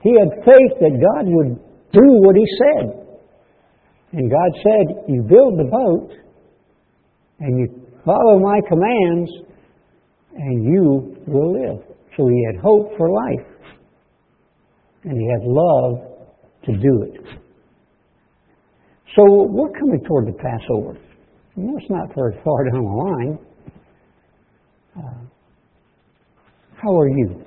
He 0.00 0.16
had 0.16 0.32
faith 0.48 0.74
that 0.80 0.96
God 0.96 1.28
would 1.28 1.60
do 1.92 2.06
what 2.24 2.36
he 2.36 2.46
said. 2.56 3.04
And 4.12 4.30
God 4.30 4.50
said, 4.64 5.12
You 5.12 5.20
build 5.28 5.58
the 5.58 5.68
boat 5.68 6.25
and 7.40 7.58
you 7.58 7.68
follow 8.04 8.38
my 8.38 8.60
commands 8.68 9.30
and 10.34 10.64
you 10.64 11.16
will 11.26 11.52
live. 11.52 11.82
So 12.16 12.28
he 12.28 12.46
had 12.46 12.62
hope 12.62 12.96
for 12.96 13.10
life. 13.10 13.46
And 15.04 15.20
he 15.20 15.28
had 15.30 15.42
love 15.44 16.16
to 16.64 16.72
do 16.72 17.02
it. 17.02 17.20
So 19.14 19.22
we're 19.48 19.72
coming 19.78 20.02
toward 20.06 20.26
the 20.26 20.32
Passover. 20.32 20.98
You 21.56 21.62
know, 21.62 21.78
it's 21.78 21.90
not 21.90 22.14
very 22.14 22.38
far 22.44 22.64
down 22.70 22.84
the 22.84 22.90
line. 22.90 23.38
Uh, 24.98 25.26
how 26.82 26.98
are 26.98 27.08
you? 27.08 27.42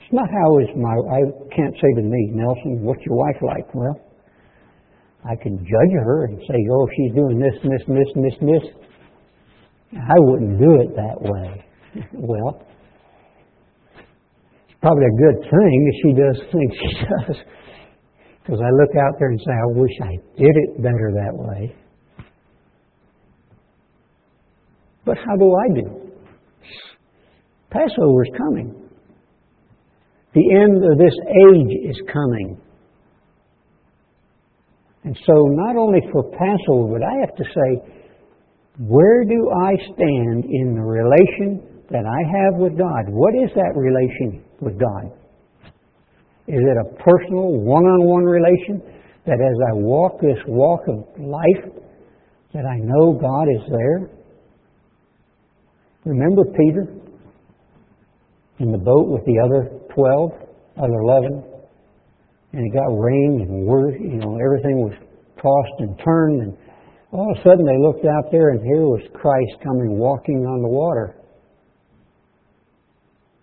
It's 0.00 0.12
not 0.12 0.28
how 0.28 0.58
is 0.58 0.68
my. 0.76 0.90
I 0.90 1.20
can't 1.54 1.74
say 1.74 1.94
to 1.96 2.02
me, 2.02 2.30
Nelson, 2.34 2.82
what's 2.82 3.00
your 3.06 3.16
wife 3.16 3.36
like? 3.42 3.74
Well, 3.74 4.00
I 5.24 5.36
can 5.36 5.58
judge 5.58 5.94
her 6.04 6.24
and 6.24 6.38
say, 6.40 6.56
oh, 6.72 6.88
she's 6.96 7.14
doing 7.14 7.38
this, 7.38 7.52
and 7.62 7.72
this, 7.72 7.82
and 7.86 7.96
this, 7.96 8.08
and 8.14 8.24
this, 8.24 8.34
and 8.40 8.48
this. 8.48 8.90
I 9.92 10.18
wouldn't 10.18 10.58
do 10.58 10.80
it 10.80 10.96
that 10.96 11.20
way. 11.20 11.64
well, 12.14 12.66
it's 14.68 14.78
probably 14.80 15.04
a 15.04 15.16
good 15.20 15.42
thing 15.50 15.92
if 15.92 15.96
she 16.02 16.12
does 16.14 16.52
things 16.52 16.72
she 16.80 17.04
does. 17.26 17.36
Because 18.42 18.60
I 18.60 18.70
look 18.70 18.96
out 18.96 19.18
there 19.18 19.28
and 19.28 19.40
say, 19.40 19.52
I 19.52 19.78
wish 19.78 19.92
I 20.02 20.16
did 20.38 20.56
it 20.56 20.82
better 20.82 21.12
that 21.14 21.34
way. 21.34 21.76
But 25.04 25.18
how 25.18 25.36
do 25.36 25.54
I 25.54 25.74
do? 25.74 26.10
Passover 27.70 28.24
is 28.24 28.30
coming. 28.36 28.74
The 30.34 30.54
end 30.62 30.76
of 30.76 30.98
this 30.98 31.14
age 31.28 31.90
is 31.90 32.00
coming. 32.12 32.60
And 35.04 35.16
so, 35.26 35.32
not 35.48 35.76
only 35.76 36.00
for 36.12 36.24
Passover, 36.30 36.98
but 36.98 37.02
I 37.02 37.14
have 37.24 37.34
to 37.36 37.44
say, 37.44 38.04
where 38.78 39.24
do 39.24 39.50
I 39.50 39.72
stand 39.94 40.44
in 40.44 40.74
the 40.74 40.82
relation 40.84 41.84
that 41.90 42.04
I 42.04 42.20
have 42.38 42.60
with 42.60 42.76
God? 42.76 43.08
What 43.08 43.34
is 43.34 43.50
that 43.54 43.72
relation? 43.74 44.44
with 44.60 44.78
God? 44.78 45.06
Is 46.46 46.60
it 46.60 46.76
a 46.76 47.02
personal, 47.02 47.60
one 47.60 47.84
on 47.84 48.04
one 48.04 48.24
relation 48.24 48.82
that 49.26 49.38
as 49.40 49.56
I 49.70 49.74
walk 49.74 50.20
this 50.20 50.38
walk 50.46 50.80
of 50.88 51.04
life, 51.18 51.84
that 52.52 52.64
I 52.66 52.78
know 52.78 53.12
God 53.12 53.44
is 53.44 53.70
there? 53.70 54.10
Remember 56.04 56.42
Peter 56.44 56.88
in 58.58 58.72
the 58.72 58.78
boat 58.78 59.08
with 59.08 59.24
the 59.24 59.38
other 59.44 59.70
12, 59.94 60.32
other 60.78 61.00
11? 61.02 61.44
And 62.52 62.66
it 62.66 62.74
got 62.74 62.88
rained 62.88 63.42
and 63.42 63.66
you 64.00 64.18
know, 64.18 64.38
everything 64.42 64.82
was 64.82 64.94
tossed 65.40 65.80
and 65.80 65.98
turned, 66.04 66.42
and 66.42 66.56
all 67.12 67.30
of 67.30 67.38
a 67.38 67.42
sudden 67.42 67.64
they 67.64 67.78
looked 67.78 68.04
out 68.04 68.30
there, 68.30 68.50
and 68.50 68.60
here 68.60 68.82
was 68.82 69.02
Christ 69.14 69.62
coming 69.62 69.98
walking 69.98 70.46
on 70.46 70.62
the 70.62 70.68
water. 70.68 71.16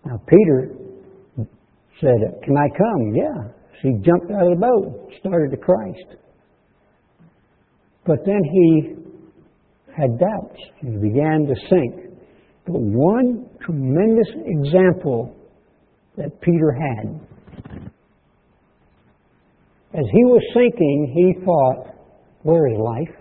Now, 0.04 0.20
Peter 0.26 0.74
said, 2.00 2.42
Can 2.44 2.56
I 2.56 2.68
come? 2.76 3.14
Yeah. 3.14 3.52
So 3.80 3.88
he 3.88 3.94
jumped 4.04 4.30
out 4.30 4.50
of 4.50 4.58
the 4.58 4.60
boat, 4.60 5.12
started 5.20 5.50
to 5.50 5.56
Christ. 5.56 6.18
But 8.06 8.18
then 8.24 8.40
he 8.42 8.94
had 9.96 10.18
doubts. 10.18 10.58
He 10.80 10.88
began 10.88 11.46
to 11.46 11.54
sink. 11.68 12.14
But 12.66 12.80
one 12.80 13.48
tremendous 13.60 14.28
example 14.46 15.36
that 16.16 16.40
Peter 16.40 16.72
had. 16.72 17.27
As 19.94 20.04
he 20.12 20.24
was 20.24 20.42
sinking, 20.54 21.12
he 21.14 21.44
thought, 21.44 21.94
Where 22.42 22.68
is 22.68 22.78
life? 22.78 23.16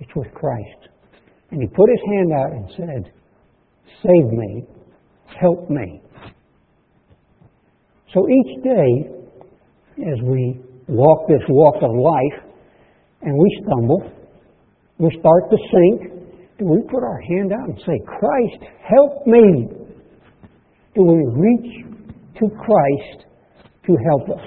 It's 0.00 0.14
with 0.14 0.32
Christ. 0.34 0.88
And 1.50 1.60
he 1.60 1.68
put 1.68 1.90
his 1.90 2.00
hand 2.06 2.32
out 2.32 2.52
and 2.52 2.70
said, 2.76 3.12
Save 4.02 4.32
me, 4.32 4.64
help 5.40 5.68
me. 5.68 6.02
So 8.14 8.26
each 8.28 8.62
day, 8.62 9.10
as 9.98 10.20
we 10.22 10.60
walk 10.88 11.28
this 11.28 11.42
walk 11.48 11.76
of 11.82 11.90
life, 11.96 12.52
and 13.22 13.38
we 13.38 13.62
stumble, 13.64 14.10
we 14.98 15.10
start 15.18 15.50
to 15.50 15.56
sink, 15.56 16.12
do 16.58 16.66
we 16.66 16.82
put 16.82 17.02
our 17.02 17.20
hand 17.20 17.52
out 17.52 17.68
and 17.68 17.78
say, 17.78 17.98
Christ, 18.06 18.62
help 18.88 19.26
me? 19.26 19.68
Do 20.94 21.02
we 21.02 21.24
reach 21.34 21.86
to 22.38 22.48
Christ 22.50 23.24
to 23.86 23.96
help 24.10 24.38
us? 24.38 24.46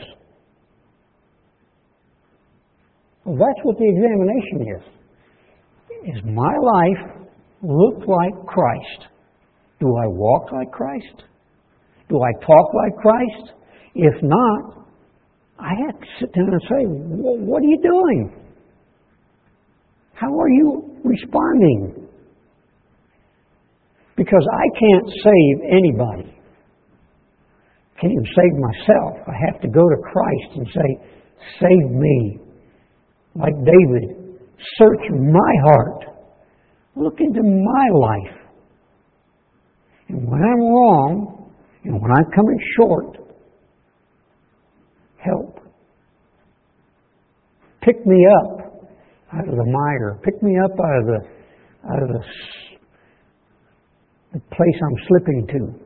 Well, 3.26 3.38
that's 3.38 3.66
what 3.66 3.78
the 3.78 3.90
examination 3.90 4.78
is. 4.78 6.16
Is 6.16 6.24
my 6.24 6.54
life 6.62 7.28
look 7.64 8.08
like 8.08 8.46
Christ? 8.46 9.10
Do 9.80 9.88
I 9.88 10.08
walk 10.08 10.52
like 10.52 10.72
Christ? 10.72 11.24
Do 12.08 12.22
I 12.22 12.32
talk 12.46 12.74
like 12.74 12.96
Christ? 13.02 13.54
If 13.96 14.14
not, 14.22 14.86
I 15.58 15.72
have 15.88 16.00
to 16.00 16.06
sit 16.20 16.34
down 16.34 16.50
and 16.52 16.62
say, 16.62 16.86
What 16.86 17.64
are 17.64 17.66
you 17.66 17.80
doing? 17.82 18.42
How 20.14 20.28
are 20.40 20.50
you 20.50 21.00
responding? 21.04 22.08
Because 24.16 24.48
I 24.54 24.80
can't 24.80 25.10
save 25.24 25.72
anybody. 25.72 26.32
I 27.98 28.02
can't 28.02 28.14
even 28.14 28.26
save 28.26 28.54
myself. 28.60 29.28
I 29.28 29.34
have 29.52 29.62
to 29.62 29.68
go 29.68 29.82
to 29.82 29.96
Christ 30.04 30.58
and 30.58 30.68
say, 30.68 30.90
Save 31.60 31.92
me. 31.92 32.45
Like 33.36 33.54
David, 33.54 34.40
search 34.78 35.02
my 35.12 35.54
heart. 35.66 36.06
Look 36.96 37.16
into 37.20 37.42
my 37.44 37.88
life. 38.00 38.38
And 40.08 40.28
when 40.30 40.42
I'm 40.42 40.60
wrong, 40.60 41.52
and 41.84 42.02
when 42.02 42.12
I'm 42.12 42.32
coming 42.34 42.60
short, 42.78 43.18
help. 45.18 45.60
Pick 47.82 48.06
me 48.06 48.26
up 48.42 48.84
out 49.34 49.48
of 49.48 49.56
the 49.56 49.66
mire. 49.66 50.20
Pick 50.24 50.42
me 50.42 50.56
up 50.64 50.72
out 50.72 51.00
of 51.00 51.06
the 51.06 51.36
out 51.88 52.02
of 52.02 52.10
the, 52.10 52.24
the 54.34 54.40
place 54.40 54.82
I'm 54.82 54.98
slipping 55.08 55.48
to. 55.48 55.86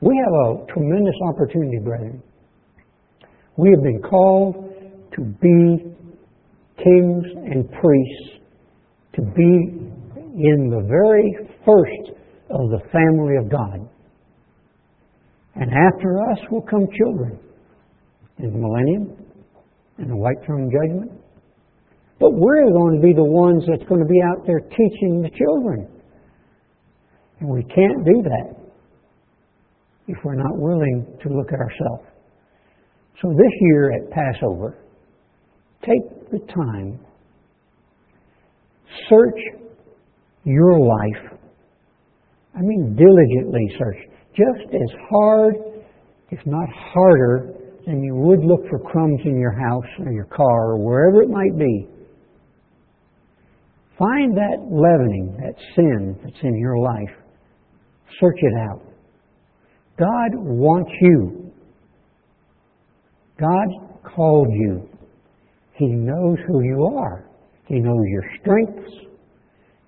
We 0.00 0.16
have 0.24 0.32
a 0.32 0.72
tremendous 0.72 1.14
opportunity, 1.28 1.78
brethren. 1.84 2.22
We 3.56 3.70
have 3.70 3.82
been 3.82 4.00
called 4.02 4.69
to 5.16 5.22
be 5.40 5.84
kings 6.82 7.24
and 7.34 7.70
priests, 7.70 8.40
to 9.14 9.22
be 9.22 9.90
in 10.36 10.70
the 10.70 10.86
very 10.88 11.36
first 11.64 12.16
of 12.50 12.70
the 12.70 12.80
family 12.90 13.36
of 13.36 13.50
God. 13.50 13.88
And 15.56 15.70
after 15.70 16.20
us 16.30 16.38
will 16.50 16.62
come 16.62 16.86
children 16.96 17.38
in 18.38 18.52
the 18.52 18.58
millennium, 18.58 19.16
in 19.98 20.08
the 20.08 20.16
white 20.16 20.38
throne 20.46 20.70
judgment, 20.70 21.12
but 22.18 22.30
we're 22.32 22.70
going 22.70 23.00
to 23.00 23.06
be 23.06 23.12
the 23.12 23.24
ones 23.24 23.64
that's 23.66 23.88
going 23.88 24.00
to 24.00 24.08
be 24.08 24.20
out 24.22 24.46
there 24.46 24.60
teaching 24.60 25.22
the 25.22 25.30
children. 25.30 25.88
And 27.40 27.48
we 27.48 27.62
can't 27.62 28.04
do 28.04 28.22
that 28.22 28.60
if 30.06 30.16
we're 30.24 30.34
not 30.34 30.56
willing 30.56 31.06
to 31.22 31.28
look 31.28 31.48
at 31.52 31.58
ourselves. 31.58 32.04
So 33.22 33.28
this 33.30 33.52
year 33.60 33.92
at 33.92 34.10
Passover, 34.10 34.78
take 35.84 36.30
the 36.30 36.38
time, 36.52 36.98
search 39.08 39.40
your 40.44 40.78
life. 40.78 41.38
I 42.54 42.60
mean, 42.60 42.96
diligently 42.96 43.66
search. 43.78 43.96
Just 44.34 44.74
as 44.74 44.98
hard, 45.10 45.54
if 46.30 46.40
not 46.46 46.68
harder, 46.68 47.54
than 47.86 48.02
you 48.02 48.14
would 48.14 48.40
look 48.44 48.60
for 48.68 48.78
crumbs 48.78 49.20
in 49.24 49.38
your 49.38 49.52
house 49.52 50.06
or 50.06 50.12
your 50.12 50.26
car 50.26 50.72
or 50.72 50.78
wherever 50.78 51.22
it 51.22 51.30
might 51.30 51.58
be. 51.58 51.88
Find 53.98 54.36
that 54.36 54.58
leavening, 54.70 55.36
that 55.40 55.54
sin 55.74 56.18
that's 56.22 56.42
in 56.42 56.58
your 56.58 56.78
life. 56.78 57.16
Search 58.18 58.38
it 58.38 58.54
out. 58.70 58.82
God 59.98 60.30
wants 60.34 60.90
you. 61.00 61.52
God 63.38 63.68
called 64.14 64.48
you. 64.52 64.89
He 65.80 65.86
knows 65.86 66.36
who 66.46 66.60
you 66.62 66.92
are. 66.94 67.24
He 67.66 67.78
knows 67.78 68.04
your 68.08 68.22
strengths. 68.38 68.92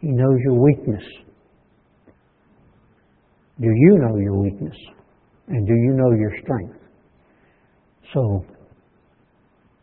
He 0.01 0.09
knows 0.09 0.39
your 0.43 0.59
weakness. 0.59 1.03
Do 3.61 3.67
you 3.67 3.99
know 3.99 4.17
your 4.17 4.41
weakness? 4.41 4.75
And 5.49 5.67
do 5.67 5.75
you 5.75 5.93
know 5.93 6.11
your 6.13 6.33
strength? 6.43 6.79
So, 8.15 8.43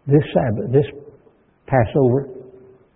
this 0.07 0.23
Sabbath, 0.33 0.71
this 0.71 0.85
Passover, 1.67 2.27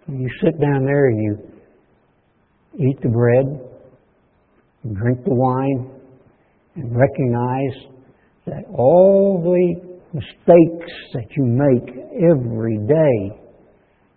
you 0.07 0.27
sit 0.43 0.59
down 0.59 0.83
there 0.83 1.09
and 1.09 1.23
you 1.23 2.89
eat 2.89 2.99
the 3.03 3.09
bread, 3.09 3.45
drink 4.91 5.23
the 5.23 5.35
wine, 5.35 6.01
and 6.77 6.97
recognize 6.97 7.93
that 8.47 8.63
all 8.73 9.39
the 9.43 9.92
mistakes 10.13 10.91
that 11.13 11.25
you 11.35 11.43
make 11.43 11.89
every 12.31 12.77
day 12.87 13.39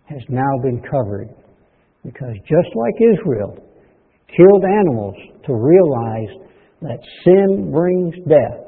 has 0.05 0.23
now 0.29 0.53
been 0.63 0.83
covered. 0.91 1.29
Because 2.05 2.35
just 2.47 2.69
like 2.77 2.95
Israel 3.15 3.59
killed 4.37 4.65
animals 4.65 5.15
to 5.47 5.55
realize 5.55 6.29
that 6.83 6.99
sin 7.25 7.73
brings 7.73 8.15
death, 8.29 8.61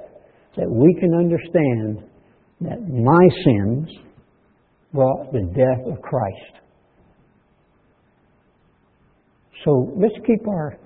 that 0.57 0.68
we 0.68 0.95
can 0.99 1.14
understand 1.14 2.09
that 2.61 2.81
my 2.89 3.29
sins 3.45 3.89
brought 4.93 5.33
the 5.33 5.43
death 5.55 5.93
of 5.93 6.03
Christ. 6.03 6.59
So 9.64 9.93
let's 9.97 10.14
keep 10.26 10.47
our 10.49 10.76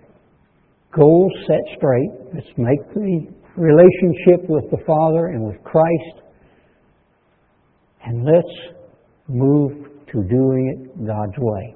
goals 0.94 1.32
set 1.46 1.76
straight. 1.76 2.10
Let's 2.34 2.52
make 2.56 2.80
the 2.94 3.26
relationship 3.56 4.48
with 4.48 4.70
the 4.70 4.82
Father 4.86 5.26
and 5.26 5.44
with 5.44 5.62
Christ. 5.62 6.22
And 8.04 8.24
let's 8.24 8.76
move 9.28 9.72
to 10.12 10.22
doing 10.24 10.74
it 10.74 11.06
God's 11.06 11.38
way. 11.38 11.74